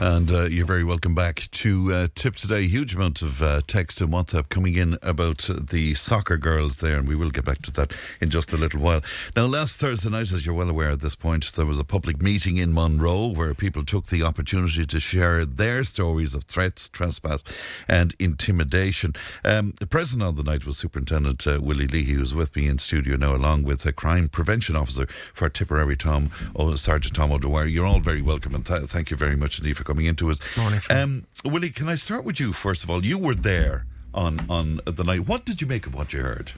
And 0.00 0.28
uh, 0.28 0.44
you're 0.46 0.66
very 0.66 0.82
welcome 0.82 1.14
back 1.14 1.48
to 1.52 1.94
uh, 1.94 2.08
Tipp 2.16 2.34
Today. 2.34 2.66
Huge 2.66 2.96
amount 2.96 3.22
of 3.22 3.40
uh, 3.40 3.62
text 3.66 4.00
and 4.00 4.12
WhatsApp 4.12 4.48
coming 4.48 4.74
in 4.74 4.98
about 5.02 5.48
the 5.70 5.94
soccer 5.94 6.36
girls 6.36 6.78
there, 6.78 6.98
and 6.98 7.06
we 7.06 7.14
will 7.14 7.30
get 7.30 7.44
back 7.44 7.62
to 7.62 7.70
that 7.70 7.92
in 8.20 8.28
just 8.28 8.52
a 8.52 8.56
little 8.56 8.80
while. 8.80 9.02
Now, 9.36 9.46
last 9.46 9.76
Thursday 9.76 10.10
night, 10.10 10.32
as 10.32 10.44
you're 10.44 10.54
well 10.54 10.68
aware 10.68 10.90
at 10.90 11.00
this 11.00 11.14
point, 11.14 11.52
there 11.52 11.64
was 11.64 11.78
a 11.78 11.84
public 11.84 12.20
meeting 12.20 12.56
in 12.56 12.74
Monroe 12.74 13.28
where 13.28 13.54
people 13.54 13.84
took 13.84 14.08
the 14.08 14.24
opportunity 14.24 14.84
to 14.84 14.98
share 15.00 15.46
their 15.46 15.84
stories 15.84 16.34
of 16.34 16.42
threats, 16.44 16.88
trespass, 16.88 17.44
and 17.88 18.16
intimidation. 18.18 19.14
Um, 19.44 19.74
the 19.78 19.86
president 19.86 20.28
of 20.28 20.36
the 20.36 20.42
night 20.42 20.66
was 20.66 20.76
Superintendent 20.76 21.46
uh, 21.46 21.60
Willie 21.62 21.86
Leahy, 21.86 22.14
who's 22.14 22.34
with 22.34 22.56
me 22.56 22.66
in 22.66 22.78
studio 22.78 23.16
now, 23.16 23.36
along 23.36 23.62
with 23.62 23.86
a 23.86 23.92
crime 23.92 24.28
prevention 24.28 24.74
officer 24.74 25.06
for 25.32 25.48
Tipperary, 25.48 25.96
Tom, 25.96 26.32
oh, 26.56 26.74
Sergeant 26.74 27.14
Tom 27.14 27.30
O'Dwyer. 27.30 27.66
You're 27.66 27.86
all 27.86 28.00
very 28.00 28.22
welcome, 28.22 28.56
and 28.56 28.66
th- 28.66 28.90
thank 28.90 29.10
you 29.10 29.16
very 29.16 29.36
much 29.36 29.58
indeed 29.58 29.76
for 29.76 29.84
coming 29.84 29.93
into 30.00 30.30
it. 30.30 30.38
Morning, 30.56 30.80
um, 30.90 31.26
Willie, 31.44 31.70
can 31.70 31.88
I 31.88 31.96
start 31.96 32.24
with 32.24 32.40
you 32.40 32.52
first 32.52 32.82
of 32.84 32.90
all? 32.90 33.04
You 33.04 33.18
were 33.18 33.34
there 33.34 33.86
on 34.12 34.40
on 34.48 34.80
the 34.86 35.04
night. 35.04 35.26
What 35.26 35.44
did 35.44 35.60
you 35.60 35.66
make 35.66 35.86
of 35.86 35.94
what 35.94 36.12
you 36.12 36.20
heard? 36.20 36.52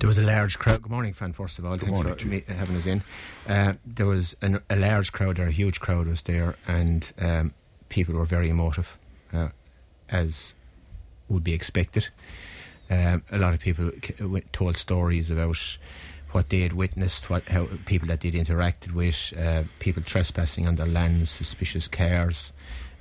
There 0.00 0.08
was 0.08 0.18
a 0.18 0.22
large 0.22 0.58
crowd. 0.58 0.82
Good 0.82 0.90
morning, 0.90 1.12
Fran. 1.12 1.32
First 1.32 1.58
of 1.58 1.64
all, 1.64 1.72
Good 1.76 1.86
thanks 1.86 1.94
morning 1.94 2.16
for 2.16 2.26
me, 2.26 2.44
having 2.48 2.76
us 2.76 2.86
in. 2.86 3.02
Uh, 3.48 3.74
there 3.86 4.06
was 4.06 4.36
an, 4.42 4.60
a 4.68 4.76
large 4.76 5.12
crowd 5.12 5.36
there, 5.36 5.46
a 5.46 5.52
huge 5.52 5.80
crowd 5.80 6.06
was 6.06 6.22
there, 6.22 6.56
and 6.66 7.12
um, 7.18 7.54
people 7.88 8.14
were 8.14 8.24
very 8.24 8.48
emotive, 8.48 8.98
uh, 9.32 9.48
as 10.08 10.54
would 11.28 11.44
be 11.44 11.52
expected. 11.52 12.08
Um, 12.90 13.22
a 13.30 13.38
lot 13.38 13.54
of 13.54 13.60
people 13.60 13.92
told 14.52 14.76
stories 14.76 15.30
about 15.30 15.78
what 16.34 16.48
they 16.48 16.60
had 16.62 16.72
witnessed, 16.72 17.30
what 17.30 17.48
how 17.48 17.68
people 17.86 18.08
that 18.08 18.20
they'd 18.20 18.34
interacted 18.34 18.92
with, 18.92 19.32
uh, 19.38 19.62
people 19.78 20.02
trespassing 20.02 20.66
on 20.66 20.74
their 20.74 20.86
lands, 20.86 21.30
suspicious 21.30 21.86
cars, 21.86 22.52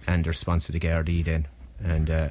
and 0.06 0.24
the 0.24 0.30
response 0.30 0.68
to 0.68 0.72
the 0.72 0.80
Gardaí 0.80 1.26
then. 1.26 1.48
And 1.84 2.10
uh, 2.10 2.30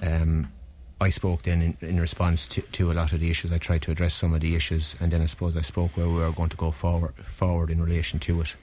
um, 0.00 0.52
I 1.00 1.10
spoke 1.10 1.42
then 1.42 1.60
in, 1.60 1.76
in 1.86 2.00
response 2.00 2.48
to, 2.48 2.62
to 2.62 2.90
a 2.90 2.94
lot 2.94 3.12
of 3.12 3.20
the 3.20 3.28
issues. 3.28 3.52
I 3.52 3.58
tried 3.58 3.82
to 3.82 3.90
address 3.90 4.14
some 4.14 4.32
of 4.32 4.40
the 4.40 4.56
issues, 4.56 4.96
and 4.98 5.12
then 5.12 5.20
I 5.20 5.26
suppose 5.26 5.54
I 5.54 5.60
spoke 5.60 5.96
where 5.98 6.08
we 6.08 6.14
were 6.14 6.32
going 6.32 6.48
to 6.48 6.56
go 6.56 6.70
forward 6.70 7.14
forward 7.16 7.70
in 7.70 7.82
relation 7.82 8.18
to 8.20 8.40
it. 8.40 8.56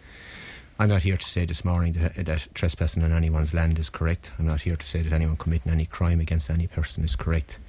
I'm 0.80 0.90
not 0.90 1.04
here 1.04 1.17
to 1.17 1.28
say 1.28 1.45
this 1.45 1.64
morning 1.64 1.94
that, 1.94 2.26
that 2.26 2.48
trespassing 2.56 3.04
on 3.04 3.14
anyone's 3.14 3.54
land 3.54 3.78
is 3.78 3.90
correct. 3.92 4.32
I'm 4.40 4.48
not 4.48 4.62
here 4.62 4.76
to 4.76 4.86
say 4.86 5.04
that 5.04 5.14
anyone 5.14 5.38
committing 5.38 5.72
any 5.72 5.86
crime 5.86 6.20
against 6.20 6.50
any 6.50 6.66
person 6.66 7.04
is 7.04 7.16
correct. 7.16 7.60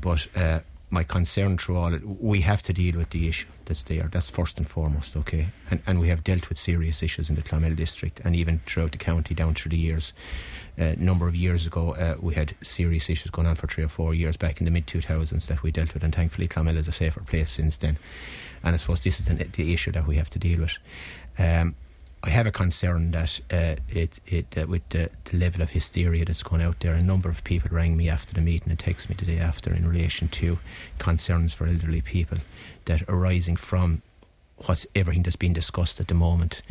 But 0.00 0.26
uh, 0.34 0.60
my 0.92 1.02
concern 1.02 1.56
through 1.56 1.78
all 1.78 1.94
it, 1.94 2.06
we 2.06 2.42
have 2.42 2.60
to 2.60 2.72
deal 2.72 2.96
with 2.98 3.10
the 3.10 3.26
issue 3.26 3.48
that's 3.64 3.82
there. 3.84 4.10
That's 4.12 4.28
first 4.28 4.58
and 4.58 4.68
foremost, 4.68 5.16
okay? 5.16 5.48
And, 5.70 5.82
and 5.86 5.98
we 5.98 6.08
have 6.08 6.22
dealt 6.22 6.50
with 6.50 6.58
serious 6.58 7.02
issues 7.02 7.30
in 7.30 7.34
the 7.34 7.42
Clonmel 7.42 7.74
district 7.74 8.20
and 8.22 8.36
even 8.36 8.60
throughout 8.66 8.92
the 8.92 8.98
county 8.98 9.34
down 9.34 9.54
through 9.54 9.70
the 9.70 9.78
years. 9.78 10.12
A 10.76 10.94
number 10.96 11.26
of 11.26 11.34
years 11.34 11.66
ago, 11.66 11.94
uh, 11.94 12.16
we 12.20 12.34
had 12.34 12.54
serious 12.60 13.08
issues 13.08 13.30
going 13.30 13.48
on 13.48 13.54
for 13.54 13.66
three 13.66 13.84
or 13.84 13.88
four 13.88 14.12
years 14.12 14.36
back 14.36 14.60
in 14.60 14.66
the 14.66 14.70
mid 14.70 14.86
2000s 14.86 15.46
that 15.46 15.62
we 15.62 15.70
dealt 15.70 15.94
with, 15.94 16.04
and 16.04 16.14
thankfully, 16.14 16.46
Clonmel 16.46 16.76
is 16.76 16.88
a 16.88 16.92
safer 16.92 17.20
place 17.20 17.50
since 17.50 17.78
then. 17.78 17.96
And 18.62 18.74
I 18.74 18.76
suppose 18.76 19.00
this 19.00 19.18
is 19.18 19.26
the, 19.26 19.34
the 19.34 19.72
issue 19.72 19.92
that 19.92 20.06
we 20.06 20.16
have 20.16 20.30
to 20.30 20.38
deal 20.38 20.60
with. 20.60 20.76
Um, 21.38 21.74
I 22.24 22.30
have 22.30 22.46
a 22.46 22.52
concern 22.52 23.10
that 23.10 23.40
uh, 23.50 23.76
it, 23.88 24.20
it 24.26 24.56
uh, 24.56 24.66
with 24.66 24.88
the, 24.90 25.10
the 25.24 25.36
level 25.36 25.60
of 25.60 25.70
hysteria 25.70 26.24
that's 26.24 26.42
gone 26.44 26.60
out 26.60 26.78
there, 26.80 26.94
a 26.94 27.02
number 27.02 27.28
of 27.28 27.42
people 27.42 27.70
rang 27.72 27.96
me 27.96 28.08
after 28.08 28.32
the 28.32 28.40
meeting 28.40 28.70
and 28.70 28.78
texted 28.78 29.08
me 29.08 29.16
the 29.18 29.26
day 29.26 29.38
after 29.38 29.74
in 29.74 29.88
relation 29.88 30.28
to 30.28 30.60
concerns 30.98 31.52
for 31.52 31.66
elderly 31.66 32.00
people 32.00 32.38
that 32.84 33.02
arising 33.08 33.56
from 33.56 34.02
what's 34.66 34.86
everything 34.94 35.24
that's 35.24 35.34
being 35.34 35.52
discussed 35.52 35.98
at 35.98 36.06
the 36.06 36.14
moment. 36.14 36.62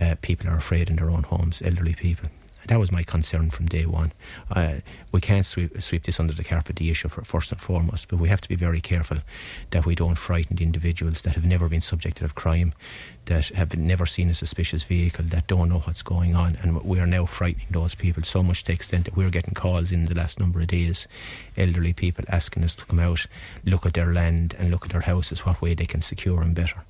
Uh, 0.00 0.14
people 0.22 0.48
are 0.48 0.56
afraid 0.56 0.88
in 0.88 0.96
their 0.96 1.10
own 1.10 1.24
homes, 1.24 1.60
elderly 1.60 1.94
people. 1.94 2.28
That 2.70 2.78
was 2.78 2.92
my 2.92 3.02
concern 3.02 3.50
from 3.50 3.66
day 3.66 3.84
one. 3.84 4.12
Uh, 4.48 4.74
we 5.10 5.20
can't 5.20 5.44
sweep, 5.44 5.82
sweep 5.82 6.04
this 6.04 6.20
under 6.20 6.32
the 6.32 6.44
carpet, 6.44 6.76
the 6.76 6.88
issue, 6.88 7.08
for 7.08 7.24
first 7.24 7.50
and 7.50 7.60
foremost, 7.60 8.06
but 8.06 8.20
we 8.20 8.28
have 8.28 8.40
to 8.42 8.48
be 8.48 8.54
very 8.54 8.80
careful 8.80 9.18
that 9.72 9.84
we 9.84 9.96
don't 9.96 10.14
frighten 10.14 10.54
the 10.54 10.62
individuals 10.62 11.22
that 11.22 11.34
have 11.34 11.44
never 11.44 11.68
been 11.68 11.80
subjected 11.80 12.22
of 12.22 12.36
crime, 12.36 12.72
that 13.24 13.46
have 13.48 13.76
never 13.76 14.06
seen 14.06 14.30
a 14.30 14.34
suspicious 14.34 14.84
vehicle, 14.84 15.24
that 15.30 15.48
don't 15.48 15.68
know 15.68 15.80
what's 15.80 16.02
going 16.02 16.36
on, 16.36 16.58
and 16.62 16.80
we 16.84 17.00
are 17.00 17.08
now 17.08 17.26
frightening 17.26 17.66
those 17.70 17.96
people 17.96 18.22
so 18.22 18.40
much 18.40 18.60
to 18.60 18.66
the 18.68 18.74
extent 18.74 19.06
that 19.06 19.16
we're 19.16 19.30
getting 19.30 19.52
calls 19.52 19.90
in 19.90 20.06
the 20.06 20.14
last 20.14 20.38
number 20.38 20.60
of 20.60 20.68
days, 20.68 21.08
elderly 21.56 21.92
people 21.92 22.24
asking 22.28 22.62
us 22.62 22.76
to 22.76 22.86
come 22.86 23.00
out, 23.00 23.26
look 23.64 23.84
at 23.84 23.94
their 23.94 24.12
land 24.12 24.54
and 24.56 24.70
look 24.70 24.84
at 24.84 24.92
their 24.92 25.00
houses, 25.00 25.44
what 25.44 25.60
way 25.60 25.74
they 25.74 25.86
can 25.86 26.02
secure 26.02 26.38
them 26.38 26.54
better. 26.54 26.84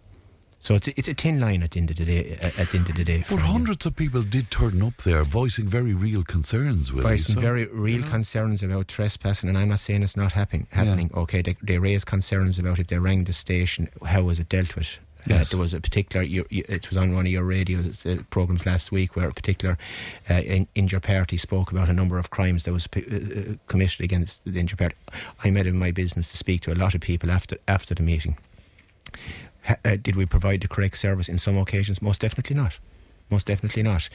So 0.63 0.75
it's 0.75 0.89
a, 0.89 0.99
it's 0.99 1.09
a 1.09 1.15
thin 1.15 1.41
line 1.41 1.63
at 1.63 1.71
the 1.71 1.81
end 1.81 1.91
of 1.91 1.97
the 1.97 2.05
day. 2.05 2.33
At 2.43 2.69
the 2.69 2.77
end 2.79 2.91
of 2.91 2.97
the 2.97 3.05
day, 3.05 3.25
But 3.31 3.41
hundreds 3.41 3.87
of 3.87 3.97
people 3.97 4.21
did 4.23 4.51
turn 4.51 4.83
up 4.83 4.99
there, 4.99 5.25
voicing 5.25 5.67
very 5.67 5.95
real 5.95 6.23
concerns. 6.23 6.93
Willie. 6.93 7.03
voicing 7.03 7.37
So- 7.37 7.41
very 7.41 7.65
real 7.65 8.03
concerns 8.03 8.63
about 8.63 8.87
trespassing, 8.89 9.49
and 9.49 9.57
I'm 9.57 9.71
not 9.71 9.81
saying 9.81 10.03
it's 10.03 10.19
not 10.19 10.33
happening. 10.33 10.67
Happening, 10.73 11.11
okay? 11.15 11.41
They, 11.41 11.57
they 11.63 11.79
raised 11.79 12.05
concerns 12.07 12.59
about 12.59 12.79
it. 12.79 12.89
they 12.89 12.99
rang 12.99 13.25
the 13.25 13.33
station, 13.33 13.89
how 14.05 14.23
was 14.23 14.39
it 14.39 14.51
dealt 14.51 14.77
with? 14.77 14.99
Uh, 15.31 15.45
there 15.45 15.59
was 15.59 15.75
a 15.75 15.81
particular. 15.81 16.23
You, 16.25 16.47
you, 16.49 16.65
it 16.69 16.89
was 16.89 16.97
on 16.97 17.15
one 17.15 17.27
of 17.27 17.33
your 17.33 17.45
radio 17.45 17.81
uh, 18.07 18.17
programs 18.31 18.65
last 18.65 18.91
week 18.91 19.17
where 19.17 19.29
a 19.29 19.35
particular 19.35 19.77
uh, 20.31 20.35
in, 20.35 20.67
injured 20.75 21.03
party 21.03 21.37
spoke 21.37 21.71
about 21.71 21.91
a 21.91 21.93
number 21.93 22.19
of 22.19 22.31
crimes 22.31 22.63
that 22.65 22.73
was 22.73 22.87
p- 22.87 23.05
uh, 23.11 23.17
uh, 23.53 23.55
committed 23.67 24.01
against 24.01 24.43
the 24.47 24.59
injured 24.59 24.79
party. 24.79 24.95
I 25.45 25.51
made 25.51 25.67
it 25.67 25.75
my 25.75 25.91
business 25.91 26.31
to 26.31 26.39
speak 26.39 26.63
to 26.63 26.73
a 26.73 26.75
lot 26.75 26.95
of 26.95 27.03
people 27.03 27.31
after 27.31 27.59
after 27.69 27.95
the 27.95 28.03
meeting. 28.03 28.39
Uh, 29.85 29.97
did 30.03 30.17
we 30.17 30.27
provide 30.27 30.61
the 30.61 30.69
correct 30.69 30.99
service 30.99 31.29
in 31.29 31.39
some 31.39 31.57
occasions? 31.59 32.01
Most 32.03 32.21
definitely 32.21 32.57
not. 32.57 32.79
Most 33.31 33.47
definitely 33.47 33.83
not. 33.85 34.09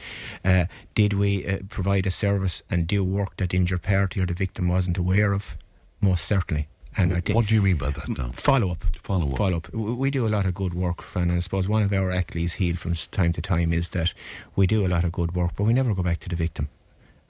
Uh, 0.44 0.66
did 0.94 1.14
we 1.14 1.46
uh, 1.46 1.58
provide 1.68 2.06
a 2.06 2.10
service 2.10 2.62
and 2.70 2.86
do 2.86 3.02
work 3.02 3.36
that 3.38 3.54
injured 3.54 3.82
party 3.82 4.20
or 4.20 4.26
the 4.26 4.34
victim 4.34 4.68
wasn't 4.68 4.98
aware 4.98 5.32
of? 5.32 5.56
Most 6.00 6.24
certainly. 6.26 6.68
And 6.98 7.12
I 7.12 7.20
think 7.20 7.36
What 7.36 7.46
do 7.46 7.54
you 7.54 7.62
mean 7.62 7.76
by 7.76 7.90
that 7.90 8.08
now? 8.08 8.30
follow 8.32 8.70
up. 8.70 8.84
Follow 9.02 9.30
up. 9.30 9.36
Follow 9.36 9.56
up. 9.58 9.72
We 9.74 9.92
we 9.92 10.10
do 10.10 10.26
a 10.26 10.30
lot 10.36 10.46
of 10.46 10.54
good 10.54 10.72
work, 10.74 11.02
Fran, 11.02 11.28
and 11.30 11.36
I 11.36 11.40
suppose 11.40 11.68
one 11.68 11.82
of 11.82 11.92
our 11.92 12.10
Achilles' 12.10 12.54
heel 12.54 12.76
from 12.76 12.94
time 13.10 13.32
to 13.32 13.42
time 13.42 13.72
is 13.72 13.90
that 13.90 14.12
we 14.54 14.66
do 14.66 14.86
a 14.86 14.88
lot 14.88 15.04
of 15.04 15.12
good 15.12 15.34
work, 15.34 15.52
but 15.56 15.64
we 15.64 15.72
never 15.74 15.94
go 15.94 16.02
back 16.02 16.20
to 16.20 16.28
the 16.28 16.36
victim. 16.36 16.68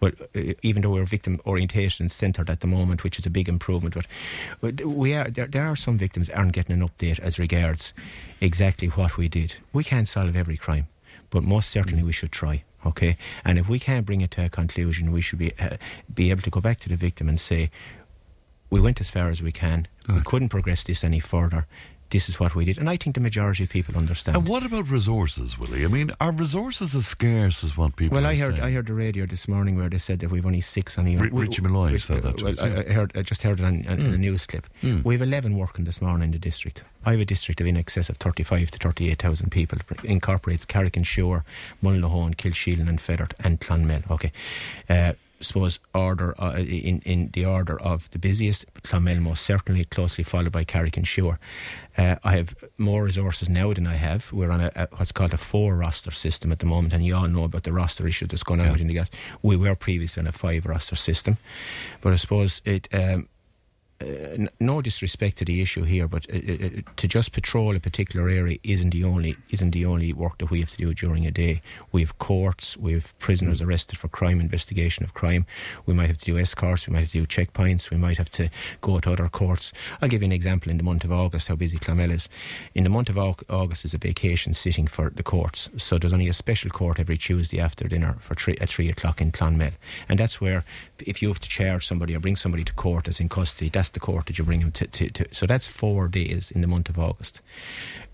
Well, 0.01 0.13
uh, 0.35 0.53
even 0.63 0.83
though 0.83 0.91
we're 0.91 1.05
victim 1.05 1.41
orientation 1.47 2.09
centred 2.09 2.51
at 2.51 2.61
the 2.61 2.67
moment, 2.67 3.03
which 3.03 3.19
is 3.19 3.27
a 3.27 3.31
big 3.31 3.49
improvement, 3.49 3.95
but 4.61 4.85
we 4.85 5.15
are 5.15 5.31
there. 5.31 5.47
There 5.47 5.67
are 5.67 5.77
some 5.77 5.97
victims 5.99 6.29
aren't 6.31 6.53
getting 6.53 6.81
an 6.81 6.87
update 6.87 7.19
as 7.19 7.39
regards 7.39 7.93
exactly 8.41 8.89
what 8.89 9.17
we 9.17 9.29
did. 9.29 9.57
We 9.73 9.85
can't 9.85 10.09
solve 10.09 10.37
every 10.37 10.57
crime, 10.57 10.87
but 11.31 11.43
most 11.43 11.71
certainly 11.71 12.03
we 12.03 12.13
should 12.13 12.33
try. 12.33 12.63
Okay, 12.85 13.17
and 13.45 13.59
if 13.59 13.69
we 13.69 13.79
can't 13.79 14.07
bring 14.07 14.21
it 14.21 14.31
to 14.33 14.45
a 14.45 14.49
conclusion, 14.49 15.11
we 15.11 15.21
should 15.21 15.39
be 15.39 15.53
uh, 15.59 15.77
be 16.13 16.31
able 16.31 16.43
to 16.43 16.51
go 16.51 16.61
back 16.61 16.79
to 16.81 16.89
the 16.89 16.97
victim 16.97 17.29
and 17.29 17.41
say, 17.41 17.71
we 18.71 18.81
went 18.81 19.01
as 19.01 19.11
far 19.11 19.31
as 19.31 19.43
we 19.43 19.53
can. 19.53 19.89
We 20.09 20.21
couldn't 20.23 20.51
progress 20.51 20.85
this 20.85 21.05
any 21.05 21.21
further. 21.21 21.67
This 22.11 22.29
is 22.29 22.39
what 22.39 22.55
we 22.55 22.65
did, 22.65 22.79
and 22.79 22.89
I 22.89 22.97
think 22.97 23.17
the 23.17 23.21
majority 23.21 23.65
of 23.65 23.71
people 23.71 23.97
understand. 23.97 24.37
And 24.37 24.47
what 24.49 24.65
about 24.65 24.89
resources, 24.89 25.59
Willie? 25.59 25.85
I 25.85 25.89
mean, 25.89 26.13
are 26.21 26.31
resources 26.31 26.95
as 26.95 27.07
scarce 27.09 27.65
as 27.65 27.77
what 27.77 27.97
people? 27.97 28.15
Well, 28.17 28.27
I 28.27 28.37
heard 28.37 28.53
saying? 28.55 28.65
I 28.65 28.71
heard 28.71 28.87
the 28.87 28.95
radio 28.95 29.27
this 29.27 29.49
morning 29.49 29.77
where 29.77 29.89
they 29.89 29.99
said 29.99 30.21
that 30.21 30.31
we've 30.31 30.47
only 30.47 30.61
six 30.61 30.99
on 30.99 31.05
the. 31.05 31.17
Ri- 31.17 31.31
Richie 31.33 31.63
Molloy 31.63 31.99
said 31.99 32.23
that 32.23 32.39
to 32.39 32.45
Well, 32.45 32.53
us, 32.53 32.61
I, 32.63 32.69
yeah. 32.69 32.79
I 32.89 32.93
heard 32.93 33.13
I 33.17 33.23
just 33.23 33.43
heard 33.43 33.59
it 33.59 33.65
on, 33.65 33.85
on 33.89 33.99
Mm. 33.99 34.15
a 34.15 34.19
news 34.19 34.47
clip. 34.47 34.69
Mm. 34.83 35.05
We 35.05 35.15
have 35.15 35.23
eleven 35.23 35.57
working 35.57 35.85
this 35.85 36.01
morning 36.01 36.27
in 36.27 36.31
the 36.31 36.39
district. 36.39 36.85
I 37.05 37.11
have 37.11 37.21
a 37.21 37.25
district 37.25 37.61
of 37.61 37.67
in 37.67 37.77
excess 37.77 38.09
of 38.09 38.19
thirty-five 38.19 38.71
to 38.71 38.79
thirty-eight 38.79 39.21
thousand 39.21 39.51
people. 39.51 39.79
It 39.91 40.05
incorporates 40.05 40.65
Carrick-on-Suir, 40.65 41.43
Mullinahone, 41.83 42.37
Kilsheelan, 42.37 42.89
and 42.89 43.01
Fethard, 43.01 43.33
and 43.41 43.61
Clonmel. 43.61 44.03
Okay. 44.11 44.31
Uh, 44.89 45.15
suppose 45.47 45.81
order 45.95 46.35
uh, 46.41 46.55
in 46.59 47.01
in 47.05 47.31
the 47.33 47.45
order 47.47 47.81
of 47.81 48.09
the 48.11 48.19
busiest 48.19 48.67
Clonmel 48.83 49.21
most 49.21 49.45
certainly 49.45 49.85
closely 49.85 50.25
followed 50.25 50.53
by 50.53 50.65
Carrick-on-Suir. 50.65 51.39
Uh, 51.99 52.17
I 52.25 52.37
have 52.37 52.55
more 52.79 53.05
resources 53.05 53.49
now 53.49 53.73
than 53.73 53.87
I 53.87 53.95
have. 53.97 54.33
We're 54.33 54.51
on 54.53 54.61
a, 54.61 54.71
a 54.77 54.89
what's 54.97 55.13
called 55.13 55.35
a 55.35 55.39
four 55.39 55.77
roster 55.77 56.11
system 56.13 56.53
at 56.53 56.59
the 56.59 56.67
moment, 56.67 56.93
and 56.95 57.05
you 57.05 57.17
all 57.17 57.29
know 57.29 57.45
about 57.45 57.63
the 57.63 57.73
roster 57.73 58.07
issue 58.07 58.27
that's 58.27 58.43
going 58.45 58.61
on 58.61 58.67
Yeah. 58.67 58.73
within 58.73 58.89
the 58.89 58.95
gas. 58.95 59.11
We 59.43 59.57
were 59.57 59.75
previously 59.77 60.21
on 60.21 60.27
a 60.27 60.33
five 60.33 60.67
roster 60.67 60.97
system, 60.97 61.37
but 62.01 62.13
I 62.13 62.17
suppose 62.17 62.61
it. 62.65 62.89
Um, 62.93 63.29
uh, 64.01 64.47
no 64.61 64.83
disrespect 64.83 65.39
to 65.39 65.45
the 65.45 65.63
issue 65.63 65.83
here, 65.85 66.07
but 66.07 66.27
uh, 66.31 66.37
uh, 66.37 66.69
to 66.97 67.09
just 67.09 67.33
patrol 67.33 67.75
a 67.75 67.81
particular 67.81 68.29
area 68.29 68.59
isn't 68.63 68.91
the 68.91 69.05
only 69.05 69.37
isn't 69.51 69.71
the 69.71 69.87
only 69.87 70.13
work 70.13 70.39
that 70.39 70.51
we 70.51 70.61
have 70.61 70.71
to 70.73 70.77
do 70.77 70.93
during 70.93 71.27
a 71.27 71.31
day. 71.31 71.63
We 71.93 72.03
have 72.03 72.19
courts, 72.19 72.77
we 72.77 72.93
have 72.93 73.19
prisoners 73.19 73.61
Mm. 73.61 73.67
arrested 73.67 73.99
for 73.99 74.09
crime, 74.09 74.41
investigation 74.41 75.05
of 75.05 75.15
crime. 75.15 75.47
We 75.87 75.95
might 75.95 76.09
have 76.09 76.19
to 76.19 76.25
do 76.25 76.39
escorts, 76.39 76.87
we 76.87 76.93
might 76.93 77.01
have 77.01 77.13
to 77.13 77.25
do 77.25 77.27
checkpoints, 77.27 77.91
we 77.91 77.97
might 77.97 78.19
have 78.19 78.31
to 78.31 78.51
go 78.81 78.99
to 79.01 79.13
other 79.13 79.29
courts. 79.29 79.73
I'll 80.03 80.09
give 80.09 80.23
you 80.23 80.27
an 80.27 80.33
example 80.33 80.71
in 80.71 80.77
the 80.77 80.83
month 80.83 81.05
of 81.05 81.13
August 81.13 81.49
how 81.49 81.57
busy 81.57 81.79
Clonmel 81.79 82.11
is. 82.11 82.29
In 82.75 82.85
the 82.85 82.91
month 82.91 83.09
of 83.09 83.19
August 83.19 83.85
is 83.85 83.95
a 83.95 83.99
vacation 83.99 84.53
sitting 84.55 84.87
for 84.87 85.11
the 85.11 85.23
courts, 85.23 85.71
so 85.77 85.99
there's 85.99 86.13
only 86.13 86.29
a 86.29 86.33
special 86.35 86.71
court 86.71 86.99
every 86.99 87.17
Tuesday 87.17 87.61
after 87.61 87.89
dinner 87.89 88.17
for 88.21 88.35
three, 88.35 88.59
at 88.61 88.69
three 88.69 88.89
o'clock 88.89 89.21
in 89.21 89.33
Clonmel, 89.33 89.73
and 90.09 90.19
that's 90.21 90.41
where 90.41 90.65
if 90.99 91.23
you 91.23 91.29
have 91.29 91.41
to 91.41 91.49
charge 91.49 91.87
somebody 91.87 92.15
or 92.15 92.21
bring 92.21 92.37
somebody 92.37 92.65
to 92.65 92.73
court 92.75 93.05
that's 93.05 93.21
in 93.21 93.29
custody, 93.29 93.69
that's 93.71 93.86
the 93.95 94.01
court 94.01 94.27
that 94.27 94.39
you 94.39 94.45
bring 94.45 94.61
them 94.61 94.73
to, 94.73 94.87
to, 94.87 95.11
to. 95.11 95.27
So 95.33 95.47
that's 95.47 95.67
four 95.67 96.09
days 96.09 96.51
in 96.51 96.61
the 96.61 96.67
month 96.67 96.89
of 96.89 96.99
August. 96.99 97.41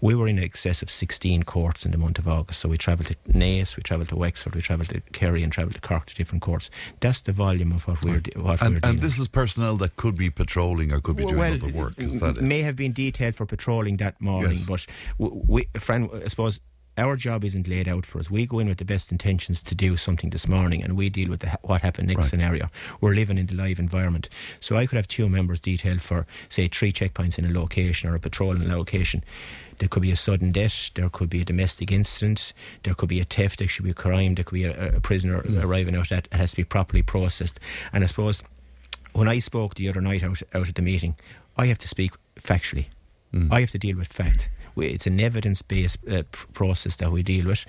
We 0.00 0.14
were 0.14 0.26
in 0.26 0.38
excess 0.38 0.82
of 0.82 0.90
16 0.90 1.44
courts 1.44 1.84
in 1.86 1.92
the 1.92 1.98
month 1.98 2.18
of 2.18 2.26
August. 2.26 2.60
So 2.60 2.68
we 2.68 2.76
travelled 2.76 3.08
to 3.08 3.14
Naas, 3.32 3.76
we 3.76 3.82
travelled 3.82 4.08
to 4.08 4.16
Wexford, 4.16 4.54
we 4.54 4.60
travelled 4.62 4.88
to 4.88 5.00
Kerry, 5.12 5.42
and 5.42 5.52
travelled 5.52 5.74
to 5.74 5.80
Cork 5.80 6.06
to 6.06 6.14
different 6.14 6.42
courts. 6.42 6.70
That's 7.00 7.20
the 7.20 7.32
volume 7.32 7.72
of 7.72 7.86
what 7.86 8.02
we're 8.04 8.20
de- 8.20 8.38
what 8.40 8.60
we're 8.60 8.66
And, 8.66 8.80
dealing 8.80 8.96
and 8.96 9.00
this 9.02 9.18
is 9.18 9.28
personnel 9.28 9.76
that 9.76 9.96
could 9.96 10.16
be 10.16 10.28
patrolling 10.30 10.92
or 10.92 11.00
could 11.00 11.16
be 11.16 11.24
doing 11.24 11.38
well, 11.38 11.54
other 11.54 11.68
work. 11.68 11.94
Is 11.98 12.20
that 12.20 12.36
it? 12.38 12.42
may 12.42 12.62
have 12.62 12.74
been 12.76 12.92
detailed 12.92 13.36
for 13.36 13.46
patrolling 13.46 13.96
that 13.98 14.20
morning, 14.20 14.58
Yes. 14.58 14.66
but 14.66 14.86
w- 15.20 15.44
we, 15.46 15.68
Fran, 15.78 16.10
I 16.24 16.26
suppose 16.28 16.58
our 16.98 17.16
job 17.16 17.42
isn't 17.44 17.66
laid 17.66 17.88
out 17.88 18.04
for 18.04 18.18
us. 18.18 18.30
We 18.30 18.46
go 18.46 18.58
in 18.58 18.68
with 18.68 18.78
the 18.78 18.84
best 18.84 19.10
intentions 19.10 19.62
to 19.62 19.74
do 19.74 19.96
something 19.96 20.30
this 20.30 20.46
morning, 20.46 20.82
and 20.82 20.96
we 20.96 21.08
deal 21.08 21.30
with 21.30 21.40
the, 21.40 21.58
what 21.62 21.82
happened 21.82 22.08
next 22.08 22.20
Right. 22.22 22.28
scenario. 22.30 22.68
We're 23.00 23.14
living 23.14 23.38
in 23.38 23.46
the 23.46 23.54
live 23.54 23.78
environment, 23.78 24.28
so 24.60 24.76
I 24.76 24.86
could 24.86 24.96
have 24.96 25.08
two 25.08 25.28
members 25.28 25.58
detailed 25.60 26.02
for, 26.02 26.26
say, 26.48 26.68
three 26.68 26.92
checkpoints 26.92 27.38
in 27.38 27.44
a 27.46 27.52
location 27.52 28.10
or 28.10 28.14
a 28.14 28.20
patrol 28.20 28.54
in 28.54 28.70
a 28.70 28.76
location. 28.76 29.24
There 29.78 29.88
could 29.88 30.02
be 30.02 30.12
a 30.12 30.16
sudden 30.16 30.52
death. 30.52 30.90
There 30.94 31.08
could 31.08 31.30
be 31.30 31.40
a 31.40 31.44
domestic 31.44 31.90
incident. 31.90 32.52
There 32.84 32.94
could 32.94 33.08
be 33.08 33.20
a 33.20 33.24
theft. 33.24 33.58
There 33.58 33.66
should 33.68 33.84
be 33.84 33.90
a 33.90 33.94
crime. 33.94 34.34
There 34.34 34.44
could 34.44 34.54
be 34.54 34.64
a, 34.64 34.96
a 34.96 35.00
prisoner 35.00 35.42
arriving 35.60 35.96
out. 35.96 36.10
That 36.10 36.28
has 36.30 36.50
to 36.52 36.58
be 36.58 36.64
properly 36.64 37.02
processed. 37.02 37.58
And 37.92 38.04
I 38.04 38.06
suppose 38.06 38.44
when 39.12 39.28
I 39.28 39.38
spoke 39.40 39.74
the 39.74 39.88
other 39.88 40.00
night 40.00 40.22
out, 40.22 40.40
out 40.54 40.68
at 40.68 40.74
the 40.76 40.82
meeting, 40.82 41.16
I 41.56 41.66
have 41.66 41.78
to 41.80 41.88
speak 41.88 42.12
factually. 42.36 42.86
Mm. 43.34 43.50
I 43.50 43.60
have 43.60 43.70
to 43.70 43.78
deal 43.78 43.96
with 43.96 44.08
fact. 44.12 44.50
We, 44.74 44.88
it's 44.88 45.06
an 45.06 45.20
evidence 45.20 45.62
based 45.62 45.98
uh, 46.08 46.22
process 46.52 46.96
that 46.96 47.12
we 47.12 47.22
deal 47.22 47.46
with. 47.46 47.64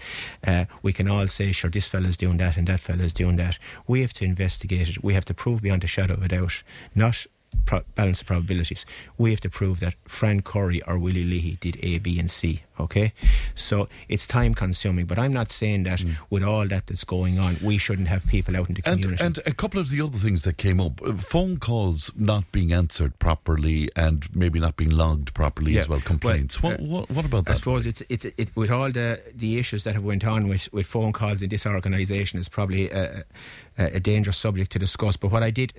Uh, 0.46 0.66
we 0.82 0.94
can 0.94 1.08
all 1.08 1.28
say, 1.28 1.52
sure, 1.52 1.70
this 1.70 1.88
fella's 1.88 2.18
doing 2.18 2.38
that 2.38 2.58
and 2.58 2.68
that 2.68 2.80
fella's 2.80 3.14
doing 3.14 3.38
that. 3.38 3.58
We 3.88 4.02
have 4.02 4.14
to 4.14 4.26
investigate 4.26 4.90
it. 4.90 5.04
We 5.04 5.14
have 5.14 5.26
to 5.26 5.34
prove 5.34 5.62
beyond 5.62 5.84
a 5.84 5.88
shadow 5.88 6.16
of 6.16 6.24
a 6.24 6.28
doubt, 6.28 6.64
not 6.96 7.26
pro- 7.66 7.84
balance 7.96 8.22
of 8.22 8.28
probabilities. 8.28 8.86
We 9.18 9.32
have 9.32 9.42
to 9.42 9.50
prove 9.50 9.80
that 9.80 9.96
Fran 10.08 10.42
Curry 10.42 10.82
or 10.84 10.98
Willie 10.98 11.24
Leahy 11.24 11.58
did 11.62 11.78
A, 11.82 12.00
B, 12.00 12.20
and 12.20 12.30
C. 12.32 12.64
Okay, 12.80 13.14
so 13.54 13.88
it's 14.10 14.26
time 14.26 14.56
consuming. 14.56 15.06
But 15.06 15.20
I'm 15.20 15.32
not 15.32 15.52
saying 15.52 15.84
that 15.84 16.04
with 16.32 16.42
all 16.44 16.68
that 16.68 16.88
that's 16.88 17.04
going 17.04 17.38
on, 17.38 17.58
we 17.62 17.78
shouldn't 17.78 18.08
have 18.08 18.26
people 18.26 18.58
out 18.58 18.68
in 18.68 18.74
the 18.76 18.82
And, 18.86 19.02
community. 19.02 19.24
and 19.24 19.40
a 19.46 19.54
couple 19.54 19.80
of 19.80 19.90
the 19.90 20.02
other 20.02 20.18
things 20.18 20.44
that 20.44 20.58
came 20.58 20.80
up 20.82 21.00
uh, 21.04 21.14
phone 21.14 21.58
calls 21.60 22.12
not 22.18 22.52
being 22.52 22.74
answered 22.74 23.20
properly 23.20 23.90
and 23.96 24.28
maybe 24.36 24.60
not 24.60 24.76
being 24.76 24.90
logged 24.90 25.36
properly 25.36 25.78
as 25.78 25.88
well, 25.88 26.02
complaints. 26.02 26.64
Well, 26.64 26.72
what, 26.74 26.80
uh, 26.80 26.84
what, 26.84 27.10
what 27.12 27.26
about 27.26 27.40
I 27.48 27.52
that? 27.54 27.58
suppose 27.58 27.86
it's 27.86 28.02
it's 28.10 28.26
it, 28.26 28.50
with 28.56 28.72
all 28.72 28.92
the 28.92 29.22
the 29.36 29.60
issues 29.60 29.84
that 29.84 29.94
have 29.94 30.04
went 30.04 30.26
on 30.26 30.48
with, 30.48 30.74
with 30.74 30.88
phone 30.88 31.14
calls 31.14 31.44
in 31.44 31.50
this 31.50 31.68
organisation 31.68 32.40
is 32.40 32.50
probably 32.50 32.90
a, 32.90 33.24
a, 33.78 33.86
a 33.98 34.00
dangerous 34.00 34.38
subject 34.38 34.72
to 34.72 34.80
discuss. 34.80 35.16
But 35.16 35.32
what 35.32 35.44
I 35.44 35.52
did, 35.52 35.74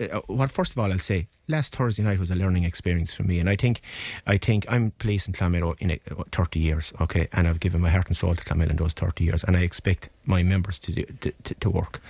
uh, 0.00 0.20
what 0.26 0.50
first 0.50 0.72
of 0.72 0.78
all 0.78 0.92
I'll 0.92 0.98
say, 0.98 1.28
last 1.48 1.74
Thursday 1.74 2.02
night 2.02 2.18
was 2.18 2.30
a 2.30 2.34
learning 2.34 2.64
experience 2.64 3.14
for 3.14 3.22
me, 3.22 3.38
and 3.38 3.48
I 3.48 3.56
think 3.56 3.80
I 4.26 4.36
think 4.36 4.66
I'm 4.68 4.92
policing 4.98 5.34
Clonmel 5.34 5.74
in 5.78 5.90
a, 5.92 6.00
uh, 6.10 6.24
30 6.32 6.60
years, 6.60 6.92
okay, 7.00 7.28
and 7.32 7.48
I've 7.48 7.60
given 7.60 7.80
my 7.80 7.90
heart 7.90 8.08
and 8.08 8.16
soul 8.16 8.34
to 8.34 8.44
Clonmel 8.44 8.70
in 8.70 8.76
those 8.76 8.92
30 8.92 9.24
years, 9.24 9.44
and 9.44 9.56
I 9.56 9.60
expect 9.60 10.08
my 10.24 10.42
members 10.42 10.78
to 10.80 10.92
do, 10.92 11.04
to, 11.44 11.54
to 11.54 11.70
work. 11.70 12.00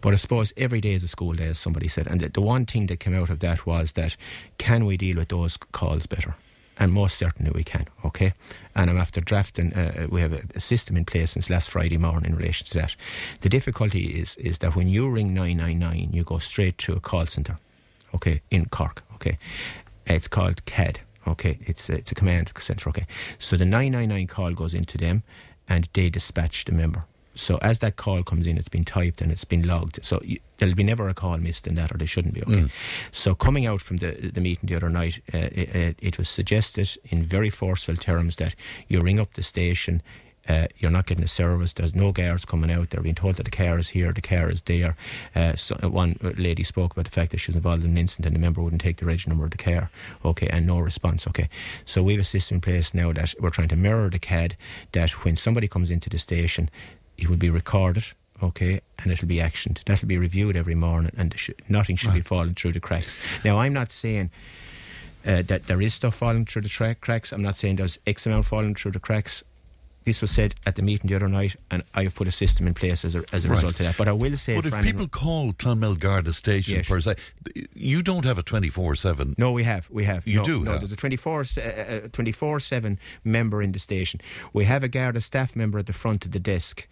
But 0.00 0.12
I 0.12 0.16
suppose 0.16 0.52
every 0.56 0.80
day 0.80 0.92
is 0.94 1.02
a 1.02 1.08
school 1.08 1.32
day, 1.34 1.48
as 1.48 1.58
somebody 1.58 1.88
said, 1.88 2.06
and 2.06 2.20
the, 2.20 2.28
the 2.28 2.40
one 2.40 2.66
thing 2.66 2.86
that 2.86 3.00
came 3.00 3.14
out 3.14 3.30
of 3.30 3.40
that 3.40 3.66
was 3.66 3.92
that 3.92 4.16
can 4.58 4.84
we 4.84 4.96
deal 4.96 5.16
with 5.16 5.28
those 5.28 5.56
calls 5.56 6.06
better? 6.06 6.36
And 6.78 6.92
most 6.92 7.16
certainly 7.16 7.50
we 7.54 7.64
can. 7.64 7.86
Okay, 8.04 8.32
and 8.74 8.90
I'm 8.90 8.98
after 8.98 9.20
drafting. 9.20 9.72
Uh, 9.72 10.06
we 10.10 10.20
have 10.20 10.32
a, 10.32 10.42
a 10.54 10.60
system 10.60 10.96
in 10.96 11.04
place 11.04 11.32
since 11.32 11.50
last 11.50 11.70
Friday 11.70 11.98
morning 11.98 12.32
in 12.32 12.36
relation 12.36 12.66
to 12.68 12.74
that. 12.78 12.96
The 13.40 13.48
difficulty 13.48 14.20
is 14.20 14.36
is 14.36 14.58
that 14.58 14.74
when 14.74 14.88
you 14.88 15.08
ring 15.08 15.34
nine 15.34 15.58
nine 15.58 15.78
nine, 15.78 16.10
you 16.12 16.24
go 16.24 16.38
straight 16.38 16.78
to 16.78 16.94
a 16.94 17.00
call 17.00 17.26
centre. 17.26 17.58
Okay, 18.14 18.40
in 18.50 18.66
Cork. 18.66 19.02
Okay, 19.14 19.38
it's 20.06 20.28
called 20.28 20.64
CAD. 20.64 21.00
Okay, 21.26 21.58
it's 21.66 21.88
a, 21.88 21.94
it's 21.94 22.12
a 22.12 22.14
command 22.14 22.52
centre. 22.58 22.88
Okay, 22.90 23.06
so 23.38 23.56
the 23.56 23.64
nine 23.64 23.92
nine 23.92 24.08
nine 24.08 24.26
call 24.26 24.52
goes 24.52 24.74
into 24.74 24.98
them, 24.98 25.22
and 25.68 25.88
they 25.92 26.10
dispatch 26.10 26.64
the 26.64 26.72
member. 26.72 27.04
So 27.34 27.58
as 27.58 27.78
that 27.80 27.96
call 27.96 28.22
comes 28.22 28.46
in, 28.46 28.56
it's 28.56 28.68
been 28.68 28.84
typed 28.84 29.20
and 29.20 29.32
it's 29.32 29.44
been 29.44 29.66
logged. 29.66 29.98
So 30.02 30.20
you, 30.24 30.38
there'll 30.58 30.74
be 30.74 30.84
never 30.84 31.08
a 31.08 31.14
call 31.14 31.38
missed 31.38 31.66
in 31.66 31.74
that, 31.74 31.92
or 31.92 31.98
there 31.98 32.06
shouldn't 32.06 32.34
be. 32.34 32.42
Okay. 32.42 32.70
So 33.12 33.34
coming 33.34 33.66
out 33.66 33.80
from 33.80 33.98
the 33.98 34.30
the 34.32 34.40
meeting 34.40 34.68
the 34.68 34.76
other 34.76 34.88
night, 34.88 35.20
uh, 35.32 35.48
it, 35.52 35.96
it 36.00 36.18
was 36.18 36.28
suggested 36.28 36.88
in 37.04 37.24
very 37.24 37.50
forceful 37.50 37.96
terms 37.96 38.36
that 38.36 38.54
you 38.88 39.00
ring 39.00 39.18
up 39.18 39.34
the 39.34 39.42
station. 39.42 40.02
Uh, 40.46 40.66
you're 40.76 40.90
not 40.90 41.06
getting 41.06 41.24
a 41.24 41.28
service. 41.28 41.72
There's 41.72 41.94
no 41.94 42.12
guards 42.12 42.44
coming 42.44 42.70
out. 42.70 42.90
They're 42.90 43.00
being 43.00 43.14
told 43.14 43.36
that 43.36 43.44
the 43.44 43.50
car 43.50 43.78
is 43.78 43.88
here, 43.88 44.12
the 44.12 44.20
car 44.20 44.50
is 44.50 44.60
there. 44.62 44.94
Uh, 45.34 45.54
so 45.54 45.74
one 45.88 46.18
lady 46.36 46.62
spoke 46.62 46.92
about 46.92 47.06
the 47.06 47.10
fact 47.10 47.30
that 47.30 47.38
she 47.38 47.50
was 47.50 47.56
involved 47.56 47.82
in 47.82 47.92
an 47.92 47.98
incident 47.98 48.26
and 48.26 48.36
the 48.36 48.40
member 48.40 48.60
wouldn't 48.60 48.82
take 48.82 48.98
the 48.98 49.06
reg 49.06 49.26
number 49.26 49.44
of 49.44 49.52
the 49.52 49.56
car. 49.56 49.90
Okay, 50.22 50.46
and 50.48 50.66
no 50.66 50.78
response. 50.78 51.26
Okay, 51.26 51.48
so 51.86 52.02
we 52.02 52.12
have 52.12 52.20
a 52.20 52.24
system 52.24 52.56
in 52.56 52.60
place 52.60 52.92
now 52.92 53.10
that 53.14 53.34
we're 53.40 53.48
trying 53.48 53.68
to 53.68 53.76
mirror 53.76 54.10
the 54.10 54.18
CAD. 54.18 54.56
That 54.92 55.24
when 55.24 55.36
somebody 55.36 55.66
comes 55.66 55.90
into 55.90 56.10
the 56.10 56.18
station, 56.18 56.68
it 57.16 57.28
will 57.28 57.36
be 57.36 57.50
recorded, 57.50 58.04
okay, 58.42 58.80
and 58.98 59.12
it'll 59.12 59.28
be 59.28 59.36
actioned. 59.36 59.82
That'll 59.84 60.08
be 60.08 60.18
reviewed 60.18 60.56
every 60.56 60.74
morning, 60.74 61.12
and 61.16 61.32
sh- 61.36 61.50
nothing 61.68 61.96
should 61.96 62.14
be 62.14 62.20
falling 62.20 62.54
through 62.54 62.72
the 62.72 62.80
cracks. 62.80 63.16
Now, 63.44 63.58
I'm 63.58 63.72
not 63.72 63.90
saying 63.92 64.30
uh, 65.26 65.42
that 65.42 65.66
there 65.66 65.80
is 65.80 65.94
stuff 65.94 66.16
falling 66.16 66.44
through 66.46 66.62
the 66.62 66.68
tra- 66.68 66.94
cracks. 66.94 67.32
I'm 67.32 67.42
not 67.42 67.56
saying 67.56 67.76
there's 67.76 67.98
X 68.06 68.26
amount 68.26 68.46
falling 68.46 68.74
through 68.74 68.92
the 68.92 69.00
cracks. 69.00 69.42
This 70.04 70.20
was 70.20 70.30
said 70.30 70.54
at 70.66 70.74
the 70.74 70.82
meeting 70.82 71.08
the 71.08 71.16
other 71.16 71.28
night, 71.28 71.56
and 71.70 71.82
I 71.94 72.02
have 72.04 72.14
put 72.14 72.28
a 72.28 72.30
system 72.32 72.66
in 72.66 72.74
place 72.74 73.04
as 73.06 73.14
a, 73.14 73.24
as 73.32 73.44
a 73.44 73.48
Right. 73.48 73.54
result 73.56 73.72
of 73.80 73.86
that. 73.86 73.96
But 73.96 74.06
I 74.08 74.12
will 74.12 74.36
say, 74.36 74.54
But 74.54 74.66
if 74.66 74.82
people 74.82 75.08
call 75.08 75.52
Clonmel 75.54 75.94
Garda 75.98 76.32
Station 76.34 76.76
Yes. 76.76 76.88
per 76.88 77.00
se, 77.00 77.14
you 77.74 78.02
don't 78.02 78.24
have 78.24 78.36
a 78.38 78.42
24 78.42 78.96
7. 78.96 79.34
No, 79.38 79.50
we 79.52 79.64
have. 79.64 79.88
We 79.90 80.04
have. 80.04 80.26
You 80.26 80.38
no, 80.38 80.44
do 80.44 80.64
No, 80.64 80.72
have? 80.72 80.80
there's 80.80 80.92
a 80.92 80.96
24 80.96 81.44
se- 81.44 82.02
uh, 82.04 82.08
24 82.12 82.60
7 82.60 82.98
member 83.24 83.62
in 83.62 83.72
the 83.72 83.78
station. 83.78 84.20
We 84.52 84.64
have 84.66 84.82
a 84.84 84.88
Garda 84.88 85.20
staff 85.20 85.56
member 85.56 85.78
at 85.78 85.86
the 85.86 85.92
front 85.94 86.24
of 86.26 86.32
the 86.32 86.38
desk 86.40 86.86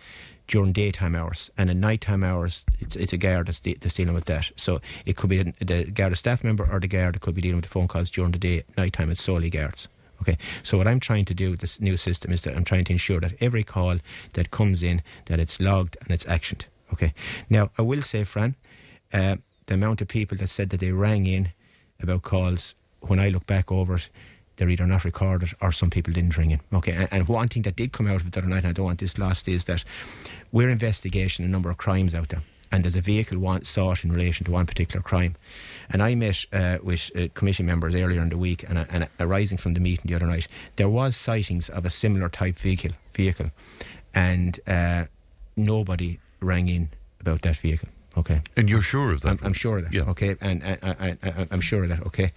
during 0.48 0.72
daytime 0.72 1.14
hours, 1.14 1.50
and 1.56 1.70
in 1.70 1.80
nighttime 1.80 2.24
hours, 2.24 2.64
it's, 2.80 2.96
it's 2.96 3.12
a 3.12 3.16
guard 3.16 3.46
that's, 3.46 3.60
de- 3.60 3.74
that's 3.80 3.94
dealing 3.94 4.14
with 4.14 4.24
that. 4.24 4.50
So 4.56 4.80
it 5.06 5.16
could 5.16 5.30
be 5.30 5.42
the, 5.42 5.54
the 5.64 5.84
Garda 5.90 6.16
staff 6.16 6.42
member 6.42 6.66
or 6.70 6.80
the 6.80 6.88
guard 6.88 7.20
could 7.20 7.34
be 7.34 7.40
dealing 7.42 7.56
with 7.56 7.64
the 7.66 7.70
phone 7.70 7.88
calls 7.88 8.10
during 8.10 8.32
the 8.32 8.38
day. 8.38 8.64
Nighttime, 8.76 9.10
it's 9.10 9.22
solely 9.22 9.50
guards. 9.50 9.88
Okay, 10.22 10.38
so 10.62 10.78
what 10.78 10.86
I'm 10.86 11.00
trying 11.00 11.24
to 11.24 11.34
do 11.34 11.50
with 11.50 11.60
this 11.60 11.80
new 11.80 11.96
system 11.96 12.32
is 12.32 12.42
that 12.42 12.54
I'm 12.54 12.62
trying 12.62 12.84
to 12.84 12.92
ensure 12.92 13.18
that 13.18 13.32
every 13.40 13.64
call 13.64 13.98
that 14.34 14.52
comes 14.52 14.84
in, 14.84 15.02
that 15.24 15.40
it's 15.40 15.58
logged 15.60 15.96
and 16.00 16.12
it's 16.12 16.24
actioned. 16.24 16.66
Okay, 16.92 17.12
now 17.50 17.70
I 17.76 17.82
will 17.82 18.02
say, 18.02 18.22
Fran, 18.22 18.54
uh, 19.12 19.36
the 19.66 19.74
amount 19.74 20.00
of 20.00 20.06
people 20.06 20.38
that 20.38 20.48
said 20.48 20.70
that 20.70 20.78
they 20.78 20.92
rang 20.92 21.26
in 21.26 21.50
about 22.00 22.22
calls, 22.22 22.76
when 23.00 23.18
I 23.18 23.30
look 23.30 23.46
back 23.46 23.72
over 23.72 23.96
it, 23.96 24.10
they're 24.56 24.68
either 24.68 24.86
not 24.86 25.04
recorded 25.04 25.54
or 25.60 25.72
some 25.72 25.90
people 25.90 26.12
didn't 26.12 26.36
ring 26.36 26.52
in. 26.52 26.60
Okay, 26.72 26.92
and, 26.92 27.08
and 27.10 27.26
one 27.26 27.48
thing 27.48 27.62
that 27.62 27.74
did 27.74 27.92
come 27.92 28.06
out 28.06 28.20
of 28.20 28.28
it 28.28 28.32
the 28.32 28.38
other 28.38 28.48
night, 28.48 28.58
and 28.58 28.68
I 28.68 28.72
don't 28.72 28.86
want 28.86 29.00
this 29.00 29.18
lost, 29.18 29.48
is 29.48 29.64
that 29.64 29.82
we're 30.52 30.70
investigating 30.70 31.44
a 31.44 31.48
number 31.48 31.68
of 31.68 31.78
crimes 31.78 32.14
out 32.14 32.28
there. 32.28 32.44
And 32.72 32.84
there's 32.84 32.96
a 32.96 33.02
vehicle 33.02 33.38
want, 33.38 33.66
sought 33.66 34.02
in 34.02 34.10
relation 34.10 34.46
to 34.46 34.50
one 34.50 34.66
particular 34.66 35.02
crime. 35.02 35.36
And 35.90 36.02
I 36.02 36.14
met 36.14 36.46
uh, 36.52 36.78
with 36.82 37.10
uh, 37.14 37.28
committee 37.34 37.62
members 37.62 37.94
earlier 37.94 38.22
in 38.22 38.30
the 38.30 38.38
week, 38.38 38.64
and, 38.68 38.78
and 38.78 39.08
arising 39.20 39.58
from 39.58 39.74
the 39.74 39.80
meeting 39.80 40.06
the 40.06 40.14
other 40.14 40.26
night, 40.26 40.46
there 40.76 40.88
was 40.88 41.14
sightings 41.14 41.68
of 41.68 41.84
a 41.84 41.90
similar 41.90 42.30
type 42.30 42.56
vehicle, 42.56 42.92
vehicle, 43.14 43.50
and 44.14 44.58
uh, 44.66 45.04
nobody 45.54 46.18
rang 46.40 46.68
in 46.68 46.88
about 47.20 47.42
that 47.42 47.56
vehicle. 47.56 47.90
Okay, 48.16 48.42
And 48.56 48.68
you're 48.68 48.82
sure 48.82 49.12
of 49.12 49.20
that? 49.22 49.30
I'm, 49.30 49.38
I'm 49.42 49.52
sure 49.54 49.78
of 49.78 49.84
that. 49.84 49.92
Yeah. 49.92 50.02
Okay, 50.02 50.36
and 50.40 50.62
I, 50.62 50.78
I, 50.82 51.18
I, 51.22 51.48
I'm 51.50 51.62
sure 51.62 51.82
of 51.82 51.88
that. 51.88 52.04
Okay, 52.06 52.32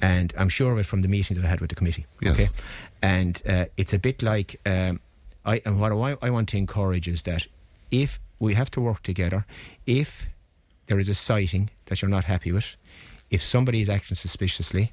and 0.00 0.34
I'm 0.36 0.50
sure 0.50 0.72
of 0.72 0.78
it 0.78 0.86
from 0.86 1.02
the 1.02 1.08
meeting 1.08 1.36
that 1.36 1.44
I 1.46 1.48
had 1.48 1.60
with 1.60 1.70
the 1.70 1.76
committee. 1.76 2.06
Yes. 2.20 2.34
Okay, 2.34 2.48
and 3.02 3.42
uh, 3.48 3.64
it's 3.76 3.94
a 3.94 3.98
bit 3.98 4.22
like 4.22 4.60
um, 4.66 5.00
I 5.46 5.62
and 5.64 5.80
what 5.80 5.92
I, 5.92 6.16
I 6.20 6.30
want 6.30 6.50
to 6.50 6.58
encourage 6.58 7.08
is 7.08 7.22
that 7.22 7.46
if 7.90 8.20
we 8.38 8.54
have 8.54 8.70
to 8.72 8.80
work 8.80 9.02
together, 9.02 9.44
if 9.86 10.28
there 10.86 10.98
is 10.98 11.08
a 11.08 11.14
sighting 11.14 11.70
that 11.86 12.00
you're 12.02 12.08
not 12.10 12.24
happy 12.24 12.52
with, 12.52 12.76
if 13.30 13.42
somebody 13.42 13.80
is 13.80 13.88
acting 13.88 14.14
suspiciously, 14.16 14.92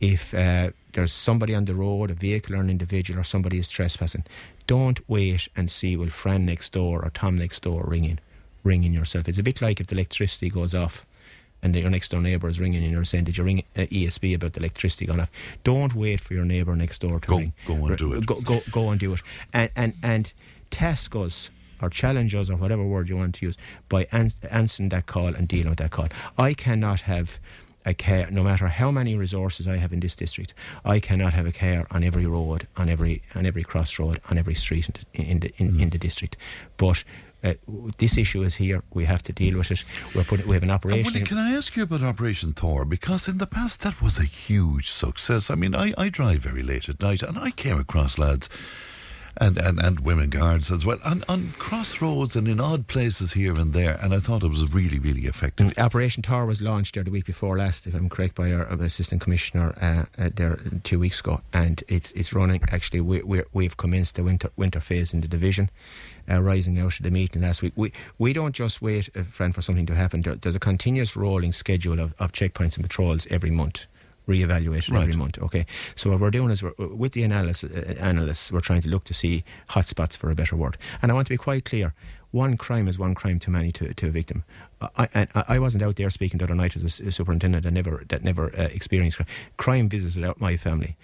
if 0.00 0.32
uh, 0.34 0.70
there's 0.92 1.12
somebody 1.12 1.54
on 1.54 1.64
the 1.64 1.74
road, 1.74 2.10
a 2.10 2.14
vehicle 2.14 2.54
or 2.54 2.60
an 2.60 2.70
individual, 2.70 3.20
or 3.20 3.24
somebody 3.24 3.58
is 3.58 3.68
trespassing, 3.68 4.24
don't 4.66 5.00
wait 5.08 5.48
and 5.56 5.70
see 5.70 5.96
will 5.96 6.10
Fran 6.10 6.44
next 6.44 6.72
door 6.72 7.04
or 7.04 7.10
Tom 7.10 7.36
next 7.36 7.62
door 7.62 7.84
ring 7.86 8.04
in, 8.04 8.20
ring 8.64 8.84
in 8.84 8.92
yourself. 8.92 9.28
It's 9.28 9.38
a 9.38 9.42
bit 9.42 9.60
like 9.62 9.80
if 9.80 9.86
the 9.88 9.94
electricity 9.94 10.50
goes 10.50 10.74
off 10.74 11.04
and 11.62 11.74
your 11.74 11.90
next 11.90 12.10
door 12.10 12.20
neighbour 12.20 12.48
is 12.48 12.60
ringing 12.60 12.82
and 12.84 12.92
you're 12.92 13.04
saying, 13.04 13.24
Did 13.24 13.38
you 13.38 13.44
ring 13.44 13.64
uh, 13.76 13.80
ESB 13.82 14.34
about 14.34 14.52
the 14.52 14.60
electricity 14.60 15.06
going 15.06 15.20
off? 15.20 15.32
Don't 15.64 15.94
wait 15.94 16.20
for 16.20 16.34
your 16.34 16.44
neighbour 16.44 16.76
next 16.76 17.00
door 17.00 17.18
to 17.18 17.26
Go- 17.28 17.38
ring. 17.38 17.52
go 17.66 17.74
and 17.86 17.96
do 17.96 18.12
it. 18.12 18.26
Go, 18.26 18.40
go, 18.40 18.60
go 18.70 18.90
and 18.90 19.00
do 19.00 19.14
it. 19.14 19.20
And, 19.52 19.70
and, 19.74 19.94
and 20.02 20.32
task 20.70 21.16
us 21.16 21.50
or 21.80 21.90
challenge 21.90 22.34
us 22.34 22.50
or 22.50 22.56
whatever 22.56 22.84
word 22.84 23.08
you 23.08 23.16
want 23.16 23.34
to 23.36 23.46
use 23.46 23.56
by 23.88 24.06
ans- 24.12 24.36
answering 24.50 24.88
that 24.90 25.06
call 25.06 25.34
and 25.34 25.48
dealing 25.48 25.70
with 25.70 25.78
that 25.78 25.90
call. 25.90 26.08
I 26.36 26.54
cannot 26.54 27.02
have 27.02 27.38
a 27.86 27.94
car, 27.94 28.28
no 28.30 28.42
matter 28.42 28.68
how 28.68 28.90
many 28.90 29.16
resources 29.16 29.66
I 29.66 29.76
have 29.76 29.92
in 29.92 30.00
this 30.00 30.14
district, 30.14 30.52
I 30.84 31.00
cannot 31.00 31.32
have 31.32 31.46
a 31.46 31.52
car 31.52 31.86
on 31.90 32.04
every 32.04 32.26
road, 32.26 32.66
on 32.76 32.88
every 32.88 33.22
on 33.34 33.46
every 33.46 33.64
crossroad, 33.64 34.20
on 34.30 34.36
every 34.36 34.54
street 34.54 35.04
in, 35.14 35.24
in 35.24 35.40
the 35.40 35.52
in, 35.56 35.80
in 35.80 35.90
the 35.90 35.98
district. 35.98 36.36
But 36.76 37.04
uh, 37.42 37.54
this 37.98 38.18
issue 38.18 38.42
is 38.42 38.56
here. 38.56 38.82
We 38.92 39.04
have 39.04 39.22
to 39.22 39.32
deal 39.32 39.56
with 39.56 39.70
it. 39.70 39.84
We're 40.14 40.24
putting, 40.24 40.48
we 40.48 40.54
have 40.54 40.64
an 40.64 40.70
operation. 40.70 41.12
Willie, 41.12 41.24
can 41.24 41.38
I 41.38 41.52
ask 41.52 41.76
you 41.76 41.84
about 41.84 42.02
Operation 42.02 42.52
Thor? 42.52 42.84
Because 42.84 43.28
in 43.28 43.38
the 43.38 43.46
past 43.46 43.80
that 43.82 44.02
was 44.02 44.18
a 44.18 44.24
huge 44.24 44.90
success. 44.90 45.48
I 45.50 45.54
mean, 45.54 45.74
I, 45.74 45.94
I 45.96 46.08
drive 46.08 46.40
very 46.40 46.62
late 46.62 46.88
at 46.88 47.00
night 47.00 47.22
and 47.22 47.38
I 47.38 47.52
came 47.52 47.78
across 47.78 48.18
lads 48.18 48.48
and, 49.40 49.58
and, 49.58 49.78
and 49.78 50.00
women 50.00 50.30
guards 50.30 50.70
as 50.70 50.84
well 50.84 50.98
on, 51.04 51.24
on 51.28 51.52
crossroads 51.58 52.36
and 52.36 52.48
in 52.48 52.60
odd 52.60 52.86
places 52.88 53.32
here 53.32 53.54
and 53.54 53.72
there. 53.72 53.98
And 54.02 54.14
I 54.14 54.18
thought 54.18 54.42
it 54.42 54.48
was 54.48 54.72
really, 54.72 54.98
really 54.98 55.26
effective. 55.26 55.76
Operation 55.78 56.22
Thor 56.22 56.46
was 56.46 56.60
launched 56.60 56.94
there 56.94 57.04
the 57.04 57.10
week 57.10 57.24
before 57.24 57.56
last, 57.56 57.86
if 57.86 57.94
I'm 57.94 58.08
correct, 58.08 58.34
by 58.34 58.52
our 58.52 58.64
assistant 58.64 59.20
commissioner 59.20 59.74
uh, 59.80 60.22
uh, 60.22 60.30
there 60.34 60.58
two 60.82 60.98
weeks 60.98 61.20
ago, 61.20 61.40
and 61.52 61.82
it's 61.88 62.10
it's 62.12 62.32
running. 62.32 62.62
Actually, 62.70 63.00
we 63.00 63.22
we 63.22 63.42
we've 63.52 63.76
commenced 63.76 64.16
the 64.16 64.24
winter 64.24 64.50
winter 64.56 64.80
phase 64.80 65.14
in 65.14 65.20
the 65.20 65.28
division, 65.28 65.70
uh, 66.30 66.40
rising 66.40 66.78
out 66.78 66.98
of 66.98 67.02
the 67.02 67.10
meeting 67.10 67.42
last 67.42 67.62
week. 67.62 67.72
We 67.76 67.92
we 68.18 68.32
don't 68.32 68.54
just 68.54 68.82
wait, 68.82 69.08
uh, 69.16 69.22
Fran, 69.22 69.52
for 69.52 69.62
something 69.62 69.86
to 69.86 69.94
happen. 69.94 70.22
There, 70.22 70.34
there's 70.34 70.56
a 70.56 70.60
continuous 70.60 71.16
rolling 71.16 71.52
schedule 71.52 72.00
of, 72.00 72.14
of 72.18 72.32
checkpoints 72.32 72.76
and 72.76 72.84
patrols 72.84 73.26
every 73.30 73.50
month. 73.50 73.86
Re-evaluated 74.28 74.90
Right. 74.92 75.02
every 75.02 75.16
month. 75.16 75.38
Okay, 75.38 75.66
so 75.96 76.10
what 76.10 76.20
we're 76.20 76.30
doing 76.30 76.50
is 76.50 76.62
we're, 76.62 76.74
with 76.78 77.12
the 77.12 77.24
analysts, 77.24 77.64
uh, 77.64 77.94
analysts, 77.98 78.52
we're 78.52 78.60
trying 78.60 78.82
to 78.82 78.88
look 78.88 79.04
to 79.04 79.14
see 79.14 79.42
hotspots 79.70 80.16
for 80.16 80.30
a 80.30 80.34
better 80.34 80.54
word. 80.54 80.76
And 81.02 81.10
I 81.10 81.14
want 81.14 81.26
to 81.28 81.32
be 81.32 81.38
quite 81.38 81.64
clear: 81.64 81.94
one 82.30 82.56
crime 82.58 82.86
is 82.88 82.98
one 82.98 83.14
crime 83.14 83.38
too 83.38 83.50
many 83.50 83.72
to, 83.72 83.94
to 83.94 84.06
a 84.06 84.10
victim. 84.10 84.44
I, 84.80 85.08
I, 85.34 85.44
I 85.48 85.58
wasn't 85.58 85.82
out 85.82 85.96
there 85.96 86.10
speaking 86.10 86.38
the 86.38 86.44
other 86.44 86.54
night 86.54 86.76
as 86.76 86.84
a 87.00 87.10
superintendent 87.10 87.66
I 87.66 87.70
never 87.70 88.04
that 88.10 88.22
never 88.22 88.54
uh, 88.56 88.64
experienced 88.64 89.16
crime. 89.16 89.28
Crime 89.56 89.88
visited 89.88 90.22
out 90.24 90.40
my 90.40 90.56
family, 90.56 90.96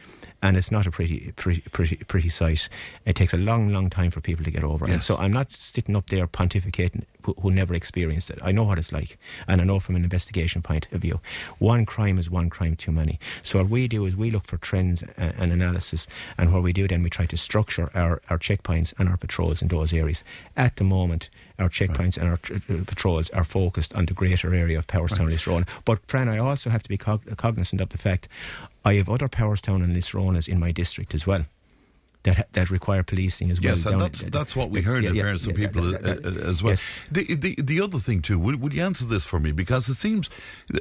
and 0.45 0.59
it's 0.59 0.71
not 0.71 0.87
a 0.87 0.91
pretty 0.91 1.33
pretty 1.37 1.63
pretty 1.73 1.97
pretty 1.97 2.29
sight. 2.29 2.69
It 3.07 3.17
takes 3.17 3.33
a 3.33 3.39
long 3.39 3.73
long 3.73 3.89
time 3.89 4.11
for 4.11 4.21
people 4.21 4.45
to 4.45 4.51
get 4.51 4.63
over 4.63 4.85
it. 4.85 4.91
Yes. 4.91 5.07
So 5.07 5.17
I'm 5.17 5.33
not 5.33 5.51
sitting 5.51 5.97
up 5.97 6.11
there 6.11 6.27
pontificating 6.27 7.05
who, 7.23 7.33
who 7.41 7.51
never 7.51 7.75
experienced 7.75 8.29
it. 8.31 8.39
I 8.43 8.53
know 8.53 8.65
what 8.65 8.79
it's 8.79 8.93
like, 8.93 9.17
and 9.49 9.63
I 9.63 9.65
know 9.65 9.81
from 9.81 9.97
an 9.97 10.05
investigation 10.05 10.61
point 10.61 10.87
of 10.93 11.01
view, 11.01 11.21
one 11.59 11.87
crime 11.87 12.19
is 12.19 12.29
one 12.29 12.51
crime 12.51 12.77
too 12.77 12.93
many. 12.93 13.19
So 13.43 13.59
what 13.59 13.71
we 13.71 13.89
do 13.89 14.05
is 14.05 14.15
we 14.15 14.31
look 14.31 14.45
for 14.45 14.59
trends 14.59 15.03
and, 15.17 15.35
and 15.39 15.53
analysis, 15.53 16.07
and 16.37 16.53
what 16.53 16.63
we 16.63 16.75
do 16.75 16.87
then 16.87 17.03
we 17.03 17.09
try 17.09 17.25
to 17.27 17.37
structure 17.39 17.91
our, 17.95 18.21
our 18.29 18.39
checkpoints 18.39 18.93
and 18.99 19.09
our 19.09 19.17
patrols 19.17 19.63
in 19.63 19.69
those 19.69 19.95
areas. 19.95 20.23
At 20.57 20.77
the 20.77 20.85
moment, 20.85 21.31
our 21.59 21.71
checkpoints 21.71 22.19
and 22.19 22.29
our 22.29 22.37
tr- 22.37 22.55
uh, 22.55 22.85
patrols 22.85 23.31
are 23.31 23.45
focused 23.45 23.95
on 23.95 24.07
the 24.07 24.13
greater 24.13 24.55
area 24.55 24.77
of 24.77 24.87
Powerstown 24.87 25.21
and 25.21 25.33
Lisronagh. 25.33 25.69
But 25.87 26.01
Fran, 26.07 26.29
I 26.29 26.39
also 26.39 26.69
have 26.69 26.83
to 26.83 26.89
be 26.89 26.99
cog- 26.99 27.35
cognizant 27.37 27.81
of 27.81 27.89
the 27.89 27.99
fact 27.99 28.29
I 28.85 28.95
have 28.95 29.09
other 29.09 29.29
Powerstown 29.29 29.83
and 29.83 29.97
Lisronaghs 29.97 30.49
in 30.49 30.59
my 30.61 30.73
district 30.73 31.15
as 31.15 31.27
well. 31.27 31.45
That, 32.25 32.49
that 32.55 32.71
require 32.71 33.03
policing 33.03 33.51
as 33.51 33.61
well. 33.61 33.73
Yes, 33.73 33.85
and 33.85 34.01
that's 34.01 34.23
that's 34.23 34.57
what 34.57 34.71
we 34.71 34.81
heard 34.81 35.05
Yeah, 35.05 35.11
in 35.11 35.17
yeah, 35.17 35.23
fairness 35.25 35.47
of 35.47 35.59
yeah, 35.59 35.67
people 35.67 35.91
that- 35.91 36.03
that- 36.03 36.23
that- 36.23 36.37
uh, 36.39 36.49
as 36.49 36.63
well. 36.63 36.73
yes. 36.73 36.81
The, 37.13 37.35
the 37.35 37.55
the 37.63 37.81
other 37.83 37.99
thing 37.99 38.23
too, 38.23 38.39
would, 38.39 38.63
would 38.63 38.73
you 38.73 38.83
answer 38.83 39.05
this 39.05 39.27
for 39.27 39.39
me? 39.39 39.53
Because 39.53 39.91
it 39.91 39.97
seems 39.97 40.31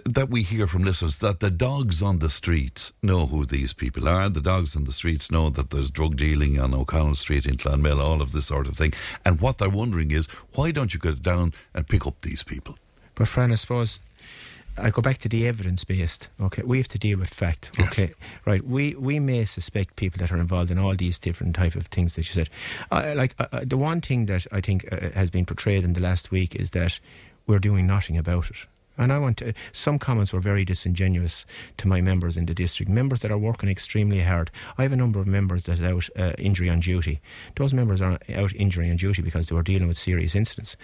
that 0.05 0.29
we 0.29 0.43
hear 0.43 0.67
from 0.67 0.85
listeners 0.85 1.17
that 1.17 1.41
the 1.41 1.49
dogs 1.51 2.01
on 2.01 2.19
the 2.19 2.29
streets 2.29 2.93
know 3.01 3.25
who 3.25 3.43
these 3.45 3.73
people 3.73 4.07
are. 4.07 4.29
The 4.29 4.39
dogs 4.39 4.73
on 4.77 4.85
the 4.85 4.93
streets 4.93 5.29
know 5.29 5.49
that 5.49 5.69
there's 5.69 5.91
drug 5.91 6.15
dealing 6.15 6.57
on 6.61 6.73
O'Connell 6.73 7.15
Street 7.15 7.45
in 7.45 7.57
Clonmel, 7.57 7.99
all 7.99 8.21
of 8.21 8.31
this 8.31 8.45
sort 8.45 8.65
of 8.67 8.77
thing. 8.77 8.93
And 9.25 9.41
what 9.41 9.57
they're 9.57 9.69
wondering 9.69 10.11
is, 10.11 10.27
why 10.53 10.71
don't 10.71 10.93
you 10.93 10.99
go 11.01 11.13
down 11.13 11.51
and 11.73 11.85
pick 11.89 12.07
up 12.07 12.21
these 12.21 12.43
people? 12.43 12.77
But 13.15 13.27
Fran, 13.27 13.51
I 13.51 13.55
suppose 13.55 13.99
I 14.77 14.89
go 14.89 15.01
back 15.01 15.19
to 15.19 15.29
the 15.29 15.47
evidence 15.47 15.83
based. 15.83 16.29
Okay, 16.41 16.63
we 16.63 16.77
have 16.77 16.87
to 16.89 16.97
deal 16.97 17.19
with 17.19 17.29
fact. 17.29 17.71
Yes. 17.77 17.87
Okay, 17.87 18.13
right. 18.45 18.65
We 18.65 18.95
we 18.95 19.19
may 19.19 19.45
suspect 19.45 19.95
people 19.95 20.19
that 20.19 20.31
are 20.31 20.39
involved 20.39 20.71
in 20.71 20.79
all 20.79 20.95
these 20.95 21.19
different 21.19 21.55
type 21.55 21.75
of 21.75 21.87
things 21.87 22.15
that 22.15 22.27
you 22.27 22.33
said. 22.33 22.49
Uh, 22.91 23.13
like 23.15 23.35
uh, 23.39 23.61
the 23.63 23.77
one 23.77 24.01
thing 24.01 24.25
that 24.25 24.47
I 24.51 24.61
think 24.61 24.91
uh, 24.91 25.09
has 25.11 25.29
been 25.29 25.45
portrayed 25.45 25.83
in 25.83 25.93
the 25.93 26.01
last 26.01 26.31
week 26.31 26.55
is 26.55 26.71
that 26.71 26.99
we're 27.45 27.59
doing 27.59 27.85
nothing 27.85 28.17
about 28.17 28.49
it. 28.49 28.65
And 28.97 29.11
I 29.11 29.17
want 29.17 29.37
to, 29.37 29.53
some 29.71 29.97
comments 29.97 30.33
were 30.33 30.39
very 30.39 30.63
disingenuous 30.63 31.45
to 31.77 31.87
my 31.87 32.01
members 32.01 32.37
in 32.37 32.45
the 32.45 32.53
district, 32.53 32.91
members 32.91 33.21
that 33.21 33.31
are 33.31 33.37
working 33.37 33.69
extremely 33.69 34.21
hard. 34.21 34.51
I 34.77 34.83
have 34.83 34.91
a 34.91 34.95
number 34.95 35.19
of 35.19 35.27
members 35.27 35.63
that 35.63 35.79
are 35.79 35.87
out 35.87 36.09
uh, 36.17 36.33
injury 36.37 36.69
on 36.69 36.79
duty. 36.79 37.19
Those 37.55 37.73
members 37.73 38.01
are 38.01 38.19
out 38.35 38.53
injury 38.53 38.89
on 38.89 38.97
duty 38.97 39.21
because 39.21 39.47
they 39.47 39.55
were 39.55 39.63
dealing 39.63 39.87
with 39.87 39.97
serious 39.97 40.35
incidents. 40.35 40.75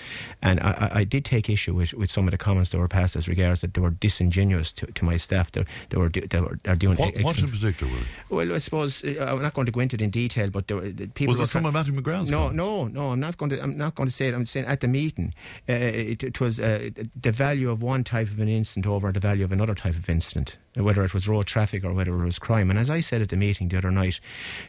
And 0.41 0.59
I, 0.59 0.91
I, 0.95 1.03
did 1.03 1.23
take 1.25 1.49
issue 1.49 1.73
with, 1.73 1.93
with 1.93 2.09
some 2.09 2.27
of 2.27 2.31
the 2.31 2.37
comments 2.37 2.71
that 2.71 2.77
were 2.77 2.87
passed 2.87 3.15
as 3.15 3.27
regards 3.27 3.61
that 3.61 3.73
they 3.73 3.81
were 3.81 3.91
disingenuous 3.91 4.73
to, 4.73 4.87
to 4.87 5.05
my 5.05 5.17
staff. 5.17 5.51
They, 5.51 5.65
they 5.89 5.97
were 5.97 6.09
they 6.09 6.39
were 6.39 6.59
are 6.65 6.75
doing 6.75 6.97
What, 6.97 7.19
what 7.21 7.39
in 7.39 7.51
particular? 7.51 7.99
Well, 8.29 8.53
I 8.53 8.57
suppose 8.57 9.03
uh, 9.03 9.25
I'm 9.27 9.41
not 9.41 9.53
going 9.53 9.65
to 9.65 9.71
go 9.71 9.79
into 9.79 9.95
it 9.95 10.01
in 10.01 10.09
detail, 10.09 10.49
but 10.49 10.67
there, 10.67 10.77
were- 10.77 10.89
the 10.89 11.07
people 11.07 11.33
Was 11.33 11.41
it 11.41 11.47
some 11.47 11.65
of 11.65 11.73
Matthew 11.73 11.93
McGrath's 11.93 12.31
no, 12.31 12.49
comments? 12.49 12.57
no, 12.57 12.87
no. 12.87 13.11
I'm 13.11 13.19
not 13.19 13.37
going 13.37 13.49
to. 13.51 13.61
I'm 13.61 13.77
not 13.77 13.95
going 13.95 14.07
to 14.07 14.15
say 14.15 14.27
it. 14.27 14.33
I'm 14.33 14.45
saying 14.45 14.65
at 14.65 14.81
the 14.81 14.87
meeting, 14.87 15.33
uh, 15.67 15.73
it, 15.73 16.23
it 16.23 16.41
was 16.41 16.59
uh, 16.59 16.89
the 17.19 17.31
value 17.31 17.69
of 17.69 17.81
one 17.81 17.98
type 18.03 18.27
of 18.27 18.39
an 18.39 18.47
incident 18.47 18.87
over 18.87 19.11
the 19.11 19.19
value 19.19 19.43
of 19.43 19.51
another 19.51 19.75
type 19.75 19.95
of 19.95 20.09
incident, 20.09 20.57
whether 20.83 21.03
it 21.03 21.13
was 21.13 21.27
road 21.27 21.45
traffic 21.48 21.83
or 21.83 21.93
whether 21.93 22.13
it 22.13 22.24
was 22.25 22.39
crime. 22.39 22.69
And 22.69 22.79
as 22.79 22.89
I 22.89 23.00
said 23.01 23.21
at 23.21 23.29
the 23.29 23.36
meeting 23.38 23.67
the 23.69 23.77
other 23.77 23.91
night, 23.91 24.19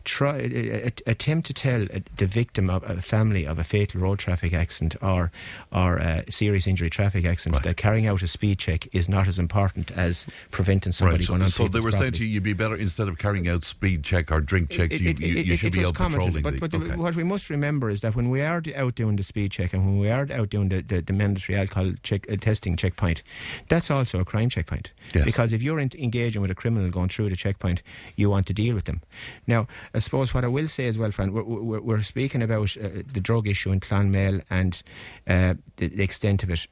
try 0.05 0.41
uh, 0.41 0.87
uh, 0.87 0.91
attempt 1.07 1.47
to 1.47 1.55
tell 1.55 1.83
uh, 1.85 2.01
the 2.17 2.27
victim 2.27 2.69
of 2.71 2.83
a 2.89 3.01
family 3.03 3.45
of 3.47 3.59
a 3.59 3.65
fatal 3.65 4.01
road 4.01 4.19
traffic 4.19 4.53
accident 4.53 4.97
or 5.03 5.31
or 5.73 5.97
a 5.99 6.25
serious 6.31 6.67
injury 6.67 6.91
traffic 6.91 7.25
accident 7.25 7.57
Right. 7.57 7.65
that 7.65 7.77
carrying 7.77 8.07
out 8.07 8.23
a 8.23 8.29
speed 8.29 8.59
check 8.59 8.89
is 8.95 9.09
not 9.09 9.27
as 9.29 9.39
important 9.39 9.91
as 9.93 10.27
preventing 10.51 10.93
somebody 10.93 11.19
Right, 11.19 11.25
so, 11.25 11.33
going 11.33 11.43
on. 11.43 11.49
so 11.49 11.69
they 11.69 11.81
were 11.81 11.91
saying 11.93 12.13
to 12.13 12.25
you, 12.25 12.31
you'd 12.35 12.43
be 12.43 12.53
better 12.53 12.77
instead 12.77 13.09
of 13.09 13.19
carrying 13.19 13.49
out 13.49 13.65
speed 13.65 14.03
check 14.05 14.31
or 14.31 14.41
drink 14.41 14.71
checks, 14.71 14.95
It- 14.95 15.01
you, 15.01 15.11
it- 15.11 15.21
you, 15.21 15.37
it- 15.39 15.47
you 15.47 15.57
should 15.57 15.73
be 15.73 15.85
out 15.85 15.95
commented, 15.95 16.35
patrolling. 16.35 16.43
But, 16.43 16.71
the, 16.71 16.79
but 16.79 16.87
okay. 16.91 16.97
what 16.97 17.15
we 17.17 17.25
must 17.25 17.51
remember 17.51 17.91
is 17.91 18.01
that 18.03 18.15
when 18.15 18.31
we 18.31 18.41
are 18.43 18.63
out 18.77 18.95
doing 18.95 19.17
the 19.17 19.23
speed 19.23 19.51
check 19.53 19.73
and 19.73 19.85
when 19.85 19.99
we 19.99 20.11
are 20.11 20.27
out 20.33 20.51
doing 20.51 20.69
the, 20.69 20.81
the, 20.83 21.01
the 21.01 21.13
mandatory 21.13 21.59
alcohol 21.59 21.93
check, 22.03 22.27
uh, 22.31 22.37
testing 22.37 22.77
checkpoint, 22.77 23.23
that's 23.69 23.91
also 23.91 24.21
a 24.21 24.25
crime 24.25 24.49
checkpoint. 24.49 24.93
Yes. 25.15 25.25
Because 25.25 25.53
if 25.53 25.63
you're 25.63 25.79
in, 25.81 25.91
engaging 26.03 26.43
with 26.43 26.51
a 26.51 26.55
criminal 26.55 26.91
going 26.91 27.09
through 27.09 27.31
the 27.31 27.37
checkpoint, 27.37 27.83
you 28.17 28.31
want 28.31 28.47
to 28.47 28.53
deal 28.53 28.75
with 28.75 28.85
them. 28.85 29.01
Now, 29.47 29.67
I 29.95 29.99
suppose 29.99 30.35
what 30.35 30.45
I 30.45 30.49
will 30.49 30.69
say 30.69 30.87
as 30.87 30.99
well, 30.99 31.11
Fran, 31.11 31.33
we're, 31.33 31.43
we're, 31.43 31.81
we're 31.81 32.03
speaking 32.03 32.43
about 32.43 32.77
uh, 32.77 33.03
the 33.13 33.21
drug 33.21 33.47
issue 33.47 33.73
in 33.73 33.81
Clonmel 33.81 34.43
and 34.51 34.83
uh, 35.27 35.55
the, 35.77 35.89
the 35.89 36.03
extent 36.03 36.43
of 36.43 36.51
it. 36.51 36.67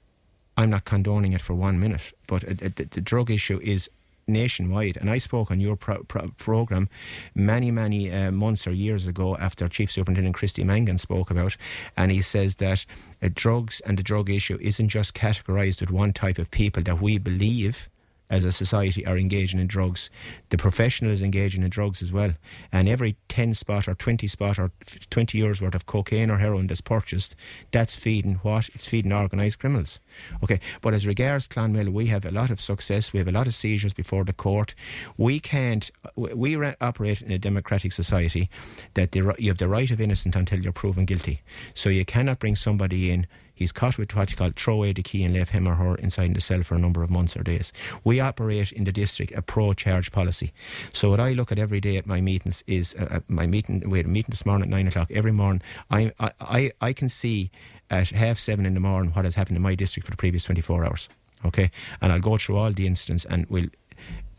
I'm 0.57 0.71
not 0.71 0.85
condoning 0.85 1.35
it 1.35 1.41
for 1.41 1.55
one 1.55 1.79
minute, 1.79 2.13
but 2.27 2.43
uh, 2.45 2.55
the, 2.59 2.89
the 2.91 3.01
drug 3.01 3.31
issue 3.31 3.61
is 3.63 3.89
nationwide. 4.29 4.97
And 4.97 5.11
I 5.11 5.19
spoke 5.19 5.51
on 5.51 5.61
your 5.61 5.77
pro- 5.77 6.03
pro- 6.05 6.33
program 6.37 6.89
many, 7.35 7.71
many 7.71 8.13
uh, 8.13 8.31
months 8.31 8.67
or 8.67 8.73
years 8.73 9.07
ago 9.07 9.37
after 9.37 9.69
Chief 9.69 9.91
Superintendent 9.91 10.37
Christy 10.37 10.65
Mangan 10.65 10.99
spoke 10.99 11.31
about, 11.31 11.57
and 11.97 12.11
he 12.11 12.23
says 12.23 12.57
that 12.57 12.85
uh, 13.23 13.29
drugs 13.33 13.81
and 13.81 13.99
the 13.99 14.03
drug 14.03 14.29
issue 14.31 14.59
isn't 14.61 14.89
just 14.89 15.15
categorised 15.15 15.81
with 15.81 15.91
one 15.91 16.13
type 16.13 16.39
of 16.39 16.51
people 16.51 16.83
that 16.83 17.01
we 17.01 17.19
believe. 17.19 17.89
As 18.31 18.45
a 18.45 18.53
society, 18.53 19.07
are 19.07 19.17
engaging 19.17 19.59
in 19.59 19.67
drugs. 19.67 20.11
The 20.51 20.57
professional 20.57 21.11
is 21.11 21.23
engaging 21.23 21.63
in 21.63 21.71
drugs 21.71 22.03
as 22.03 22.13
well. 22.13 22.35
And 22.71 22.89
every 22.89 23.17
10 23.29 23.55
spot 23.55 23.89
or 23.89 23.95
20 23.95 24.27
spot 24.27 24.59
or 24.59 24.71
20 25.11 25.39
years 25.39 25.63
worth 25.63 25.75
of 25.75 25.87
cocaine 25.87 26.31
or 26.31 26.39
heroin 26.39 26.67
that's 26.67 26.81
purchased, 26.81 27.35
that's 27.71 27.95
feeding 27.95 28.35
what? 28.43 28.69
It's 28.75 28.87
feeding 28.87 29.13
organised 29.13 29.59
criminals. 29.59 30.01
Okay, 30.43 30.61
but 30.81 30.95
as 30.95 31.07
regards 31.07 31.47
Clonmel, 31.47 31.91
we 31.91 32.07
have 32.07 32.25
a 32.25 32.31
lot 32.31 32.51
of 32.51 32.61
success. 32.61 33.13
We 33.13 33.19
have 33.19 33.29
a 33.29 33.33
lot 33.33 33.47
of 33.47 33.55
seizures 33.55 33.93
before 33.93 34.25
the 34.25 34.33
court. 34.33 34.75
We 35.17 35.41
can't. 35.41 35.91
We 36.17 36.57
ra- 36.57 36.75
operate 36.81 37.23
in 37.23 37.31
a 37.31 37.39
democratic 37.39 37.93
society 37.93 38.51
that 38.95 39.13
the, 39.13 39.35
you 39.39 39.51
have 39.51 39.59
the 39.59 39.69
right 39.69 39.91
of 39.91 40.01
innocent 40.01 40.37
until 40.37 40.61
you're 40.61 40.73
proven 40.73 41.05
guilty. 41.05 41.43
So 41.75 41.89
you 41.89 42.05
cannot 42.05 42.39
bring 42.39 42.57
somebody 42.57 43.11
in. 43.11 43.27
He's 43.59 43.73
caught 43.73 43.99
with 43.99 44.15
what 44.15 44.31
you 44.31 44.37
call 44.37 44.53
throw 44.55 44.75
away 44.75 44.93
the 44.93 45.03
key 45.03 45.25
and 45.25 45.35
leave 45.35 45.51
him 45.51 45.67
or 45.67 45.75
her 45.75 45.97
inside 45.97 46.33
the 46.35 46.41
cell 46.41 46.63
for 46.63 46.77
a 46.77 46.79
number 46.79 47.03
of 47.03 47.11
months 47.11 47.37
or 47.37 47.43
days. 47.43 47.73
We 48.05 48.21
operate 48.21 48.71
in 48.71 48.85
the 48.85 48.93
district 48.93 49.33
a 49.33 49.43
pro-charge 49.43 50.13
policy. 50.13 50.53
So 50.95 51.11
what 51.11 51.19
I 51.19 51.33
look 51.33 51.51
at 51.51 51.59
every 51.59 51.81
day 51.81 51.97
at 51.97 52.07
my 52.07 52.21
meetings 52.21 52.63
is 52.69 52.95
uh, 52.95 53.09
uh, 53.11 53.21
my 53.27 53.47
meeting. 53.47 53.83
We 53.91 53.99
had 53.99 54.07
a 54.07 54.09
meeting 54.09 54.31
this 54.31 54.47
morning 54.47 54.69
at 54.69 54.71
nine 54.71 54.87
o'clock. 54.87 55.11
Every 55.11 55.33
morning, 55.33 55.61
I 55.91 56.13
I 56.21 56.31
I, 56.41 56.73
I 56.81 56.93
can 56.93 57.09
see 57.09 57.51
at 57.91 58.11
half 58.11 58.39
seven 58.39 58.65
in 58.65 58.75
the 58.75 58.81
morning 58.81 59.11
what 59.13 59.25
has 59.25 59.35
happened 59.35 59.57
in 59.57 59.63
my 59.63 59.75
district 59.75 60.07
for 60.07 60.13
the 60.13 60.17
previous 60.17 60.45
24 60.45 60.85
hours. 60.85 61.09
Okay, 61.45 61.73
and 62.01 62.13
I'll 62.13 62.21
go 62.21 62.39
through 62.39 62.59
all 62.59 62.73
the 62.73 62.87
incidents 62.87 63.25
and 63.25 63.47
we'll 63.49 63.71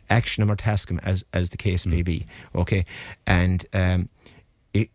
action 0.10 0.42
them 0.42 0.52
or 0.52 0.56
task 0.56 0.88
them 0.88 1.00
as 1.04 1.26
as 1.34 1.50
the 1.50 1.58
case 1.58 1.86
may 1.86 2.02
be. 2.02 2.26
Okay, 2.56 2.86
and 3.26 3.66
um, 3.74 4.10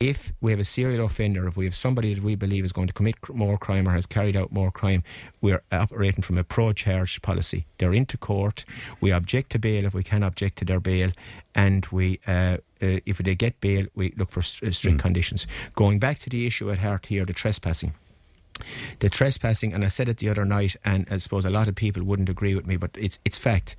If 0.01 0.33
we 0.41 0.53
have 0.53 0.61
a 0.61 0.65
serial 0.65 1.05
offender, 1.07 1.47
if 1.49 1.57
we 1.57 1.65
have 1.65 1.75
somebody 1.75 2.15
that 2.15 2.23
we 2.23 2.35
believe 2.35 2.65
is 2.65 2.73
going 2.73 2.87
to 2.87 2.95
commit 2.95 3.17
more 3.29 3.59
crime 3.59 3.89
or 3.89 3.93
has 3.93 4.07
carried 4.07 4.37
out 4.37 4.53
more 4.53 4.71
crime, 4.71 5.03
we're 5.41 5.63
operating 5.73 6.23
from 6.23 6.39
a 6.39 6.45
pro-charge 6.45 7.21
policy. 7.23 7.67
They're 7.79 7.93
into 7.93 8.17
court. 8.17 8.65
We 9.01 9.11
object 9.13 9.51
to 9.53 9.59
bail 9.59 9.85
if 9.85 9.95
we 9.95 10.03
can 10.03 10.23
object 10.23 10.59
to 10.59 10.65
their 10.65 10.81
bail, 10.81 11.11
and 11.55 11.87
we, 11.87 12.21
uh, 12.27 12.59
uh, 12.81 13.01
if 13.05 13.19
they 13.19 13.35
get 13.35 13.61
bail, 13.61 13.87
we 13.95 14.15
look 14.17 14.31
for 14.31 14.43
st- 14.43 14.75
strict 14.75 14.99
conditions. 14.99 15.47
Going 15.75 15.99
back 15.99 16.19
to 16.21 16.31
the 16.31 16.47
issue 16.47 16.71
at 16.71 16.79
heart 16.79 17.07
here, 17.07 17.25
the 17.25 17.33
trespassing 17.33 17.95
the 19.01 19.11
trespassing, 19.11 19.73
and 19.73 19.85
I 19.85 19.89
said 19.89 20.09
it 20.09 20.19
the 20.19 20.29
other 20.29 20.45
night, 20.45 20.77
and 20.85 21.09
I 21.11 21.19
suppose 21.19 21.45
a 21.45 21.51
lot 21.51 21.67
of 21.67 21.75
people 21.75 22.05
wouldn't 22.05 22.29
agree 22.29 22.55
with 22.55 22.67
me, 22.69 22.77
but 22.77 22.91
it's 22.95 23.19
it's 23.25 23.37
fact. 23.37 23.75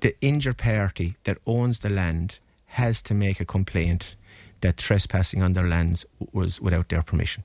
The 0.00 0.14
injured 0.20 0.58
party 0.58 1.16
that 1.24 1.38
owns 1.46 1.80
the 1.80 1.90
land 1.90 2.38
has 2.66 3.02
to 3.02 3.14
make 3.14 3.40
a 3.40 3.44
complaint 3.44 4.14
that 4.60 4.76
trespassing 4.76 5.42
on 5.42 5.52
their 5.52 5.68
lands 5.68 6.06
was 6.32 6.60
without 6.60 6.88
their 6.88 7.02
permission. 7.02 7.44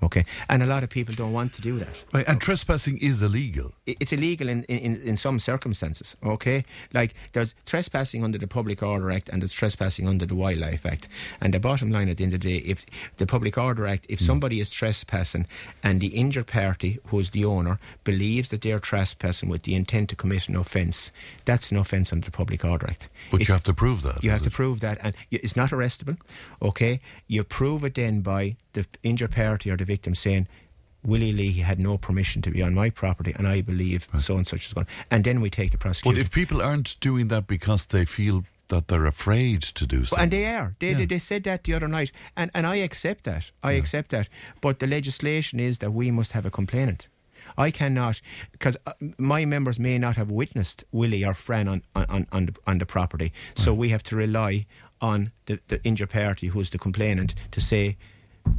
Okay, 0.00 0.24
and 0.48 0.62
a 0.62 0.66
lot 0.66 0.84
of 0.84 0.90
people 0.90 1.14
don't 1.14 1.32
want 1.32 1.52
to 1.54 1.60
do 1.60 1.78
that. 1.80 1.88
Right, 2.12 2.28
and 2.28 2.40
trespassing 2.40 2.98
is 2.98 3.20
illegal. 3.20 3.72
It's 3.84 4.12
illegal 4.12 4.48
in, 4.48 4.62
in, 4.64 4.96
in 5.02 5.16
some 5.16 5.40
circumstances, 5.40 6.16
okay? 6.24 6.62
Like 6.94 7.14
there's 7.32 7.54
trespassing 7.66 8.22
under 8.22 8.38
the 8.38 8.46
Public 8.46 8.80
Order 8.80 9.10
Act 9.10 9.28
and 9.28 9.42
there's 9.42 9.52
trespassing 9.52 10.08
under 10.08 10.24
the 10.24 10.36
Wildlife 10.36 10.86
Act. 10.86 11.08
And 11.40 11.52
the 11.52 11.58
bottom 11.58 11.90
line 11.90 12.08
at 12.08 12.18
the 12.18 12.24
end 12.24 12.34
of 12.34 12.40
the 12.40 12.48
day, 12.48 12.64
if 12.64 12.86
the 13.16 13.26
Public 13.26 13.58
Order 13.58 13.88
Act, 13.88 14.06
if 14.08 14.20
hmm. 14.20 14.26
somebody 14.26 14.60
is 14.60 14.70
trespassing 14.70 15.46
and 15.82 16.00
the 16.00 16.08
injured 16.08 16.46
party, 16.46 17.00
who's 17.06 17.30
the 17.30 17.44
owner, 17.44 17.80
believes 18.04 18.50
that 18.50 18.62
they're 18.62 18.78
trespassing 18.78 19.48
with 19.48 19.64
the 19.64 19.74
intent 19.74 20.10
to 20.10 20.16
commit 20.16 20.48
an 20.48 20.54
offence, 20.54 21.10
that's 21.44 21.72
an 21.72 21.76
offence 21.76 22.12
under 22.12 22.24
the 22.24 22.30
Public 22.30 22.64
Order 22.64 22.88
Act. 22.88 23.08
But 23.30 23.40
It's- 23.40 23.48
you 23.48 23.54
have 23.54 23.64
to 23.64 23.74
prove 23.74 24.02
that. 24.02 24.22
you 24.22 24.30
is 24.30 24.34
have 24.34 24.42
to 24.42 24.50
prove 24.50 24.78
that, 24.80 24.98
and 25.02 25.14
it's 25.30 25.56
not 25.56 25.70
arrestable. 25.70 26.18
Okay, 26.62 27.00
you 27.26 27.42
prove 27.42 27.82
it 27.82 27.94
then 27.94 28.20
by 28.20 28.56
the 28.72 28.86
injured 29.02 29.32
party 29.32 29.70
or 29.70 29.76
the 29.76 29.84
victim 29.84 30.14
saying, 30.14 30.46
"Willie 31.02 31.32
Lee 31.32 31.52
had 31.60 31.78
no 31.78 31.96
permission 31.98 32.42
to 32.42 32.50
be 32.50 32.62
on 32.62 32.74
my 32.74 32.90
property, 32.90 33.32
and 33.36 33.46
I 33.46 33.62
believe 33.62 34.08
so 34.18 34.36
and 34.36 34.46
such 34.46 34.66
is 34.66 34.72
going." 34.72 34.86
And 35.10 35.24
then 35.24 35.40
we 35.40 35.50
take 35.50 35.70
the 35.70 35.78
prosecution. 35.78 36.14
But 36.14 36.20
if 36.20 36.30
people 36.30 36.60
aren't 36.62 36.96
doing 37.00 37.28
that 37.28 37.46
because 37.46 37.86
they 37.86 38.04
feel 38.04 38.42
that 38.68 38.88
they're 38.88 39.06
afraid 39.06 39.62
to 39.62 39.86
do 39.86 40.04
so, 40.04 40.16
and 40.16 40.30
they 40.30 40.44
are. 40.46 40.74
They, 40.78 40.90
Yeah. 40.90 40.98
they, 40.98 41.06
they 41.06 41.18
said 41.18 41.44
that 41.44 41.64
the 41.64 41.74
other 41.74 41.88
night, 41.88 42.12
and, 42.36 42.50
and 42.54 42.66
I 42.66 42.76
accept 42.76 43.24
that. 43.24 43.50
I 43.62 43.72
accept 43.72 44.10
that. 44.10 44.28
But 44.60 44.78
the 44.78 44.86
legislation 44.86 45.58
is 45.60 45.78
that 45.78 45.92
we 45.92 46.10
must 46.10 46.32
have 46.32 46.44
a 46.46 46.50
complainant. 46.50 47.08
I 47.56 47.70
cannot, 47.70 48.20
because 48.52 48.76
uh, 48.86 48.92
my 49.16 49.44
members 49.46 49.78
may 49.78 49.98
not 49.98 50.16
have 50.16 50.30
witnessed 50.30 50.84
Willie 50.92 51.24
or 51.24 51.32
Fran 51.34 51.66
on, 51.66 51.82
on, 51.94 52.26
on, 52.30 52.46
the, 52.46 52.54
on 52.66 52.78
the 52.78 52.84
property. 52.86 53.32
So 53.56 53.72
we 53.72 53.88
have 53.88 54.02
to 54.04 54.16
rely 54.16 54.66
on 55.00 55.32
the, 55.46 55.58
the 55.68 55.82
injured 55.82 56.10
party, 56.10 56.48
who's 56.48 56.70
the 56.70 56.78
complainant, 56.78 57.34
to 57.52 57.60
say, 57.60 57.96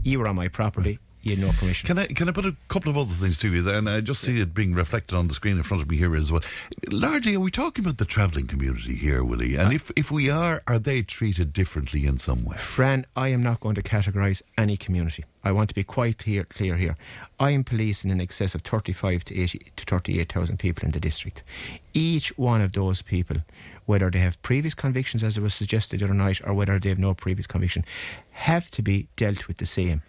you 0.03 0.19
were 0.19 0.27
on 0.27 0.35
my 0.35 0.47
property, 0.47 0.99
you 1.21 1.35
had 1.35 1.39
no 1.39 1.51
permission. 1.51 1.87
Can 1.87 1.99
I 1.99 2.07
can 2.07 2.29
I 2.29 2.31
put 2.31 2.45
a 2.45 2.55
couple 2.69 2.89
of 2.89 2.97
other 2.97 3.13
things 3.13 3.37
to 3.39 3.51
you 3.51 3.61
there? 3.61 3.77
And 3.77 3.89
I 3.89 3.99
just 4.01 4.21
see 4.21 4.39
it 4.39 4.53
being 4.53 4.73
reflected 4.73 5.15
on 5.15 5.27
the 5.27 5.33
screen 5.33 5.57
in 5.57 5.63
front 5.63 5.83
of 5.83 5.89
me 5.89 5.97
here 5.97 6.15
as 6.15 6.31
well. 6.31 6.41
Largely, 6.89 7.35
are 7.35 7.39
we 7.39 7.51
talking 7.51 7.83
about 7.83 7.97
the 7.97 8.05
travelling 8.05 8.47
community 8.47 8.95
here, 8.95 9.23
Willie? 9.23 9.55
And 9.55 9.69
uh, 9.69 9.71
if, 9.71 9.91
if 9.95 10.11
we 10.11 10.29
are, 10.29 10.63
are 10.67 10.79
they 10.79 11.01
treated 11.01 11.51
differently 11.51 12.05
in 12.05 12.17
some 12.17 12.45
way? 12.45 12.55
Fran, 12.57 13.05
I 13.15 13.29
am 13.29 13.43
not 13.43 13.59
going 13.59 13.75
to 13.75 13.83
categorise 13.83 14.41
any 14.57 14.77
community. 14.77 15.25
I 15.43 15.51
want 15.51 15.69
to 15.69 15.75
be 15.75 15.83
quite 15.83 16.17
clear, 16.17 16.43
clear 16.43 16.77
here. 16.77 16.95
I 17.39 17.51
am 17.51 17.63
policing 17.63 18.11
in 18.11 18.21
excess 18.21 18.55
of 18.55 18.61
35 18.61 19.25
to 19.25 19.41
80 19.41 19.71
to 19.75 19.85
38,000 19.85 20.57
people 20.57 20.85
in 20.85 20.91
the 20.91 20.99
district. 20.99 21.43
Each 21.93 22.37
one 22.37 22.61
of 22.61 22.73
those 22.73 23.01
people, 23.01 23.37
whether 23.85 24.09
they 24.09 24.19
have 24.19 24.41
previous 24.41 24.73
convictions, 24.73 25.23
as 25.23 25.37
it 25.37 25.41
was 25.41 25.53
suggested 25.53 25.99
the 25.99 26.05
other 26.05 26.13
night, 26.13 26.41
or 26.45 26.53
whether 26.53 26.77
they 26.79 26.89
have 26.89 26.99
no 26.99 27.13
previous 27.13 27.47
conviction, 27.47 27.85
have 28.31 28.69
to 28.71 28.81
be 28.81 29.07
dealt 29.15 29.47
with 29.47 29.57
the 29.57 29.65
same. 29.65 30.01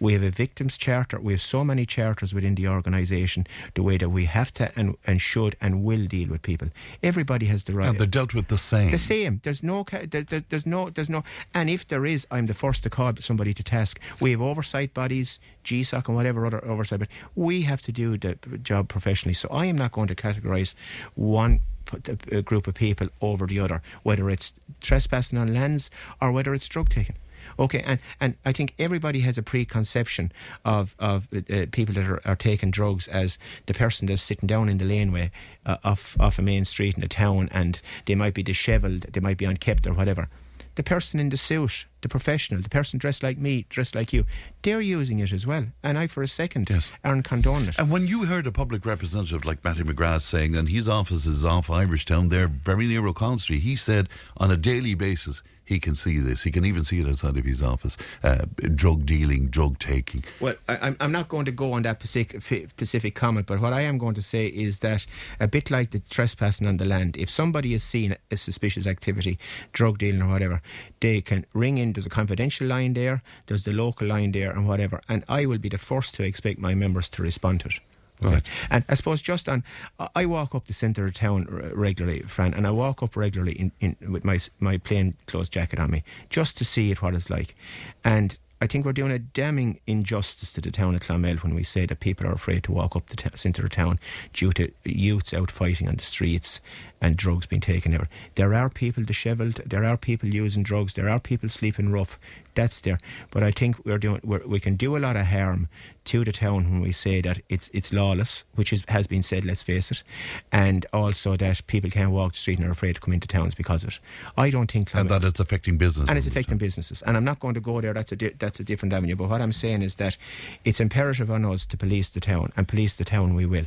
We 0.00 0.12
have 0.14 0.22
a 0.22 0.30
victims 0.30 0.76
charter. 0.76 1.20
We 1.20 1.32
have 1.32 1.40
so 1.40 1.64
many 1.64 1.86
charters 1.86 2.34
within 2.34 2.54
the 2.54 2.68
organisation. 2.68 3.46
The 3.74 3.82
way 3.82 3.96
that 3.98 4.10
we 4.10 4.26
have 4.26 4.52
to 4.54 4.70
and, 4.76 4.96
and 5.06 5.20
should 5.20 5.56
and 5.60 5.82
will 5.82 6.06
deal 6.06 6.28
with 6.30 6.42
people. 6.42 6.68
Everybody 7.02 7.46
has 7.46 7.64
the 7.64 7.72
right. 7.72 7.88
And 7.88 7.98
they're 7.98 8.06
dealt 8.06 8.34
with 8.34 8.48
the 8.48 8.58
same. 8.58 8.90
The 8.90 8.98
same. 8.98 9.40
There's 9.42 9.62
no. 9.62 9.84
There, 9.90 10.22
there, 10.22 10.44
there's 10.48 10.66
no. 10.66 10.90
There's 10.90 11.10
no. 11.10 11.24
And 11.54 11.70
if 11.70 11.86
there 11.86 12.04
is, 12.06 12.26
I'm 12.30 12.46
the 12.46 12.54
first 12.54 12.82
to 12.84 12.90
call 12.90 13.12
somebody 13.20 13.54
to 13.54 13.62
task. 13.62 14.00
We 14.20 14.32
have 14.32 14.40
oversight 14.40 14.94
bodies, 14.94 15.38
GSOC 15.64 16.08
and 16.08 16.16
whatever 16.16 16.46
other 16.46 16.64
oversight, 16.64 17.00
but 17.00 17.08
we 17.34 17.62
have 17.62 17.82
to 17.82 17.92
do 17.92 18.16
the 18.16 18.34
job 18.62 18.88
professionally. 18.88 19.34
So 19.34 19.48
I 19.50 19.66
am 19.66 19.76
not 19.76 19.92
going 19.92 20.08
to 20.08 20.14
categorise 20.14 20.74
one 21.14 21.60
a 21.90 22.38
uh, 22.38 22.40
group 22.42 22.66
of 22.66 22.74
people 22.74 23.08
over 23.20 23.46
the 23.46 23.60
other, 23.60 23.82
whether 24.02 24.28
it's 24.28 24.52
trespassing 24.80 25.38
on 25.38 25.54
lands 25.54 25.90
or 26.20 26.32
whether 26.32 26.52
it's 26.54 26.68
drug 26.68 26.88
taking. 26.88 27.16
Okay, 27.58 27.82
and, 27.84 27.98
and 28.20 28.36
I 28.44 28.52
think 28.52 28.74
everybody 28.78 29.20
has 29.20 29.36
a 29.36 29.42
preconception 29.42 30.32
of 30.64 30.94
of 30.98 31.26
uh, 31.34 31.66
people 31.72 31.94
that 31.94 32.06
are, 32.06 32.20
are 32.24 32.36
taking 32.36 32.70
drugs 32.70 33.08
as 33.08 33.38
the 33.66 33.74
person 33.74 34.06
that's 34.06 34.22
sitting 34.22 34.46
down 34.46 34.68
in 34.68 34.78
the 34.78 34.84
laneway 34.84 35.30
uh, 35.66 35.76
off 35.82 36.18
off 36.20 36.38
a 36.38 36.42
main 36.42 36.64
street 36.64 36.96
in 36.96 37.02
a 37.02 37.08
town, 37.08 37.48
and 37.52 37.80
they 38.06 38.14
might 38.14 38.34
be 38.34 38.42
dishevelled, 38.42 39.02
they 39.12 39.20
might 39.20 39.38
be 39.38 39.44
unkempt 39.44 39.86
or 39.86 39.94
whatever. 39.94 40.28
The 40.76 40.82
person 40.84 41.18
in 41.18 41.30
the 41.30 41.36
suit, 41.36 41.86
the 42.00 42.08
professional, 42.08 42.60
the 42.62 42.68
person 42.68 42.98
dressed 42.98 43.22
like 43.22 43.38
me, 43.38 43.66
dressed 43.68 43.94
like 43.94 44.12
you, 44.12 44.24
they're 44.62 44.80
using 44.80 45.18
it 45.18 45.32
as 45.32 45.46
well. 45.46 45.66
And 45.82 45.98
I, 45.98 46.06
for 46.06 46.22
a 46.22 46.28
second, 46.28 46.68
Yes. 46.70 46.92
aren't 47.04 47.24
condoning 47.24 47.68
it. 47.70 47.78
And 47.78 47.90
when 47.90 48.06
you 48.06 48.26
heard 48.26 48.46
a 48.46 48.52
public 48.52 48.84
representative 48.86 49.44
like 49.44 49.64
Mattie 49.64 49.82
McGrath 49.82 50.22
saying, 50.22 50.54
and 50.56 50.68
his 50.68 50.88
office 50.88 51.26
is 51.26 51.44
off 51.44 51.68
Irishtown, 51.68 52.30
there 52.30 52.48
very 52.48 52.86
near 52.86 53.06
O'Connell 53.06 53.38
Street, 53.38 53.60
he 53.62 53.76
said 53.76 54.08
on 54.36 54.50
a 54.50 54.56
daily 54.56 54.94
basis 54.94 55.42
he 55.64 55.78
can 55.78 55.94
see 55.96 56.18
this. 56.18 56.44
He 56.44 56.50
can 56.50 56.64
even 56.64 56.82
see 56.82 56.98
it 57.00 57.06
outside 57.06 57.36
of 57.36 57.44
his 57.44 57.60
office. 57.60 57.98
Uh, 58.24 58.46
drug 58.74 59.04
dealing, 59.04 59.48
drug 59.48 59.78
taking. 59.78 60.24
Well, 60.40 60.54
I, 60.66 60.78
I'm, 60.78 60.96
I'm 60.98 61.12
not 61.12 61.28
going 61.28 61.44
to 61.44 61.50
go 61.52 61.74
on 61.74 61.82
that 61.82 62.02
specific 62.02 63.14
comment, 63.14 63.46
but 63.46 63.60
what 63.60 63.74
I 63.74 63.82
am 63.82 63.98
going 63.98 64.14
to 64.14 64.22
say 64.22 64.46
is 64.46 64.78
that 64.78 65.04
a 65.38 65.46
bit 65.46 65.70
like 65.70 65.90
the 65.90 65.98
trespassing 65.98 66.66
on 66.66 66.78
the 66.78 66.86
land, 66.86 67.18
if 67.18 67.28
somebody 67.28 67.72
has 67.72 67.82
seen 67.82 68.16
a 68.30 68.36
suspicious 68.38 68.86
activity, 68.86 69.38
drug 69.72 69.98
dealing 69.98 70.22
or 70.22 70.28
whatever, 70.28 70.62
they 71.00 71.20
can 71.20 71.46
ring 71.52 71.78
in. 71.78 71.92
There's 71.92 72.06
a 72.06 72.10
confidential 72.10 72.66
line 72.66 72.94
there, 72.94 73.22
there's 73.46 73.64
the 73.64 73.72
local 73.72 74.06
line 74.06 74.32
there, 74.32 74.50
and 74.50 74.66
whatever. 74.66 75.00
And 75.08 75.24
I 75.28 75.46
will 75.46 75.58
be 75.58 75.68
the 75.68 75.78
first 75.78 76.14
to 76.16 76.22
expect 76.22 76.58
my 76.58 76.74
members 76.74 77.08
to 77.10 77.22
respond 77.22 77.60
to 77.60 77.68
it. 77.68 77.80
Right. 78.20 78.42
And 78.68 78.84
I 78.88 78.94
suppose 78.94 79.22
just 79.22 79.48
on, 79.48 79.62
I- 80.00 80.08
I 80.16 80.26
walk 80.26 80.52
up 80.54 80.66
the 80.66 80.72
centre 80.72 81.06
of 81.06 81.14
town 81.14 81.46
regularly, 81.72 82.22
Fran, 82.22 82.52
and 82.52 82.66
I 82.66 82.70
walk 82.72 83.00
up 83.00 83.16
regularly 83.16 83.52
in, 83.52 83.70
in 83.80 83.96
with 84.10 84.24
my 84.24 84.40
my 84.58 84.76
plain 84.78 85.14
clothes 85.26 85.48
jacket 85.48 85.78
on 85.78 85.90
me, 85.92 86.02
just 86.28 86.58
to 86.58 86.64
see 86.64 86.90
it 86.90 87.00
what 87.00 87.14
it's 87.14 87.30
like. 87.30 87.54
And 88.02 88.36
I 88.60 88.66
think 88.66 88.84
we're 88.84 88.92
doing 88.92 89.12
a 89.12 89.20
damning 89.20 89.78
injustice 89.86 90.52
to 90.54 90.60
the 90.60 90.72
town 90.72 90.96
of 90.96 91.02
Clonmel 91.02 91.36
when 91.44 91.54
we 91.54 91.62
say 91.62 91.86
that 91.86 92.00
people 92.00 92.26
are 92.26 92.32
afraid 92.32 92.64
to 92.64 92.72
walk 92.72 92.96
up 92.96 93.06
the 93.06 93.16
t- 93.16 93.30
centre 93.34 93.64
of 93.64 93.70
town 93.70 94.00
due 94.32 94.50
to 94.52 94.72
youths 94.84 95.32
out 95.32 95.50
fighting 95.50 95.88
on 95.88 95.94
the 95.94 96.02
streets 96.02 96.60
and 97.00 97.16
drugs 97.16 97.46
being 97.46 97.60
taken 97.60 97.94
over. 97.94 98.08
There 98.34 98.54
are 98.54 98.68
people 98.68 99.04
dishevelled. 99.04 99.60
There 99.64 99.84
are 99.84 99.96
people 99.96 100.28
using 100.28 100.64
drugs. 100.64 100.94
There 100.94 101.08
are 101.08 101.20
people 101.20 101.48
sleeping 101.48 101.92
rough. 101.92 102.18
That's 102.58 102.80
there. 102.80 102.98
But 103.30 103.42
I 103.44 103.52
think 103.52 103.76
we're 103.86 103.98
doing 103.98 104.20
we're, 104.24 104.44
we 104.54 104.58
can 104.58 104.74
do 104.76 104.96
a 104.96 104.98
lot 105.06 105.16
of 105.16 105.26
harm 105.26 105.68
to 106.06 106.24
the 106.24 106.32
town 106.32 106.64
when 106.70 106.80
we 106.80 106.92
say 106.92 107.20
that 107.22 107.38
it's 107.48 107.70
it's 107.72 107.92
lawless, 107.92 108.44
which 108.56 108.72
is, 108.72 108.82
has 108.88 109.06
been 109.06 109.22
said. 109.22 109.44
Let's 109.44 109.62
face 109.62 109.92
it, 109.92 110.02
and 110.50 110.84
also 110.92 111.36
that 111.36 111.64
people 111.66 111.90
can't 111.90 112.10
walk 112.10 112.32
the 112.32 112.38
street 112.38 112.58
and 112.58 112.66
are 112.68 112.72
afraid 112.72 112.94
to 112.96 113.00
come 113.00 113.14
into 113.14 113.28
towns 113.28 113.54
because 113.54 113.84
of 113.84 113.90
it. 113.90 114.00
I 114.46 114.50
don't 114.50 114.70
think 114.72 114.90
And 114.94 115.08
that 115.08 115.22
it's 115.22 115.38
affecting 115.40 115.78
business. 115.78 116.08
and 116.08 116.18
it's 116.18 116.26
affecting 116.26 116.58
businesses. 116.58 117.02
And 117.02 117.16
I'm 117.16 117.24
not 117.24 117.38
going 117.38 117.54
to 117.54 117.60
go 117.60 117.80
there. 117.80 117.94
That's 117.94 118.12
a 118.12 118.16
di- 118.16 118.34
that's 118.38 118.58
a 118.60 118.64
different 118.64 118.92
avenue. 118.92 119.14
But 119.16 119.28
what 119.30 119.40
I'm 119.40 119.52
saying 119.52 119.82
is 119.82 119.94
that 119.96 120.16
it's 120.64 120.80
imperative 120.80 121.30
on 121.30 121.44
us 121.44 121.66
to 121.66 121.76
police 121.76 122.08
the 122.10 122.20
town, 122.20 122.52
and 122.56 122.66
police 122.66 122.96
the 122.96 123.04
town 123.04 123.34
we 123.34 123.46
will. 123.46 123.66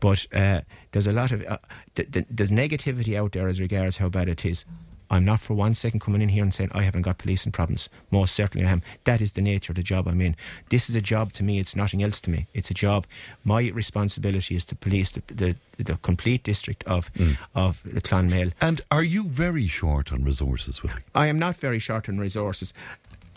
But 0.00 0.26
uh, 0.32 0.60
there's 0.90 1.06
a 1.06 1.12
lot 1.12 1.30
of 1.32 1.42
uh, 1.46 1.58
th- 1.94 2.10
th- 2.12 2.26
there's 2.36 2.50
negativity 2.50 3.16
out 3.16 3.32
there 3.32 3.48
as 3.48 3.60
regards 3.60 3.98
how 3.98 4.08
bad 4.08 4.28
it 4.28 4.44
is. 4.44 4.64
I'm 5.10 5.24
not 5.24 5.40
for 5.40 5.54
one 5.54 5.74
second 5.74 6.00
coming 6.00 6.22
in 6.22 6.30
here 6.30 6.42
and 6.42 6.52
saying 6.52 6.70
I 6.72 6.82
haven't 6.82 7.02
got 7.02 7.18
policing 7.18 7.52
problems. 7.52 7.88
Most 8.10 8.34
certainly 8.34 8.66
I 8.66 8.70
am. 8.70 8.82
That 9.04 9.20
is 9.20 9.32
the 9.32 9.42
nature 9.42 9.72
of 9.72 9.76
the 9.76 9.82
job 9.82 10.08
I'm 10.08 10.20
in. 10.20 10.36
This 10.68 10.90
is 10.90 10.96
a 10.96 11.00
job 11.00 11.32
to 11.34 11.42
me. 11.42 11.58
It's 11.58 11.76
nothing 11.76 12.02
else 12.02 12.20
to 12.22 12.30
me. 12.30 12.46
It's 12.54 12.70
a 12.70 12.74
job. 12.74 13.06
My 13.44 13.68
responsibility 13.68 14.56
is 14.56 14.64
to 14.66 14.74
police 14.74 15.10
the 15.12 15.22
the, 15.28 15.56
the 15.82 15.96
complete 15.96 16.42
district 16.42 16.84
of 16.84 17.12
mm. 17.14 17.36
of 17.54 17.80
the 17.84 18.00
Clonmel. 18.00 18.52
And 18.60 18.80
are 18.90 19.04
you 19.04 19.24
very 19.28 19.66
short 19.66 20.12
on 20.12 20.24
resources, 20.24 20.82
Willie? 20.82 21.02
I 21.14 21.26
am 21.26 21.38
not 21.38 21.56
very 21.56 21.78
short 21.78 22.08
on 22.08 22.18
resources. 22.18 22.72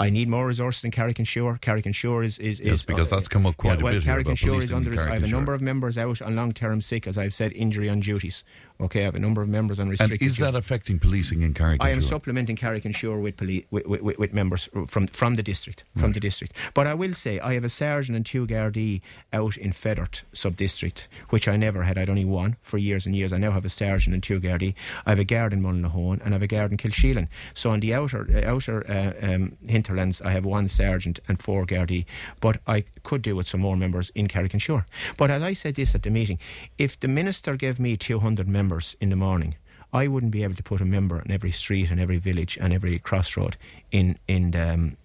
I 0.01 0.09
need 0.09 0.29
more 0.29 0.47
resources 0.47 0.81
than 0.81 0.91
Carrick-on-Suir. 0.91 1.59
Carrick 1.59 1.85
and 1.85 1.93
Shore 1.95 2.23
is, 2.23 2.39
is, 2.39 2.61
Yes, 2.61 2.75
is 2.75 2.85
because 2.85 3.09
that's 3.09 3.25
uh, 3.25 3.29
come 3.29 3.45
up 3.45 3.57
quite 3.57 3.81
a 3.81 3.83
well, 3.83 3.93
bit 3.93 4.03
Carrick-on-Suir 4.03 4.61
is 4.61 4.71
under. 4.71 4.97
I 4.97 5.15
have 5.15 5.23
a 5.23 5.27
number 5.27 5.53
of 5.53 5.61
members 5.61 5.97
out 5.97 6.21
on 6.21 6.37
long 6.37 6.53
term 6.53 6.79
sick, 6.79 7.05
as 7.05 7.17
I've 7.17 7.33
said, 7.33 7.51
injury 7.51 7.89
on 7.89 7.99
duties. 7.99 8.45
Okay, 8.81 9.01
I 9.01 9.05
have 9.05 9.15
a 9.15 9.19
number 9.19 9.41
of 9.41 9.49
members 9.49 9.77
on 9.77 9.89
restricted. 9.89 10.21
And 10.21 10.29
is 10.29 10.37
that 10.37 10.55
affecting 10.55 10.99
policing 10.99 11.41
in 11.41 11.53
Carrick? 11.53 11.83
I 11.83 11.89
am 11.89 12.01
supplementing 12.01 12.55
Carrick-on-Suir 12.55 13.19
with, 13.21 13.35
poli- 13.35 13.67
with, 13.69 13.85
with, 13.85 14.17
with 14.17 14.33
members 14.33 14.69
from 14.87 15.07
from 15.07 15.35
the 15.35 15.43
district, 15.43 15.83
from 15.97 16.13
the 16.13 16.19
district. 16.21 16.53
But 16.73 16.87
I 16.87 16.93
will 16.93 17.13
say 17.13 17.41
I 17.41 17.55
have 17.55 17.65
a 17.65 17.69
sergeant 17.69 18.15
and 18.15 18.25
two 18.25 18.47
Gardaí 18.47 19.01
out 19.33 19.57
in 19.57 19.73
Fethard 19.73 20.21
sub 20.31 20.55
district, 20.55 21.09
which 21.29 21.45
I 21.49 21.57
never 21.57 21.83
had. 21.83 21.97
I'd 21.97 22.09
only 22.09 22.23
one 22.23 22.55
for 22.61 22.77
years 22.77 23.05
and 23.05 23.13
years. 23.15 23.33
I 23.33 23.37
now 23.37 23.51
have 23.51 23.65
a 23.65 23.69
sergeant 23.69 24.13
and 24.13 24.23
two 24.23 24.39
Gardaí. 24.39 24.75
I 25.05 25.09
have 25.09 25.19
a 25.19 25.25
guard 25.25 25.51
in 25.51 25.61
Mullinahone 25.61 26.21
and 26.23 26.29
I 26.29 26.35
have 26.35 26.41
a 26.41 26.47
guard 26.47 26.71
in 26.71 26.77
Kilsheelan. 26.77 27.27
So 27.53 27.71
on 27.71 27.81
the 27.81 27.93
outer 27.93 28.29
uh, 28.33 28.49
outer 28.49 28.89
uh, 28.89 29.13
um, 29.21 29.57
hinterlands, 29.67 30.21
I 30.21 30.31
have 30.31 30.45
one 30.45 30.69
sergeant 30.69 31.19
and 31.27 31.37
four 31.37 31.65
Gardaí. 31.65 32.05
But 32.39 32.61
I 32.65 32.85
could 33.03 33.23
do 33.23 33.35
with 33.35 33.49
some 33.49 33.59
more 33.59 33.75
members 33.75 34.09
in 34.15 34.29
Carrick-on-Suir. 34.29 34.85
But 35.17 35.31
as 35.31 35.43
I 35.43 35.51
said 35.51 35.75
this 35.75 35.95
at 35.95 36.03
the 36.03 36.09
meeting, 36.09 36.39
if 36.77 36.97
the 36.97 37.09
minister 37.09 37.57
gave 37.57 37.77
me 37.77 37.97
200 37.97 38.47
members 38.47 38.68
in 38.99 39.09
the 39.09 39.15
morning. 39.15 39.55
I 39.91 40.07
wouldn't 40.07 40.31
be 40.31 40.43
able 40.43 40.55
to 40.55 40.63
put 40.63 40.81
a 40.81 40.85
member 40.85 41.19
in 41.19 41.31
every 41.31 41.51
street 41.51 41.91
and 41.91 41.99
every 41.99 42.17
village 42.17 42.57
and 42.61 42.73
every 42.73 42.99
crossroad 42.99 43.57
in 43.91 44.17
in 44.27 44.51
the, 44.51 44.73
um, 44.73 44.97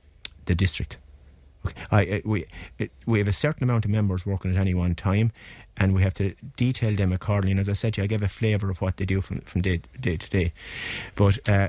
the 0.44 0.55
district. 0.55 0.98
Okay. 1.66 1.85
I, 1.90 2.22
we 2.24 2.46
it, 2.79 2.90
we 3.07 3.18
have 3.18 3.29
a 3.29 3.33
certain 3.33 3.64
amount 3.64 3.85
of 3.85 3.90
members 3.90 4.27
working 4.27 4.55
at 4.55 4.61
any 4.61 4.74
one 4.74 4.94
time, 4.94 5.33
and 5.77 5.94
we 5.94 6.03
have 6.03 6.14
to 6.14 6.35
detail 6.57 6.94
them 6.94 7.12
accordingly. 7.12 7.53
And 7.53 7.61
as 7.61 7.68
I 7.68 7.72
said, 7.72 7.94
to 7.94 8.00
you, 8.00 8.05
I 8.05 8.07
gave 8.07 8.22
a 8.22 8.29
flavour 8.29 8.70
of 8.70 8.83
what 8.83 8.96
they 8.96 9.07
do 9.07 9.20
from 9.20 9.40
from 9.40 9.62
day, 9.62 9.81
day 9.98 10.16
to 10.18 10.31
day. 10.31 10.53
But 11.14 11.48
uh, 11.48 11.68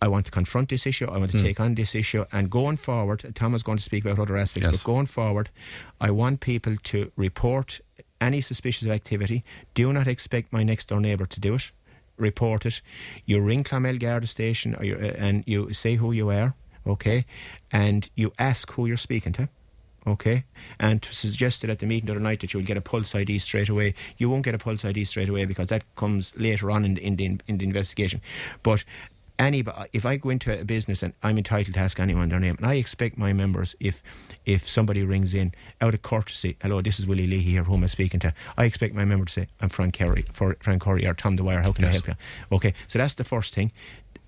I 0.00 0.08
want 0.08 0.24
to 0.26 0.30
confront 0.30 0.68
this 0.68 0.86
issue. 0.86 1.06
I 1.06 1.18
want 1.18 1.32
to 1.32 1.42
take 1.42 1.60
on 1.60 1.74
this 1.74 1.94
issue, 1.94 2.24
and 2.32 2.50
going 2.50 2.78
forward, 2.78 3.32
Tom 3.34 3.54
is 3.54 3.62
going 3.62 3.78
to 3.78 3.84
speak 3.84 4.04
about 4.04 4.18
other 4.18 4.36
aspects. 4.36 4.66
Yes. 4.66 4.82
But 4.82 4.86
going 4.86 5.06
forward, 5.06 5.50
I 6.00 6.10
want 6.10 6.40
people 6.40 6.76
to 6.76 7.12
report 7.16 7.80
any 8.20 8.40
suspicious 8.40 8.88
activity. 8.88 9.44
Do 9.74 9.92
not 9.92 10.06
expect 10.06 10.52
my 10.52 10.62
next 10.62 10.88
door 10.88 11.00
neighbour 11.00 11.26
to 11.26 11.40
do 11.40 11.54
it. 11.54 11.70
Report 12.16 12.64
it. 12.64 12.80
You 13.24 13.40
ring 13.40 13.62
Clonmel 13.62 13.98
Garda 13.98 14.26
Station 14.26 14.74
or 14.74 14.82
uh, 14.82 15.12
and 15.18 15.44
you 15.46 15.72
say 15.72 15.96
who 15.96 16.12
you 16.12 16.30
are, 16.30 16.54
okay, 16.86 17.26
and 17.70 18.08
you 18.14 18.32
ask 18.38 18.70
who 18.72 18.86
you're 18.86 18.96
speaking 18.96 19.32
to. 19.34 19.48
Okay, 20.06 20.44
and 20.78 21.02
to 21.02 21.12
suggested 21.12 21.68
at 21.68 21.80
the 21.80 21.86
meeting 21.86 22.06
the 22.06 22.12
other 22.12 22.20
night 22.20 22.40
that 22.40 22.54
you 22.54 22.60
will 22.60 22.66
get 22.66 22.76
a 22.76 22.80
pulse 22.80 23.12
ID 23.14 23.38
straight 23.40 23.68
away. 23.68 23.94
You 24.16 24.30
won't 24.30 24.44
get 24.44 24.54
a 24.54 24.58
pulse 24.58 24.84
ID 24.84 25.04
straight 25.04 25.28
away 25.28 25.46
because 25.46 25.66
that 25.66 25.82
comes 25.96 26.32
later 26.36 26.70
on 26.70 26.84
in 26.84 26.94
the, 26.94 27.04
in 27.04 27.16
the, 27.16 27.38
in 27.48 27.58
the 27.58 27.64
investigation. 27.64 28.20
But 28.62 28.84
any, 29.38 29.64
if 29.92 30.06
I 30.06 30.16
go 30.16 30.30
into 30.30 30.58
a 30.58 30.64
business 30.64 31.02
and 31.02 31.12
I'm 31.22 31.36
entitled 31.38 31.74
to 31.74 31.80
ask 31.80 31.98
anyone 32.00 32.28
their 32.28 32.40
name, 32.40 32.56
and 32.58 32.66
I 32.66 32.74
expect 32.74 33.18
my 33.18 33.32
members, 33.32 33.74
if 33.80 34.02
if 34.44 34.68
somebody 34.68 35.02
rings 35.02 35.34
in 35.34 35.52
out 35.80 35.94
of 35.94 36.02
courtesy, 36.02 36.56
hello, 36.62 36.80
this 36.80 36.98
is 36.98 37.06
Willie 37.06 37.26
Lee 37.26 37.40
here, 37.40 37.64
who 37.64 37.74
am 37.74 37.84
I 37.84 37.88
speaking 37.88 38.20
to? 38.20 38.32
I 38.56 38.64
expect 38.64 38.94
my 38.94 39.04
member 39.04 39.24
to 39.26 39.32
say, 39.32 39.48
I'm 39.60 39.68
Frank 39.68 39.94
Kerry, 39.94 40.24
for 40.32 40.56
Frank 40.60 40.82
Curry 40.82 41.06
or 41.06 41.14
Tom 41.14 41.36
Dwyer. 41.36 41.62
How 41.62 41.72
can 41.72 41.84
I 41.84 41.88
help 41.92 42.06
you? 42.08 42.14
Okay, 42.52 42.72
so 42.88 42.98
that's 42.98 43.14
the 43.14 43.24
first 43.24 43.54
thing. 43.54 43.72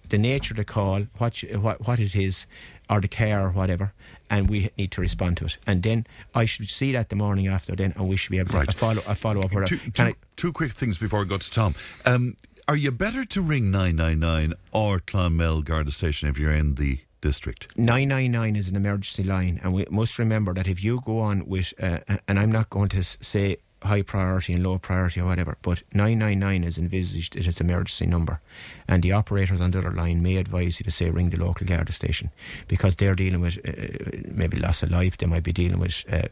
The 0.08 0.18
nature 0.18 0.54
of 0.54 0.56
the 0.58 0.64
call, 0.64 1.02
what 1.18 1.42
you, 1.42 1.60
what 1.60 1.86
what 1.86 2.00
it 2.00 2.16
is, 2.16 2.46
or 2.90 3.00
the 3.00 3.08
care 3.08 3.44
or 3.46 3.50
whatever, 3.50 3.92
and 4.30 4.48
we 4.48 4.70
need 4.78 4.90
to 4.92 5.00
respond 5.02 5.36
to 5.38 5.44
it. 5.44 5.58
And 5.66 5.82
then 5.82 6.06
I 6.34 6.46
should 6.46 6.70
see 6.70 6.92
that 6.92 7.10
the 7.10 7.16
morning 7.16 7.46
after, 7.46 7.76
then, 7.76 7.92
and 7.96 8.08
we 8.08 8.16
should 8.16 8.32
be 8.32 8.38
able 8.38 8.50
to 8.52 8.56
Right. 8.58 8.68
uh, 8.68 8.72
follow 8.72 9.02
uh, 9.06 9.14
follow 9.14 9.42
up. 9.42 9.52
with 9.54 9.66
Two, 9.68 9.78
two, 9.92 10.02
I- 10.02 10.14
two 10.36 10.52
quick 10.52 10.72
things 10.72 10.96
before 10.98 11.20
I 11.20 11.24
go 11.24 11.36
to 11.38 11.50
Tom. 11.50 11.74
Um, 12.06 12.36
are 12.68 12.76
you 12.76 12.92
better 12.92 13.24
to 13.24 13.40
ring 13.40 13.70
999 13.70 14.52
or 14.72 14.98
Clonmel 14.98 15.62
Garda 15.64 15.90
Station 15.90 16.28
if 16.28 16.38
you're 16.38 16.52
in 16.54 16.74
the 16.74 17.00
district? 17.22 17.76
999 17.78 18.56
is 18.56 18.68
an 18.68 18.76
emergency 18.76 19.24
line, 19.24 19.58
and 19.62 19.72
we 19.72 19.86
must 19.90 20.18
remember 20.18 20.52
that 20.52 20.68
if 20.68 20.84
you 20.84 21.00
go 21.00 21.20
on 21.20 21.46
with, 21.48 21.72
uh, 21.82 22.00
and 22.28 22.38
I'm 22.38 22.52
not 22.52 22.68
going 22.68 22.90
to 22.90 23.02
say 23.02 23.56
high 23.82 24.02
priority 24.02 24.52
and 24.52 24.62
low 24.62 24.76
priority 24.78 25.20
or 25.20 25.26
whatever, 25.26 25.56
but 25.62 25.82
999 25.94 26.64
is 26.64 26.76
envisaged 26.78 27.36
is 27.36 27.58
an 27.58 27.70
emergency 27.70 28.04
number, 28.04 28.40
and 28.86 29.02
the 29.02 29.12
operators 29.12 29.62
on 29.62 29.70
the 29.70 29.78
other 29.78 29.92
line 29.92 30.22
may 30.22 30.36
advise 30.36 30.78
you 30.78 30.84
to 30.84 30.90
say 30.90 31.08
ring 31.08 31.30
the 31.30 31.38
local 31.38 31.66
Garda 31.66 31.92
station 31.92 32.30
because 32.66 32.96
they're 32.96 33.14
dealing 33.14 33.40
with 33.40 33.56
uh, 33.66 34.30
maybe 34.30 34.58
loss 34.58 34.82
of 34.82 34.90
life, 34.90 35.16
they 35.16 35.26
might 35.26 35.44
be 35.44 35.52
dealing 35.52 35.78
with. 35.78 36.04
Uh, 36.12 36.28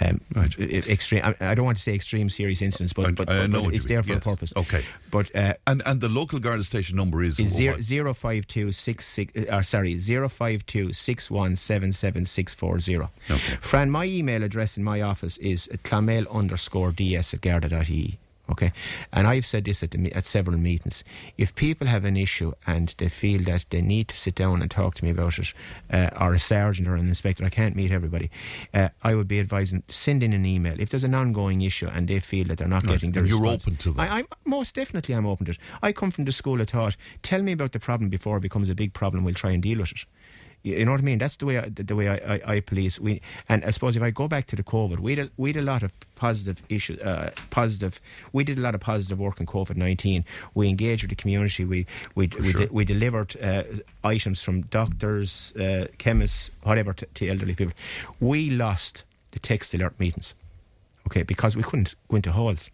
um, 0.00 0.20
Right. 0.34 0.58
Extreme. 0.88 1.22
I, 1.24 1.34
I 1.50 1.54
don't 1.54 1.64
want 1.64 1.78
to 1.78 1.82
say 1.82 1.94
extreme 1.94 2.28
serious 2.30 2.60
incidents, 2.62 2.92
but, 2.92 3.06
I- 3.06 3.10
but, 3.12 3.28
I 3.28 3.46
but, 3.46 3.64
but 3.64 3.74
it's 3.74 3.86
there 3.86 4.02
for 4.02 4.10
yes. 4.12 4.18
a 4.18 4.24
purpose. 4.24 4.52
Okay. 4.56 4.84
But 5.10 5.34
uh, 5.34 5.54
And 5.66 5.82
and 5.86 6.00
the 6.00 6.08
local 6.08 6.38
Garda 6.38 6.64
Station 6.64 6.96
number 6.96 7.22
is, 7.22 7.38
is 7.40 7.52
zero 7.52 7.80
zero 7.80 8.12
five 8.14 8.46
two 8.46 8.72
six 8.72 9.06
six. 9.06 9.32
Uh, 9.48 9.62
sorry, 9.62 9.98
zero 9.98 10.28
five 10.28 10.66
two 10.66 10.92
six 10.92 11.30
one 11.30 11.56
seven 11.56 11.92
seven 11.92 12.26
six 12.26 12.54
four 12.54 12.80
zero. 12.80 13.10
Okay. 13.30 13.56
Fran, 13.60 13.90
my 13.90 14.04
email 14.04 14.42
address 14.42 14.76
in 14.76 14.84
my 14.84 15.00
office 15.00 15.36
is 15.38 15.68
clonmel 15.84 16.26
underscore 16.30 16.92
ds 16.92 17.32
at 17.34 17.40
garda.ie. 17.40 18.18
Okay, 18.50 18.72
and 19.12 19.26
I've 19.26 19.44
said 19.46 19.64
this 19.64 19.82
at, 19.82 19.90
the, 19.90 20.12
at 20.12 20.24
several 20.24 20.56
meetings. 20.56 21.02
If 21.36 21.54
people 21.54 21.86
have 21.88 22.04
an 22.04 22.16
issue 22.16 22.52
and 22.66 22.94
they 22.98 23.08
feel 23.08 23.42
that 23.44 23.66
they 23.70 23.82
need 23.82 24.08
to 24.08 24.16
sit 24.16 24.36
down 24.36 24.62
and 24.62 24.70
talk 24.70 24.94
to 24.94 25.04
me 25.04 25.10
about 25.10 25.38
it, 25.38 25.52
uh, 25.92 26.10
or 26.20 26.32
a 26.34 26.38
sergeant 26.38 26.86
or 26.86 26.94
an 26.94 27.08
inspector, 27.08 27.44
I 27.44 27.48
can't 27.50 27.74
meet 27.74 27.90
everybody. 27.90 28.30
Uh, 28.72 28.90
I 29.02 29.14
would 29.14 29.26
be 29.28 29.40
advising 29.40 29.82
send 29.88 30.22
in 30.22 30.32
an 30.32 30.46
email 30.46 30.76
if 30.78 30.90
there's 30.90 31.04
an 31.04 31.14
ongoing 31.14 31.60
issue 31.62 31.88
and 31.88 32.06
they 32.08 32.20
feel 32.20 32.46
that 32.48 32.58
they're 32.58 32.68
not 32.68 32.84
Right, 32.84 32.92
getting 32.92 33.12
the 33.12 33.20
and 33.20 33.28
you're 33.28 33.46
open 33.46 33.76
to 33.76 33.90
that. 33.92 34.10
I, 34.10 34.18
I'm 34.18 34.26
most 34.44 34.74
definitely 34.74 35.14
I'm 35.14 35.26
open 35.26 35.46
to 35.46 35.52
it. 35.52 35.58
I 35.82 35.92
come 35.92 36.10
from 36.10 36.24
the 36.24 36.32
school 36.32 36.60
of 36.60 36.68
thought. 36.68 36.96
Tell 37.22 37.42
me 37.42 37.52
about 37.52 37.72
the 37.72 37.80
problem 37.80 38.10
before 38.10 38.36
it 38.36 38.42
becomes 38.42 38.68
a 38.68 38.74
big 38.74 38.92
problem. 38.92 39.24
We'll 39.24 39.34
try 39.34 39.50
and 39.50 39.62
deal 39.62 39.78
with 39.78 39.92
it. 39.92 40.04
You 40.66 40.84
know 40.84 40.90
what 40.90 41.00
I 41.00 41.04
mean? 41.04 41.18
That's 41.18 41.36
the 41.36 41.46
way 41.46 41.58
I, 41.58 41.68
the, 41.68 41.94
way 41.94 42.08
I, 42.08 42.34
I, 42.34 42.54
I 42.54 42.60
police. 42.60 42.98
We 42.98 43.20
and 43.48 43.64
I 43.64 43.70
suppose 43.70 43.94
if 43.94 44.02
I 44.02 44.10
go 44.10 44.26
back 44.26 44.48
to 44.48 44.56
the 44.56 44.64
COVID, 44.64 44.98
we 44.98 45.14
had 45.14 45.26
a, 45.26 45.30
we 45.36 45.50
had 45.50 45.56
a 45.56 45.62
lot 45.62 45.84
of 45.84 45.92
positive 46.16 46.60
issues. 46.68 46.98
Uh, 47.00 47.30
positive. 47.50 48.00
We 48.32 48.42
did 48.42 48.58
a 48.58 48.60
lot 48.60 48.74
of 48.74 48.80
positive 48.80 49.20
work 49.20 49.38
in 49.38 49.46
COVID 49.46 49.76
nineteen. 49.76 50.24
We 50.54 50.68
engaged 50.68 51.04
with 51.04 51.10
the 51.10 51.16
community. 51.16 51.64
We 51.64 51.86
we 52.16 52.28
we, 52.40 52.50
sure. 52.50 52.66
de- 52.66 52.72
we 52.72 52.84
delivered 52.84 53.36
uh, 53.40 53.62
items 54.02 54.42
from 54.42 54.62
doctors, 54.62 55.54
uh, 55.56 55.86
chemists, 55.98 56.50
whatever 56.64 56.92
to, 56.94 57.06
to 57.14 57.28
elderly 57.28 57.54
people. 57.54 57.74
We 58.18 58.50
lost 58.50 59.04
the 59.30 59.38
text 59.38 59.72
alert 59.72 59.94
meetings. 60.00 60.34
Okay, 61.06 61.22
because 61.22 61.54
we 61.54 61.62
couldn't 61.62 61.94
go 62.08 62.16
into 62.16 62.32
halls. 62.32 62.70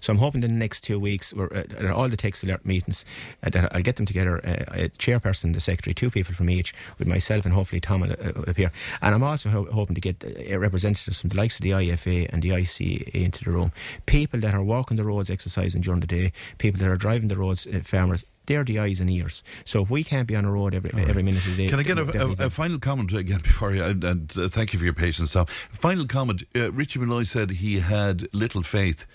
So 0.00 0.12
I'm 0.12 0.18
hoping 0.18 0.42
in 0.42 0.52
the 0.52 0.58
next 0.58 0.82
two 0.82 0.98
weeks, 0.98 1.32
uh, 1.32 1.46
at 1.52 1.86
all 1.90 2.08
the 2.08 2.16
text 2.16 2.42
alert 2.44 2.64
meetings, 2.64 3.04
uh, 3.42 3.50
that 3.50 3.74
I'll 3.74 3.82
get 3.82 3.96
them 3.96 4.06
together, 4.06 4.38
uh, 4.44 4.84
a 4.84 4.88
chairperson 4.90 5.54
the 5.54 5.60
secretary, 5.60 5.94
two 5.94 6.10
people 6.10 6.34
from 6.34 6.50
each, 6.50 6.74
with 6.98 7.08
myself 7.08 7.44
and 7.44 7.54
hopefully 7.54 7.80
Tom 7.80 8.00
will 8.02 8.12
uh, 8.12 8.42
appear. 8.46 8.72
And 9.00 9.14
I'm 9.14 9.22
also 9.22 9.50
ho- 9.50 9.68
hoping 9.72 9.94
to 9.94 10.00
get 10.00 10.24
uh, 10.24 10.58
representatives 10.58 11.20
from 11.20 11.30
the 11.30 11.36
likes 11.36 11.56
of 11.56 11.62
the 11.62 11.70
IFA 11.70 12.28
and 12.32 12.42
the 12.42 12.50
ICA 12.50 13.08
into 13.10 13.44
the 13.44 13.50
room. 13.50 13.72
People 14.06 14.40
that 14.40 14.54
are 14.54 14.62
walking 14.62 14.96
the 14.96 15.04
roads, 15.04 15.30
exercising 15.30 15.80
during 15.82 16.00
the 16.00 16.06
day, 16.06 16.32
people 16.58 16.78
that 16.80 16.88
are 16.88 16.96
driving 16.96 17.28
the 17.28 17.36
roads, 17.36 17.66
uh, 17.66 17.80
farmers. 17.84 18.24
They're 18.46 18.64
the 18.64 18.80
eyes 18.80 18.98
and 18.98 19.08
ears. 19.08 19.44
So 19.64 19.82
if 19.82 19.90
we 19.90 20.02
can't 20.02 20.26
be 20.26 20.34
on 20.34 20.44
a 20.44 20.50
road 20.50 20.74
every 20.74 20.90
every 21.08 21.22
minute 21.22 21.46
of 21.46 21.56
the 21.56 21.64
day, 21.64 21.68
Can 21.70 21.78
I 21.78 21.84
get 21.84 21.96
a, 21.96 22.42
a, 22.42 22.46
a 22.46 22.50
final 22.50 22.80
comment 22.80 23.12
again 23.12 23.38
before 23.42 23.72
you, 23.72 23.84
and, 23.84 24.02
and 24.02 24.36
uh, 24.36 24.48
thank 24.48 24.72
you 24.72 24.80
for 24.80 24.84
your 24.84 24.94
patience, 24.94 25.32
Tom. 25.32 25.46
Final 25.70 26.06
comment. 26.08 26.42
Uh, 26.54 26.72
Richie 26.72 26.98
Molloy 26.98 27.22
said 27.22 27.50
he 27.50 27.78
had 27.78 28.26
little 28.34 28.64
faith 28.64 29.06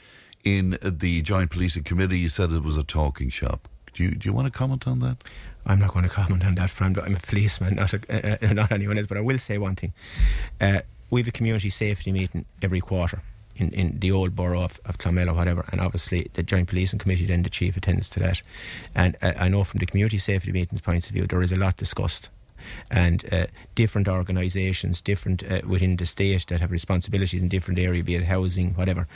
in 0.47 0.77
the 0.81 1.21
Joint 1.21 1.51
Policing 1.51 1.83
Committee. 1.83 2.19
You 2.19 2.29
said 2.29 2.51
it 2.51 2.63
was 2.63 2.77
a 2.77 2.83
talking 2.83 3.29
shop. 3.29 3.67
Do 3.93 4.03
you, 4.03 4.11
do 4.11 4.29
you 4.29 4.33
want 4.33 4.45
to 4.45 4.51
comment 4.51 4.87
on 4.87 4.99
that? 4.99 5.17
I'm 5.65 5.79
not 5.79 5.93
going 5.93 6.03
to 6.03 6.09
comment 6.09 6.45
on 6.45 6.55
that, 6.55 6.69
Fran. 6.69 6.93
but 6.93 7.03
I'm 7.03 7.15
a 7.15 7.19
policeman, 7.19 7.75
not 7.75 7.93
a, 7.93 8.45
uh, 8.49 8.53
not 8.53 8.71
anyone 8.71 8.97
else. 8.97 9.07
But 9.07 9.17
I 9.17 9.21
will 9.21 9.37
say 9.37 9.57
one 9.57 9.75
thing: 9.75 9.93
uh, 10.61 10.81
we 11.09 11.19
have 11.21 11.27
a 11.27 11.31
community 11.31 11.69
safety 11.69 12.11
meeting 12.11 12.45
every 12.61 12.79
quarter 12.79 13.21
in, 13.57 13.71
in 13.71 13.99
the 13.99 14.11
old 14.11 14.35
borough 14.35 14.61
of, 14.61 14.79
of 14.85 14.95
or 15.05 15.33
whatever, 15.33 15.65
and 15.71 15.81
obviously 15.81 16.29
the 16.33 16.43
Joint 16.43 16.69
Policing 16.69 16.99
Committee 16.99 17.25
then 17.25 17.43
the 17.43 17.49
chief 17.49 17.75
attends 17.75 18.07
to 18.09 18.19
that. 18.19 18.41
And 18.95 19.17
uh, 19.21 19.33
I 19.35 19.49
know 19.49 19.63
from 19.63 19.79
the 19.79 19.85
community 19.85 20.17
safety 20.17 20.51
meetings 20.51 20.81
points 20.81 21.07
of 21.07 21.13
view, 21.13 21.25
there 21.25 21.41
is 21.41 21.51
a 21.51 21.57
lot 21.57 21.77
discussed. 21.77 22.29
And 22.89 23.25
uh, 23.33 23.47
different 23.75 24.07
organisations, 24.07 25.01
different 25.01 25.43
uh, 25.43 25.61
within 25.67 25.97
the 25.97 26.05
state 26.05 26.47
that 26.47 26.61
have 26.61 26.71
responsibilities 26.71 27.41
in 27.41 27.49
different 27.49 27.79
areas, 27.79 28.05
be 28.05 28.15
it 28.15 28.25
housing, 28.25 28.73
whatever, 28.73 29.07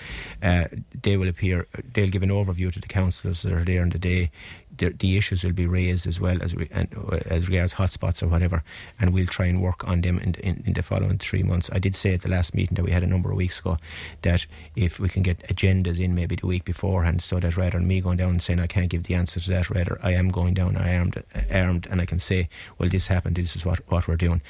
uh, 0.42 0.66
they 1.02 1.18
will 1.18 1.28
appear. 1.28 1.68
They'll 1.94 2.10
give 2.10 2.24
an 2.24 2.30
overview 2.30 2.72
to 2.74 2.80
the 2.80 2.88
councillors 2.88 3.42
that 3.42 3.54
are 3.54 3.66
there 3.66 3.84
in 3.84 3.90
the 3.90 4.00
day. 4.00 4.32
The, 4.77 4.89
the 4.89 5.17
issues 5.17 5.43
will 5.43 5.51
be 5.51 5.67
raised 5.67 6.07
as 6.07 6.19
well 6.19 6.41
as 6.41 6.55
re, 6.55 6.67
and, 6.71 6.88
uh, 6.95 7.19
as 7.25 7.49
regards 7.49 7.73
hotspots 7.75 8.23
or 8.23 8.27
whatever, 8.27 8.63
and 8.99 9.12
we'll 9.12 9.27
try 9.27 9.45
and 9.45 9.62
work 9.62 9.88
on 9.88 10.01
them 10.01 10.17
in, 10.19 10.36
in, 10.36 10.63
in 10.65 10.73
the 10.73 10.81
following 10.81 11.17
three 11.17 11.43
months. 11.43 11.69
I 11.73 11.79
did 11.79 11.95
say 11.95 12.13
at 12.13 12.21
the 12.21 12.29
last 12.29 12.55
meeting 12.55 12.75
that 12.75 12.84
we 12.84 12.91
had 12.91 13.03
a 13.03 13.07
number 13.07 13.31
of 13.31 13.38
weeks 13.38 13.60
ago 13.60 13.77
that 14.21 14.45
if 14.75 14.99
we 14.99 15.10
can 15.10 15.23
get 15.23 15.39
agendas 15.47 15.99
in 15.99 16.15
maybe 16.15 16.36
the 16.36 16.47
week 16.47 16.65
beforehand, 16.65 17.21
so 17.21 17.39
that 17.39 17.57
rather 17.57 17.77
than 17.77 17.88
me 17.88 18.01
going 18.01 18.17
down 18.17 18.29
and 18.29 18.41
saying 18.41 18.60
I 18.60 18.67
can't 18.67 18.89
give 18.89 19.03
the 19.03 19.15
answer 19.15 19.39
to 19.39 19.49
that, 19.49 19.69
rather 19.69 19.99
I 20.01 20.13
am 20.13 20.29
going 20.29 20.53
down 20.53 20.77
armed, 20.77 21.21
armed, 21.51 21.88
and 21.91 22.01
I 22.01 22.05
can 22.05 22.19
say, 22.19 22.49
well, 22.77 22.89
this 22.89 23.07
happened. 23.07 23.36
This 23.36 23.55
is 23.55 23.65
what 23.65 23.79
what 23.91 24.07
we're 24.07 24.15
doing. 24.15 24.41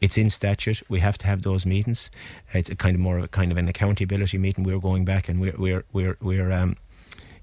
It's 0.00 0.18
in 0.18 0.30
statute. 0.30 0.82
We 0.88 1.00
have 1.00 1.16
to 1.18 1.26
have 1.26 1.42
those 1.42 1.64
meetings. 1.64 2.10
It's 2.52 2.68
a 2.68 2.76
kind 2.76 2.94
of 2.94 3.00
more 3.00 3.18
of 3.18 3.24
a 3.24 3.28
kind 3.28 3.50
of 3.50 3.58
an 3.58 3.68
accountability 3.68 4.38
meeting. 4.38 4.64
We're 4.64 4.78
going 4.78 5.04
back 5.04 5.28
and 5.28 5.40
we're 5.40 5.54
we're 5.56 5.84
we're 5.92 6.16
we're 6.20 6.52
um, 6.52 6.76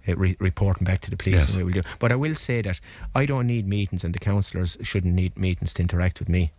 uh, 0.07 0.15
re- 0.15 0.37
reporting 0.39 0.85
back 0.85 1.01
to 1.01 1.09
the 1.09 1.17
police. 1.17 1.35
Yes. 1.35 1.49
And 1.49 1.57
we 1.57 1.63
will 1.63 1.81
do. 1.81 1.89
But 1.99 2.11
I 2.11 2.15
will 2.15 2.35
say 2.35 2.61
that 2.61 2.79
I 3.13 3.25
don't 3.25 3.47
need 3.47 3.67
meetings, 3.67 4.03
and 4.03 4.13
the 4.13 4.19
councillors 4.19 4.77
shouldn't 4.81 5.13
need 5.13 5.37
meetings 5.37 5.73
to 5.75 5.81
interact 5.81 6.19
with 6.19 6.29
me. 6.29 6.51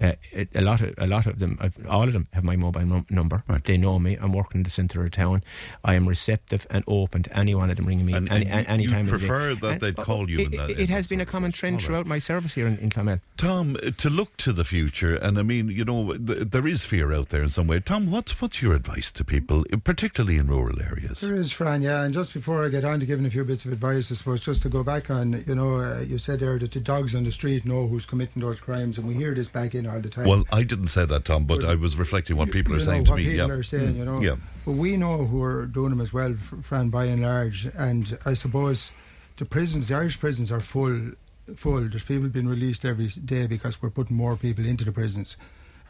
Uh, 0.00 0.12
it, 0.32 0.48
a 0.54 0.60
lot 0.62 0.80
of 0.80 0.94
a 0.98 1.06
lot 1.06 1.26
of 1.26 1.38
them, 1.40 1.58
I've- 1.60 1.82
all 1.86 2.04
of 2.04 2.12
them 2.12 2.26
have 2.32 2.42
my 2.44 2.56
mobile 2.56 2.84
num- 2.86 3.06
number. 3.10 3.44
Right. 3.48 3.62
They 3.62 3.76
know 3.76 3.98
me. 3.98 4.16
I'm 4.20 4.32
working 4.32 4.60
in 4.60 4.62
the 4.62 4.70
centre 4.70 5.04
of 5.04 5.10
town. 5.10 5.42
I 5.84 5.94
am 5.94 6.08
receptive 6.08 6.66
and 6.70 6.84
open 6.86 7.22
to 7.24 7.36
any 7.36 7.54
one 7.54 7.68
of 7.70 7.76
them 7.76 7.86
ringing 7.86 8.06
me 8.06 8.14
And- 8.14 8.30
any, 8.30 8.46
and 8.46 8.66
any, 8.66 8.68
any 8.68 8.82
you 8.84 8.90
time 8.90 9.06
of 9.06 9.12
the 9.12 9.18
day. 9.18 9.26
prefer 9.26 9.54
that 9.56 9.80
they'd 9.80 9.98
uh, 9.98 10.02
call 10.04 10.30
you 10.30 10.38
It, 10.40 10.44
in 10.46 10.50
that- 10.58 10.70
it, 10.70 10.76
in 10.78 10.82
it 10.84 10.86
that 10.86 10.92
has 10.94 11.06
been 11.06 11.20
a 11.20 11.26
common 11.26 11.52
trend 11.52 11.74
All 11.74 11.78
right. 11.80 11.86
throughout 11.86 12.06
my 12.06 12.18
service 12.18 12.54
here 12.54 12.66
in, 12.66 12.78
in 12.78 12.88
Clonmel. 12.90 13.20
Tom, 13.36 13.76
uh, 13.76 13.90
to 13.98 14.08
look 14.10 14.36
to 14.38 14.52
the 14.52 14.64
future, 14.64 15.14
and 15.16 15.38
I 15.38 15.42
mean, 15.42 15.68
you 15.68 15.84
know, 15.84 16.16
th- 16.16 16.48
there 16.50 16.66
is 16.66 16.82
fear 16.82 17.12
out 17.12 17.28
there 17.28 17.42
in 17.42 17.50
some 17.50 17.66
way. 17.66 17.80
Tom, 17.80 18.10
what's 18.10 18.40
what's 18.40 18.62
your 18.62 18.72
advice 18.74 19.12
to 19.12 19.24
people, 19.24 19.64
particularly 19.84 20.36
in 20.38 20.46
rural 20.46 20.80
areas? 20.80 21.20
There 21.20 21.34
is, 21.34 21.52
Fran, 21.52 21.82
yeah. 21.82 22.04
And 22.04 22.14
just 22.14 22.32
before 22.32 22.64
I 22.64 22.68
get 22.68 22.84
on 22.84 23.00
to 23.00 23.06
giving 23.06 23.26
a 23.26 23.30
few 23.30 23.44
bits 23.44 23.64
of 23.64 23.72
advice, 23.72 24.10
I 24.10 24.14
suppose, 24.14 24.40
just 24.40 24.62
to 24.62 24.68
go 24.68 24.82
back 24.82 25.10
on, 25.10 25.44
you 25.46 25.54
know, 25.54 25.76
uh, 25.80 26.00
you 26.00 26.16
said 26.18 26.40
there 26.40 26.58
that 26.58 26.72
the 26.72 26.80
dogs 26.80 27.14
on 27.14 27.24
the 27.24 27.32
street 27.32 27.64
know 27.66 27.86
who's 27.88 28.06
committing 28.06 28.40
those 28.42 28.60
crimes, 28.60 28.96
and 28.98 29.06
we 29.06 29.14
hear 29.14 29.34
this 29.34 29.48
back 29.48 29.74
in 29.74 29.86
all 29.90 30.00
the 30.00 30.08
time. 30.08 30.26
Well, 30.26 30.44
I 30.52 30.62
didn't 30.62 30.88
say 30.88 31.04
that, 31.06 31.24
Tom, 31.24 31.44
but 31.44 31.60
Well, 31.60 31.70
I 31.70 31.74
was 31.74 31.96
reflecting 31.96 32.36
what 32.36 32.50
people 32.50 32.74
are 32.74 32.80
saying 32.80 33.04
to 33.04 33.16
me. 33.16 33.24
people 33.24 33.48
yeah. 33.48 33.54
are 33.54 33.62
saying, 33.62 33.96
you 33.96 34.04
know. 34.04 34.20
Yeah. 34.20 34.36
But 34.64 34.72
we 34.72 34.96
know 34.96 35.26
who 35.26 35.42
are 35.42 35.66
doing 35.66 35.90
them 35.90 36.00
as 36.00 36.12
well, 36.12 36.34
Fran, 36.62 36.90
by 36.90 37.04
and 37.06 37.22
large. 37.22 37.66
And 37.74 38.18
I 38.24 38.34
suppose 38.34 38.92
the 39.36 39.44
prisons, 39.44 39.88
the 39.88 39.94
Irish 39.94 40.20
prisons 40.20 40.50
are 40.52 40.60
full. 40.60 41.12
Full. 41.56 41.88
There's 41.88 42.04
people 42.04 42.28
being 42.28 42.46
released 42.46 42.84
every 42.84 43.08
day 43.08 43.46
because 43.46 43.82
we're 43.82 43.90
putting 43.90 44.16
more 44.16 44.36
people 44.36 44.64
into 44.64 44.84
the 44.84 44.92
prisons. 44.92 45.36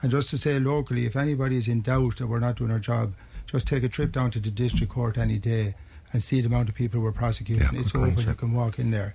And 0.01 0.11
just 0.11 0.31
to 0.31 0.39
say 0.39 0.59
locally, 0.59 1.05
if 1.05 1.17
anybody 1.17 1.57
is 1.57 1.69
in 1.69 1.83
doubt 1.83 2.17
that 2.17 2.27
we're 2.29 2.39
not 2.39 2.57
doing 2.57 2.71
our 2.71 2.79
job, 2.79 3.15
just 3.47 3.67
take 3.67 3.83
a 3.83 3.89
trip 3.89 4.13
down 4.13 4.31
to 4.31 4.41
the 4.41 4.51
district 4.51 4.93
court 4.93 5.19
any 5.19 5.39
day 5.39 5.75
and 6.13 6.23
see 6.25 6.41
the 6.41 6.47
amount 6.47 6.69
of 6.69 6.75
people 6.75 7.01
we're 7.01 7.13
prosecuting. 7.13 7.63
Yeah, 7.63 7.81
it's 7.81 7.95
open, 7.95 8.17
you 8.17 8.35
can 8.35 8.55
walk 8.55 8.79
in 8.79 8.91
there. 8.91 9.15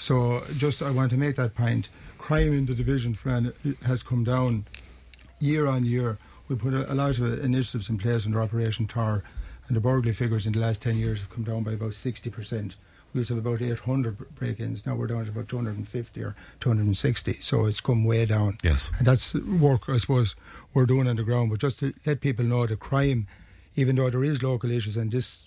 So 0.00 0.42
just 0.56 0.80
I 0.80 0.90
want 0.90 1.10
to 1.10 1.18
make 1.18 1.36
that 1.36 1.54
point. 1.54 1.90
Crime 2.16 2.54
in 2.54 2.64
the 2.64 2.74
division, 2.74 3.14
Fran, 3.14 3.52
has 3.84 4.02
come 4.02 4.24
down 4.24 4.64
year 5.38 5.66
on 5.66 5.84
year. 5.84 6.16
We 6.48 6.56
put 6.56 6.72
a, 6.72 6.90
a 6.90 6.94
lot 6.94 7.18
of 7.18 7.44
initiatives 7.44 7.90
in 7.90 7.98
place 7.98 8.24
under 8.24 8.40
Operation 8.40 8.88
Thor, 8.88 9.22
and 9.68 9.76
the 9.76 9.80
burglary 9.80 10.14
figures 10.14 10.46
in 10.46 10.54
the 10.54 10.58
last 10.58 10.80
10 10.80 10.96
years 10.96 11.20
have 11.20 11.28
come 11.28 11.44
down 11.44 11.64
by 11.64 11.72
about 11.72 11.90
60%. 11.90 12.74
We 13.12 13.18
used 13.18 13.28
to 13.28 13.34
have 13.34 13.44
about 13.44 13.60
800 13.60 14.34
break 14.36 14.58
ins, 14.58 14.86
now 14.86 14.94
we're 14.94 15.06
down 15.06 15.26
to 15.26 15.30
about 15.32 15.48
250 15.48 16.22
or 16.22 16.34
260, 16.60 17.38
so 17.42 17.66
it's 17.66 17.80
come 17.80 18.04
way 18.04 18.24
down. 18.24 18.56
Yes. 18.62 18.88
And 18.98 19.06
that's 19.06 19.34
work, 19.34 19.82
I 19.88 19.98
suppose, 19.98 20.34
we're 20.72 20.86
doing 20.86 21.08
on 21.08 21.16
the 21.16 21.24
ground. 21.24 21.50
But 21.50 21.58
just 21.58 21.80
to 21.80 21.92
let 22.06 22.22
people 22.22 22.46
know 22.46 22.66
that 22.66 22.80
crime, 22.80 23.26
even 23.76 23.96
though 23.96 24.08
there 24.08 24.24
is 24.24 24.42
local 24.42 24.70
issues, 24.70 24.96
and 24.96 25.12
this, 25.12 25.42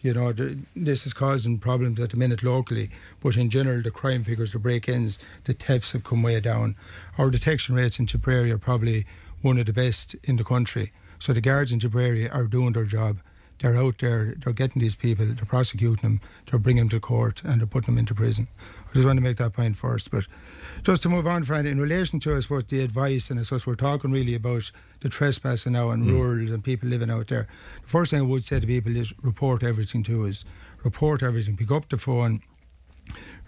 you 0.00 0.14
know, 0.14 0.32
the, 0.32 0.58
this 0.76 1.06
is 1.06 1.12
causing 1.12 1.58
problems 1.58 1.98
at 1.98 2.10
the 2.10 2.16
minute 2.16 2.42
locally, 2.42 2.90
but 3.20 3.36
in 3.36 3.50
general, 3.50 3.82
the 3.82 3.90
crime 3.90 4.24
figures, 4.24 4.52
the 4.52 4.58
break-ins, 4.58 5.18
the 5.44 5.54
thefts 5.54 5.92
have 5.92 6.04
come 6.04 6.22
way 6.22 6.38
down. 6.40 6.76
Our 7.16 7.30
detection 7.30 7.74
rates 7.74 7.98
in 7.98 8.06
Tipperary 8.06 8.52
are 8.52 8.58
probably 8.58 9.06
one 9.42 9.58
of 9.58 9.66
the 9.66 9.72
best 9.72 10.14
in 10.24 10.36
the 10.36 10.44
country. 10.44 10.92
So 11.18 11.32
the 11.32 11.40
guards 11.40 11.72
in 11.72 11.80
Tipperary 11.80 12.30
are 12.30 12.44
doing 12.44 12.72
their 12.74 12.84
job. 12.84 13.18
They're 13.60 13.76
out 13.76 13.98
there, 13.98 14.36
they're 14.38 14.52
getting 14.52 14.80
these 14.80 14.94
people, 14.94 15.26
they're 15.26 15.44
prosecuting 15.44 15.96
them, 15.96 16.20
they're 16.48 16.60
bringing 16.60 16.82
them 16.82 16.90
to 16.90 17.00
court, 17.00 17.42
and 17.44 17.60
they're 17.60 17.66
putting 17.66 17.94
them 17.94 17.98
into 17.98 18.14
prison. 18.14 18.46
I 18.90 18.94
just 18.94 19.06
want 19.06 19.18
to 19.18 19.22
make 19.22 19.36
that 19.36 19.52
point 19.52 19.76
first. 19.76 20.10
But 20.10 20.26
just 20.82 21.02
to 21.02 21.08
move 21.08 21.26
on, 21.26 21.44
Fran, 21.44 21.66
in 21.66 21.80
relation 21.80 22.20
to, 22.20 22.34
I 22.34 22.40
suppose, 22.40 22.64
the 22.68 22.80
advice, 22.80 23.30
and 23.30 23.38
I 23.38 23.42
suppose 23.42 23.66
we're 23.66 23.74
talking 23.74 24.10
really 24.10 24.34
about 24.34 24.70
the 25.00 25.08
trespassing 25.08 25.72
now 25.72 25.90
and 25.90 26.04
hmm. 26.04 26.16
rural 26.16 26.52
and 26.52 26.64
people 26.64 26.88
living 26.88 27.10
out 27.10 27.28
there. 27.28 27.46
The 27.82 27.88
first 27.88 28.10
thing 28.10 28.20
I 28.20 28.24
would 28.24 28.44
say 28.44 28.60
to 28.60 28.66
people 28.66 28.96
is 28.96 29.12
report 29.22 29.62
everything 29.62 30.02
to 30.04 30.26
us. 30.26 30.44
Report 30.84 31.22
everything. 31.22 31.56
Pick 31.56 31.70
up 31.70 31.88
the 31.88 31.98
phone, 31.98 32.42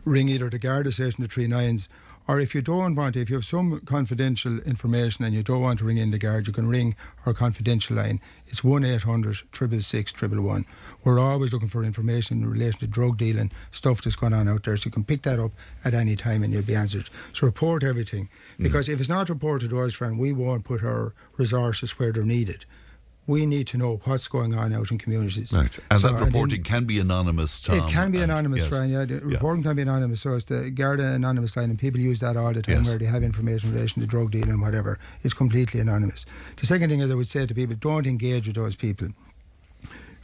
ring 0.04 0.28
either 0.28 0.50
the 0.50 0.58
Garda 0.58 0.92
station, 0.92 1.22
the 1.22 1.28
Three 1.28 1.46
Nines, 1.46 1.88
or 2.30 2.38
if 2.38 2.54
you 2.54 2.62
don't 2.62 2.94
want 2.94 3.14
to, 3.14 3.20
if 3.20 3.28
you 3.28 3.34
have 3.34 3.44
some 3.44 3.80
confidential 3.80 4.60
information 4.60 5.24
and 5.24 5.34
you 5.34 5.42
don't 5.42 5.60
want 5.60 5.80
to 5.80 5.84
ring 5.84 5.96
in 5.96 6.12
the 6.12 6.18
guard, 6.18 6.46
you 6.46 6.52
can 6.52 6.68
ring 6.68 6.94
our 7.26 7.34
confidential 7.34 7.96
line. 7.96 8.20
It's 8.46 8.62
1 8.62 8.84
800 8.84 9.34
666 9.34 10.12
111. 10.12 10.64
We're 11.02 11.18
always 11.18 11.52
looking 11.52 11.66
for 11.66 11.82
information 11.82 12.44
in 12.44 12.48
relation 12.48 12.78
to 12.78 12.86
drug 12.86 13.18
dealing, 13.18 13.50
stuff 13.72 14.00
that's 14.00 14.14
going 14.14 14.32
on 14.32 14.46
out 14.46 14.62
there, 14.62 14.76
so 14.76 14.84
you 14.84 14.92
can 14.92 15.02
pick 15.02 15.22
that 15.22 15.40
up 15.40 15.50
at 15.84 15.92
any 15.92 16.14
time 16.14 16.44
and 16.44 16.52
you'll 16.52 16.62
be 16.62 16.76
answered. 16.76 17.10
So 17.32 17.48
report 17.48 17.82
everything. 17.82 18.28
Mm. 18.60 18.62
Because 18.62 18.88
if 18.88 19.00
it's 19.00 19.08
not 19.08 19.28
reported 19.28 19.70
to 19.70 19.80
us, 19.80 19.94
Fran, 19.94 20.16
we 20.16 20.32
won't 20.32 20.62
put 20.62 20.84
our 20.84 21.12
resources 21.36 21.98
where 21.98 22.12
they're 22.12 22.22
needed. 22.22 22.64
We 23.26 23.46
need 23.46 23.68
to 23.68 23.76
know 23.76 24.00
what's 24.04 24.26
going 24.28 24.54
on 24.54 24.72
out 24.72 24.90
in 24.90 24.98
communities. 24.98 25.52
Right. 25.52 25.78
And 25.90 26.00
So- 26.00 26.08
that 26.12 26.24
reporting 26.24 26.62
can 26.64 26.84
be 26.84 26.98
anonymous, 26.98 27.60
Tom. 27.60 27.76
it 27.78 27.88
can 27.92 28.10
be 28.10 28.18
and- 28.18 28.30
anonymous, 28.32 28.60
yes. 28.60 28.68
Fran. 28.68 28.90
Yeah, 28.90 29.04
the 29.04 29.14
Yeah. 29.14 29.20
reporting 29.34 29.62
can 29.62 29.76
be 29.76 29.82
anonymous. 29.82 30.20
So 30.22 30.34
it's 30.34 30.46
the 30.46 30.70
Garda 30.70 31.12
anonymous 31.12 31.56
line, 31.56 31.70
and 31.70 31.78
people 31.78 32.00
use 32.00 32.18
that 32.20 32.36
all 32.36 32.52
the 32.52 32.62
time 32.62 32.78
Yes. 32.78 32.86
where 32.88 32.98
they 32.98 33.06
have 33.06 33.22
information 33.22 33.68
in 33.68 33.74
relation 33.76 34.00
to 34.02 34.08
drug 34.08 34.32
dealing 34.32 34.50
and 34.50 34.60
whatever. 34.60 34.98
It's 35.22 35.34
completely 35.34 35.78
anonymous. 35.80 36.26
The 36.56 36.66
second 36.66 36.88
thing 36.90 37.00
is 37.00 37.10
I 37.10 37.14
would 37.14 37.28
say 37.28 37.46
to 37.46 37.54
people, 37.54 37.76
don't 37.78 38.06
engage 38.06 38.46
with 38.48 38.56
those 38.56 38.74
people. 38.74 39.08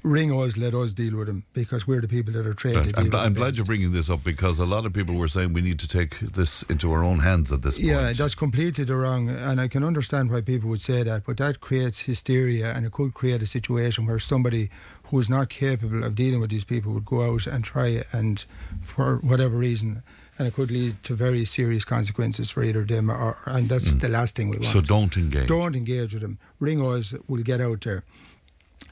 Ring 0.06 0.32
us, 0.32 0.56
let 0.56 0.72
us 0.72 0.92
deal 0.92 1.16
with 1.16 1.26
them 1.26 1.42
because 1.52 1.84
we're 1.84 2.00
the 2.00 2.06
people 2.06 2.32
that 2.34 2.46
are 2.46 2.54
trained. 2.54 2.76
Deal 2.76 2.92
I'm, 2.96 3.04
with 3.06 3.14
I'm 3.16 3.34
glad 3.34 3.56
you're 3.56 3.66
bringing 3.66 3.90
this 3.90 4.08
up 4.08 4.22
because 4.22 4.60
a 4.60 4.64
lot 4.64 4.86
of 4.86 4.92
people 4.92 5.16
were 5.16 5.26
saying 5.26 5.52
we 5.52 5.62
need 5.62 5.80
to 5.80 5.88
take 5.88 6.20
this 6.20 6.62
into 6.64 6.92
our 6.92 7.02
own 7.02 7.18
hands 7.18 7.50
at 7.50 7.62
this 7.62 7.74
point. 7.74 7.88
Yeah, 7.88 8.12
that's 8.12 8.36
completely 8.36 8.84
the 8.84 8.94
wrong, 8.94 9.28
and 9.28 9.60
I 9.60 9.66
can 9.66 9.82
understand 9.82 10.30
why 10.30 10.42
people 10.42 10.70
would 10.70 10.80
say 10.80 11.02
that, 11.02 11.24
but 11.24 11.38
that 11.38 11.60
creates 11.60 12.02
hysteria, 12.02 12.70
and 12.72 12.86
it 12.86 12.92
could 12.92 13.14
create 13.14 13.42
a 13.42 13.46
situation 13.46 14.06
where 14.06 14.20
somebody 14.20 14.70
who 15.06 15.18
is 15.18 15.28
not 15.28 15.48
capable 15.48 16.04
of 16.04 16.14
dealing 16.14 16.38
with 16.38 16.50
these 16.50 16.62
people 16.62 16.92
would 16.92 17.04
go 17.04 17.22
out 17.22 17.48
and 17.48 17.64
try 17.64 18.04
and, 18.12 18.44
for 18.84 19.16
whatever 19.16 19.56
reason, 19.56 20.04
and 20.38 20.46
it 20.46 20.54
could 20.54 20.70
lead 20.70 21.02
to 21.02 21.16
very 21.16 21.44
serious 21.44 21.84
consequences 21.84 22.48
for 22.48 22.62
either 22.62 22.84
them 22.84 23.10
or, 23.10 23.38
and 23.46 23.68
that's 23.68 23.92
the 23.94 24.08
last 24.08 24.36
thing 24.36 24.50
we 24.50 24.58
want. 24.58 24.68
Mm. 24.68 24.72
So 24.72 24.80
don't 24.82 25.16
engage. 25.16 25.48
Don't 25.48 25.74
engage 25.74 26.12
with 26.12 26.22
them. 26.22 26.38
Ring 26.60 26.80
us, 26.80 27.12
we'll 27.26 27.42
get 27.42 27.60
out 27.60 27.80
there. 27.80 28.04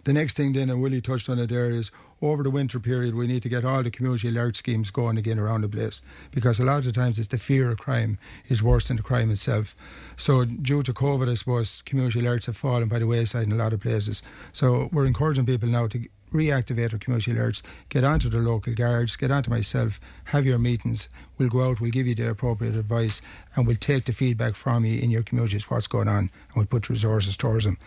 The 0.04 0.12
next 0.12 0.36
thing 0.36 0.52
then, 0.52 0.68
and 0.68 0.82
Willie 0.82 1.00
touched 1.00 1.28
on 1.28 1.38
it 1.38 1.48
there, 1.48 1.70
is 1.70 1.90
over 2.20 2.42
the 2.42 2.50
winter 2.50 2.78
period 2.78 3.14
we 3.14 3.26
need 3.26 3.42
to 3.42 3.48
get 3.48 3.64
all 3.64 3.82
the 3.82 3.90
community 3.90 4.28
alert 4.28 4.56
schemes 4.56 4.90
going 4.90 5.16
again 5.16 5.38
around 5.38 5.62
the 5.62 5.68
place 5.68 6.02
because 6.30 6.58
a 6.58 6.64
lot 6.64 6.78
of 6.78 6.84
the 6.84 6.92
times 6.92 7.18
it's 7.18 7.28
the 7.28 7.38
fear 7.38 7.70
of 7.70 7.78
crime 7.78 8.18
is 8.48 8.62
worse 8.62 8.88
than 8.88 8.96
the 8.96 9.02
crime 9.02 9.30
itself. 9.30 9.76
So 10.16 10.44
due 10.44 10.82
to 10.82 10.92
COVID, 10.92 11.30
I 11.30 11.34
suppose 11.34 11.82
community 11.84 12.20
alerts 12.20 12.46
have 12.46 12.56
fallen 12.56 12.88
by 12.88 12.98
the 12.98 13.06
wayside 13.06 13.46
in 13.46 13.52
a 13.52 13.56
lot 13.56 13.72
of 13.72 13.80
places. 13.80 14.22
So 14.52 14.88
we're 14.92 15.06
encouraging 15.06 15.46
people 15.46 15.68
now 15.68 15.86
to 15.88 16.08
reactivate 16.34 16.92
our 16.92 16.98
community 16.98 17.32
alerts, 17.32 17.62
get 17.88 18.04
onto 18.04 18.28
the 18.28 18.38
local 18.38 18.74
guards, 18.74 19.14
get 19.16 19.30
onto 19.30 19.50
myself, 19.50 20.00
have 20.24 20.44
your 20.44 20.58
meetings. 20.58 21.08
We'll 21.38 21.48
go 21.48 21.62
out, 21.62 21.80
we'll 21.80 21.92
give 21.92 22.06
you 22.06 22.14
the 22.14 22.28
appropriate 22.28 22.76
advice, 22.76 23.22
and 23.54 23.66
we'll 23.66 23.76
take 23.76 24.04
the 24.04 24.12
feedback 24.12 24.54
from 24.54 24.84
you 24.84 25.00
in 25.00 25.10
your 25.10 25.22
communities, 25.22 25.70
what's 25.70 25.86
going 25.86 26.08
on, 26.08 26.18
and 26.18 26.30
we'll 26.56 26.66
put 26.66 26.88
resources 26.88 27.36
towards 27.36 27.64
them. 27.64 27.78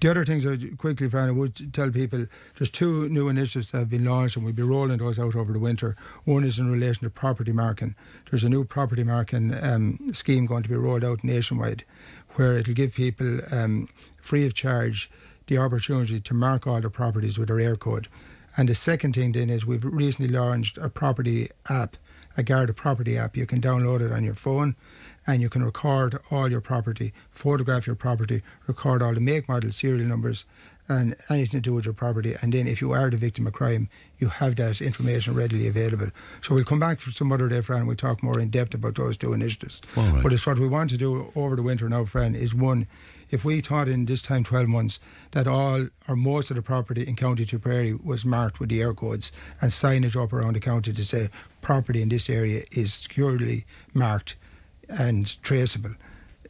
The 0.00 0.10
other 0.10 0.24
things 0.24 0.46
I 0.46 0.56
quickly, 0.76 1.08
Fran, 1.08 1.28
I 1.28 1.32
would 1.32 1.74
tell 1.74 1.90
people 1.90 2.26
there's 2.58 2.70
two 2.70 3.08
new 3.08 3.28
initiatives 3.28 3.72
that 3.72 3.78
have 3.78 3.90
been 3.90 4.04
launched, 4.04 4.36
and 4.36 4.44
we'll 4.44 4.54
be 4.54 4.62
rolling 4.62 4.98
those 4.98 5.18
out 5.18 5.34
over 5.34 5.52
the 5.52 5.58
winter. 5.58 5.96
One 6.24 6.44
is 6.44 6.58
in 6.58 6.70
relation 6.70 7.04
to 7.04 7.10
property 7.10 7.52
marking. 7.52 7.96
There's 8.30 8.44
a 8.44 8.48
new 8.48 8.64
property 8.64 9.04
marking 9.04 9.52
um, 9.62 10.12
scheme 10.12 10.46
going 10.46 10.62
to 10.62 10.68
be 10.68 10.76
rolled 10.76 11.04
out 11.04 11.24
nationwide, 11.24 11.84
where 12.34 12.58
it'll 12.58 12.74
give 12.74 12.94
people 12.94 13.40
um, 13.50 13.88
free 14.16 14.46
of 14.46 14.54
charge 14.54 15.10
the 15.46 15.58
opportunity 15.58 16.20
to 16.20 16.34
mark 16.34 16.66
all 16.66 16.80
the 16.80 16.90
properties 16.90 17.38
with 17.38 17.48
their 17.48 17.56
Eircode. 17.56 18.06
And 18.56 18.68
the 18.68 18.74
second 18.74 19.14
thing 19.14 19.32
then 19.32 19.50
is 19.50 19.66
we've 19.66 19.84
recently 19.84 20.32
launched 20.32 20.78
a 20.78 20.88
property 20.88 21.50
app, 21.68 21.96
a 22.36 22.42
Garda 22.42 22.72
property 22.72 23.16
app. 23.16 23.36
You 23.36 23.46
can 23.46 23.60
download 23.60 24.00
it 24.00 24.12
on 24.12 24.24
your 24.24 24.34
phone 24.34 24.76
and 25.26 25.42
you 25.42 25.48
can 25.48 25.64
record 25.64 26.18
all 26.30 26.50
your 26.50 26.60
property, 26.60 27.12
photograph 27.30 27.86
your 27.86 27.96
property, 27.96 28.42
record 28.66 29.02
all 29.02 29.14
the 29.14 29.20
make, 29.20 29.48
model, 29.48 29.72
serial 29.72 30.06
numbers, 30.06 30.44
and 30.88 31.16
anything 31.28 31.60
to 31.60 31.70
do 31.70 31.74
with 31.74 31.84
your 31.84 31.94
property. 31.94 32.36
And 32.40 32.52
then 32.52 32.68
if 32.68 32.80
you 32.80 32.92
are 32.92 33.10
the 33.10 33.16
victim 33.16 33.46
of 33.46 33.52
crime, 33.52 33.88
you 34.18 34.28
have 34.28 34.56
that 34.56 34.80
information 34.80 35.34
readily 35.34 35.66
available. 35.66 36.10
So 36.42 36.54
we'll 36.54 36.64
come 36.64 36.78
back 36.78 37.00
for 37.00 37.10
some 37.10 37.32
other 37.32 37.48
day, 37.48 37.60
Fran, 37.60 37.80
and 37.80 37.88
we'll 37.88 37.96
talk 37.96 38.22
more 38.22 38.38
in 38.38 38.50
depth 38.50 38.74
about 38.74 38.94
those 38.94 39.16
two 39.16 39.32
initiatives. 39.32 39.82
Right. 39.96 40.22
But 40.22 40.32
it's 40.32 40.46
what 40.46 40.58
we 40.58 40.68
want 40.68 40.90
to 40.90 40.96
do 40.96 41.32
over 41.34 41.56
the 41.56 41.62
winter 41.62 41.88
now, 41.88 42.04
Fran, 42.04 42.36
is 42.36 42.54
one, 42.54 42.86
if 43.30 43.44
we 43.44 43.60
thought 43.60 43.88
in 43.88 44.06
this 44.06 44.22
time 44.22 44.44
12 44.44 44.68
months 44.68 44.98
that 45.32 45.46
all 45.46 45.88
or 46.08 46.16
most 46.16 46.50
of 46.50 46.56
the 46.56 46.62
property 46.62 47.06
in 47.06 47.16
County 47.16 47.44
Tipperary 47.44 47.92
was 47.94 48.24
marked 48.24 48.60
with 48.60 48.68
the 48.68 48.80
Eircodes 48.80 49.30
and 49.60 49.70
signage 49.70 50.20
up 50.20 50.32
around 50.32 50.54
the 50.54 50.60
county 50.60 50.92
to 50.92 51.04
say 51.04 51.30
property 51.60 52.02
in 52.02 52.08
this 52.08 52.30
area 52.30 52.64
is 52.70 52.94
securely 52.94 53.64
marked 53.92 54.36
and 54.88 55.42
traceable, 55.42 55.94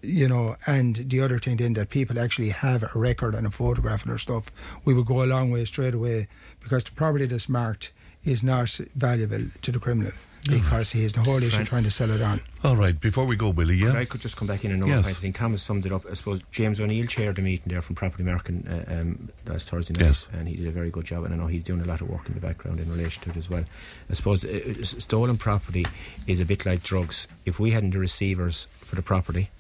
you 0.03 0.29
know, 0.29 0.57
and 0.67 0.97
the 1.09 1.21
other 1.21 1.39
thing 1.39 1.57
then 1.57 1.73
that 1.73 1.89
people 1.89 2.19
actually 2.19 2.51
have 2.51 2.83
a 2.83 2.91
record 2.95 3.35
and 3.35 3.47
a 3.47 3.51
photograph 3.51 4.03
of 4.03 4.09
their 4.09 4.19
stuff, 4.19 4.53
we 4.85 4.93
would 4.93 5.07
go 5.07 5.23
a 5.23 5.25
long 5.25 5.51
way 5.51 5.65
straight 5.65 5.95
away 5.95 6.29
because 6.61 6.85
the 6.85 6.93
property 6.93 7.27
that's 7.27 7.49
marked 7.49 7.93
is 8.25 8.43
not 8.43 8.69
valuable 8.95 9.47
to 9.63 9.73
the 9.73 9.79
criminal 9.79 10.13
because 10.47 10.93
he 10.93 11.03
has 11.03 11.13
the 11.13 11.21
whole 11.21 11.43
issue 11.43 11.57
Fine. 11.59 11.67
trying 11.67 11.83
to 11.85 11.91
sell 11.91 12.11
it 12.11 12.21
on. 12.23 12.41
All 12.65 12.77
right, 12.77 12.99
before 13.01 13.25
we 13.27 13.37
go, 13.37 13.51
Willie, 13.51 13.77
yeah? 13.77 13.91
If 13.91 13.95
I 13.97 14.05
could 14.05 14.21
just 14.21 14.37
come 14.37 14.49
back 14.49 14.65
in 14.65 14.73
another 14.73 14.89
Yes. 14.91 15.05
point. 15.07 15.17
I 15.17 15.21
think 15.21 15.37
Thomas 15.37 15.63
summed 15.63 15.87
it 15.87 15.93
up. 15.93 16.05
I 16.11 16.15
suppose 16.15 16.41
James 16.51 16.81
O'Neill 16.81 17.07
chaired 17.07 17.37
the 17.37 17.43
meeting 17.43 17.67
there 17.73 17.83
from 17.83 17.97
Property 17.97 18.23
American 18.23 18.67
uh, 18.69 18.93
um, 19.01 19.29
last 19.47 19.69
Thursday 19.69 19.95
night, 19.95 20.07
Yes. 20.07 20.29
and 20.33 20.49
he 20.49 20.57
did 20.57 20.67
a 20.67 20.71
very 20.73 20.91
good 20.91 21.05
job. 21.05 21.25
And 21.25 21.35
I 21.35 21.37
know 21.37 21.47
he's 21.47 21.65
doing 21.65 21.81
a 21.81 21.85
lot 21.87 22.01
of 22.01 22.09
work 22.09 22.27
in 22.29 22.35
the 22.35 22.41
background 22.41 22.81
in 22.81 22.91
relation 22.91 23.23
to 23.25 23.31
it 23.31 23.37
as 23.37 23.49
well. 23.51 23.65
I 24.11 24.15
suppose 24.15 24.45
uh, 24.45 24.83
stolen 24.83 25.37
property 25.37 25.87
is 26.27 26.41
a 26.41 26.45
bit 26.45 26.65
like 26.67 26.83
drugs. 26.83 27.27
If 27.45 27.59
we 27.61 27.71
hadn't 27.73 27.91
the 27.91 27.99
receivers 27.99 28.67
for 28.79 28.97
the 28.97 29.03
property, 29.03 29.51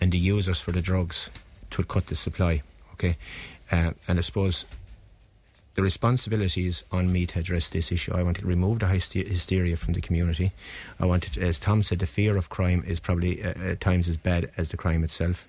and 0.00 0.12
the 0.12 0.18
users 0.18 0.60
for 0.60 0.72
the 0.72 0.80
drugs 0.80 1.28
to 1.70 1.82
cut 1.84 2.06
the 2.06 2.16
supply. 2.16 2.62
Okay, 2.94 3.16
uh, 3.70 3.92
and 4.08 4.18
I 4.18 4.22
suppose 4.22 4.64
the 5.74 5.82
responsibility 5.82 6.66
is 6.66 6.84
on 6.90 7.12
me 7.12 7.26
to 7.26 7.38
address 7.38 7.70
this 7.70 7.92
issue. 7.92 8.12
I 8.14 8.22
want 8.22 8.38
to 8.38 8.46
remove 8.46 8.80
the 8.80 8.86
hysteria 8.86 9.76
from 9.76 9.94
the 9.94 10.00
community. 10.00 10.52
I 10.98 11.06
want 11.06 11.24
to, 11.24 11.40
as 11.40 11.58
Tom 11.58 11.82
said, 11.82 12.00
the 12.00 12.06
fear 12.06 12.36
of 12.36 12.48
crime 12.48 12.84
is 12.86 13.00
probably 13.00 13.42
uh, 13.42 13.50
at 13.50 13.80
times 13.80 14.08
as 14.08 14.16
bad 14.16 14.50
as 14.56 14.70
the 14.70 14.76
crime 14.76 15.04
itself. 15.04 15.48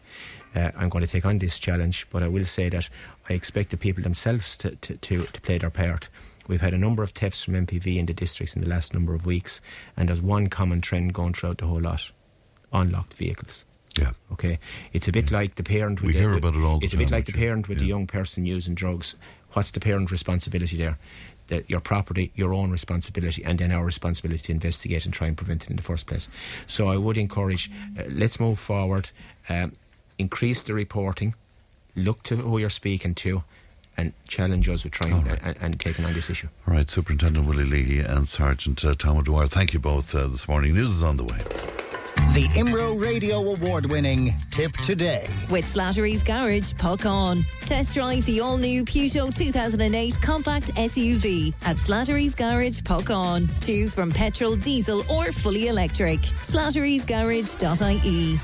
Uh, 0.55 0.71
I'm 0.75 0.89
going 0.89 1.03
to 1.03 1.11
take 1.11 1.25
on 1.25 1.39
this 1.39 1.57
challenge, 1.57 2.07
but 2.11 2.21
I 2.21 2.27
will 2.27 2.45
say 2.45 2.69
that 2.69 2.89
I 3.29 3.33
expect 3.33 3.71
the 3.71 3.77
people 3.77 4.03
themselves 4.03 4.57
to, 4.57 4.75
to, 4.75 4.97
to, 4.97 5.23
to 5.23 5.41
play 5.41 5.57
their 5.57 5.69
part. 5.69 6.09
We've 6.47 6.61
had 6.61 6.73
a 6.73 6.77
number 6.77 7.03
of 7.03 7.11
thefts 7.11 7.43
from 7.43 7.53
MPV 7.53 7.97
in 7.97 8.05
the 8.05 8.13
districts 8.13 8.55
in 8.55 8.61
the 8.61 8.69
last 8.69 8.93
number 8.93 9.13
of 9.13 9.25
weeks, 9.25 9.61
and 9.95 10.09
there's 10.09 10.21
one 10.21 10.47
common 10.47 10.81
trend 10.81 11.13
going 11.13 11.33
throughout 11.33 11.59
the 11.59 11.67
whole 11.67 11.81
lot 11.81 12.11
unlocked 12.73 13.13
vehicles. 13.13 13.65
Yeah. 13.97 14.11
Okay. 14.31 14.59
It's 14.93 15.07
a 15.07 15.11
bit 15.11 15.31
yeah. 15.31 15.37
like 15.37 15.55
the 15.55 15.63
parent 15.63 16.01
with 16.01 16.07
we 16.07 16.13
the, 16.13 16.19
hear 16.19 16.33
about 16.33 16.55
it 16.55 16.63
all 16.63 16.79
It's 16.81 16.93
a 16.93 16.97
bit 16.97 17.11
like 17.11 17.25
the 17.25 17.33
parent 17.33 17.67
with 17.67 17.77
yeah. 17.77 17.83
the 17.83 17.87
young 17.87 18.07
person 18.07 18.45
using 18.45 18.73
drugs 18.73 19.15
what's 19.53 19.71
the 19.71 19.79
parent 19.79 20.11
responsibility 20.11 20.77
there? 20.77 20.97
The, 21.47 21.63
your 21.67 21.81
property, 21.81 22.31
your 22.35 22.53
own 22.53 22.71
responsibility, 22.71 23.43
and 23.43 23.59
then 23.59 23.71
our 23.71 23.83
responsibility 23.83 24.43
to 24.43 24.51
investigate 24.51 25.05
and 25.05 25.13
try 25.13 25.27
and 25.27 25.35
prevent 25.35 25.63
it 25.63 25.69
in 25.69 25.75
the 25.75 25.81
first 25.81 26.05
place. 26.05 26.29
So 26.67 26.89
I 26.89 26.97
would 26.97 27.17
encourage, 27.17 27.69
uh, 27.97 28.03
let's 28.09 28.39
move 28.39 28.59
forward, 28.59 29.09
um, 29.49 29.73
increase 30.17 30.61
the 30.61 30.73
reporting, 30.73 31.35
look 31.95 32.23
to 32.23 32.37
who 32.37 32.57
you're 32.57 32.69
speaking 32.69 33.15
to, 33.15 33.43
and 33.97 34.13
challenge 34.27 34.69
us 34.69 34.83
with 34.83 34.93
trying 34.93 35.23
right. 35.25 35.39
and, 35.43 35.57
and, 35.59 35.79
taking 35.79 36.05
on 36.05 36.13
this 36.13 36.29
issue. 36.29 36.47
All 36.67 36.73
right, 36.73 36.89
Superintendent 36.89 37.45
Willie 37.45 37.65
Leahy 37.65 37.99
and 37.99 38.27
Sergeant 38.27 38.83
uh, 38.85 38.95
Tom 38.95 39.17
O'Dwyer, 39.17 39.47
thank 39.47 39.73
you 39.73 39.79
both 39.79 40.15
uh, 40.15 40.27
this 40.27 40.47
morning. 40.47 40.73
News 40.73 40.91
is 40.91 41.03
on 41.03 41.17
the 41.17 41.25
way. 41.25 41.80
The 42.33 42.47
IMRO 42.55 42.97
Radio 42.97 43.51
Award 43.51 43.85
winning 43.85 44.33
Tipp 44.51 44.71
Today. 44.77 45.27
With 45.49 45.65
Slattery's 45.65 46.23
Garage, 46.23 46.71
Puckane. 46.75 47.43
Test 47.65 47.93
drive 47.93 48.25
the 48.25 48.39
all 48.39 48.57
new 48.57 48.85
Peugeot 48.85 49.35
2008 49.35 50.17
compact 50.21 50.73
SUV 50.75 51.53
at 51.63 51.75
Slattery's 51.75 52.33
Garage, 52.33 52.79
Puckane. 52.83 53.49
Choose 53.61 53.93
from 53.93 54.11
petrol, 54.11 54.55
diesel, 54.55 55.03
or 55.11 55.33
fully 55.33 55.67
electric. 55.67 56.21
Slattery'sGarage.ie. 56.21 58.39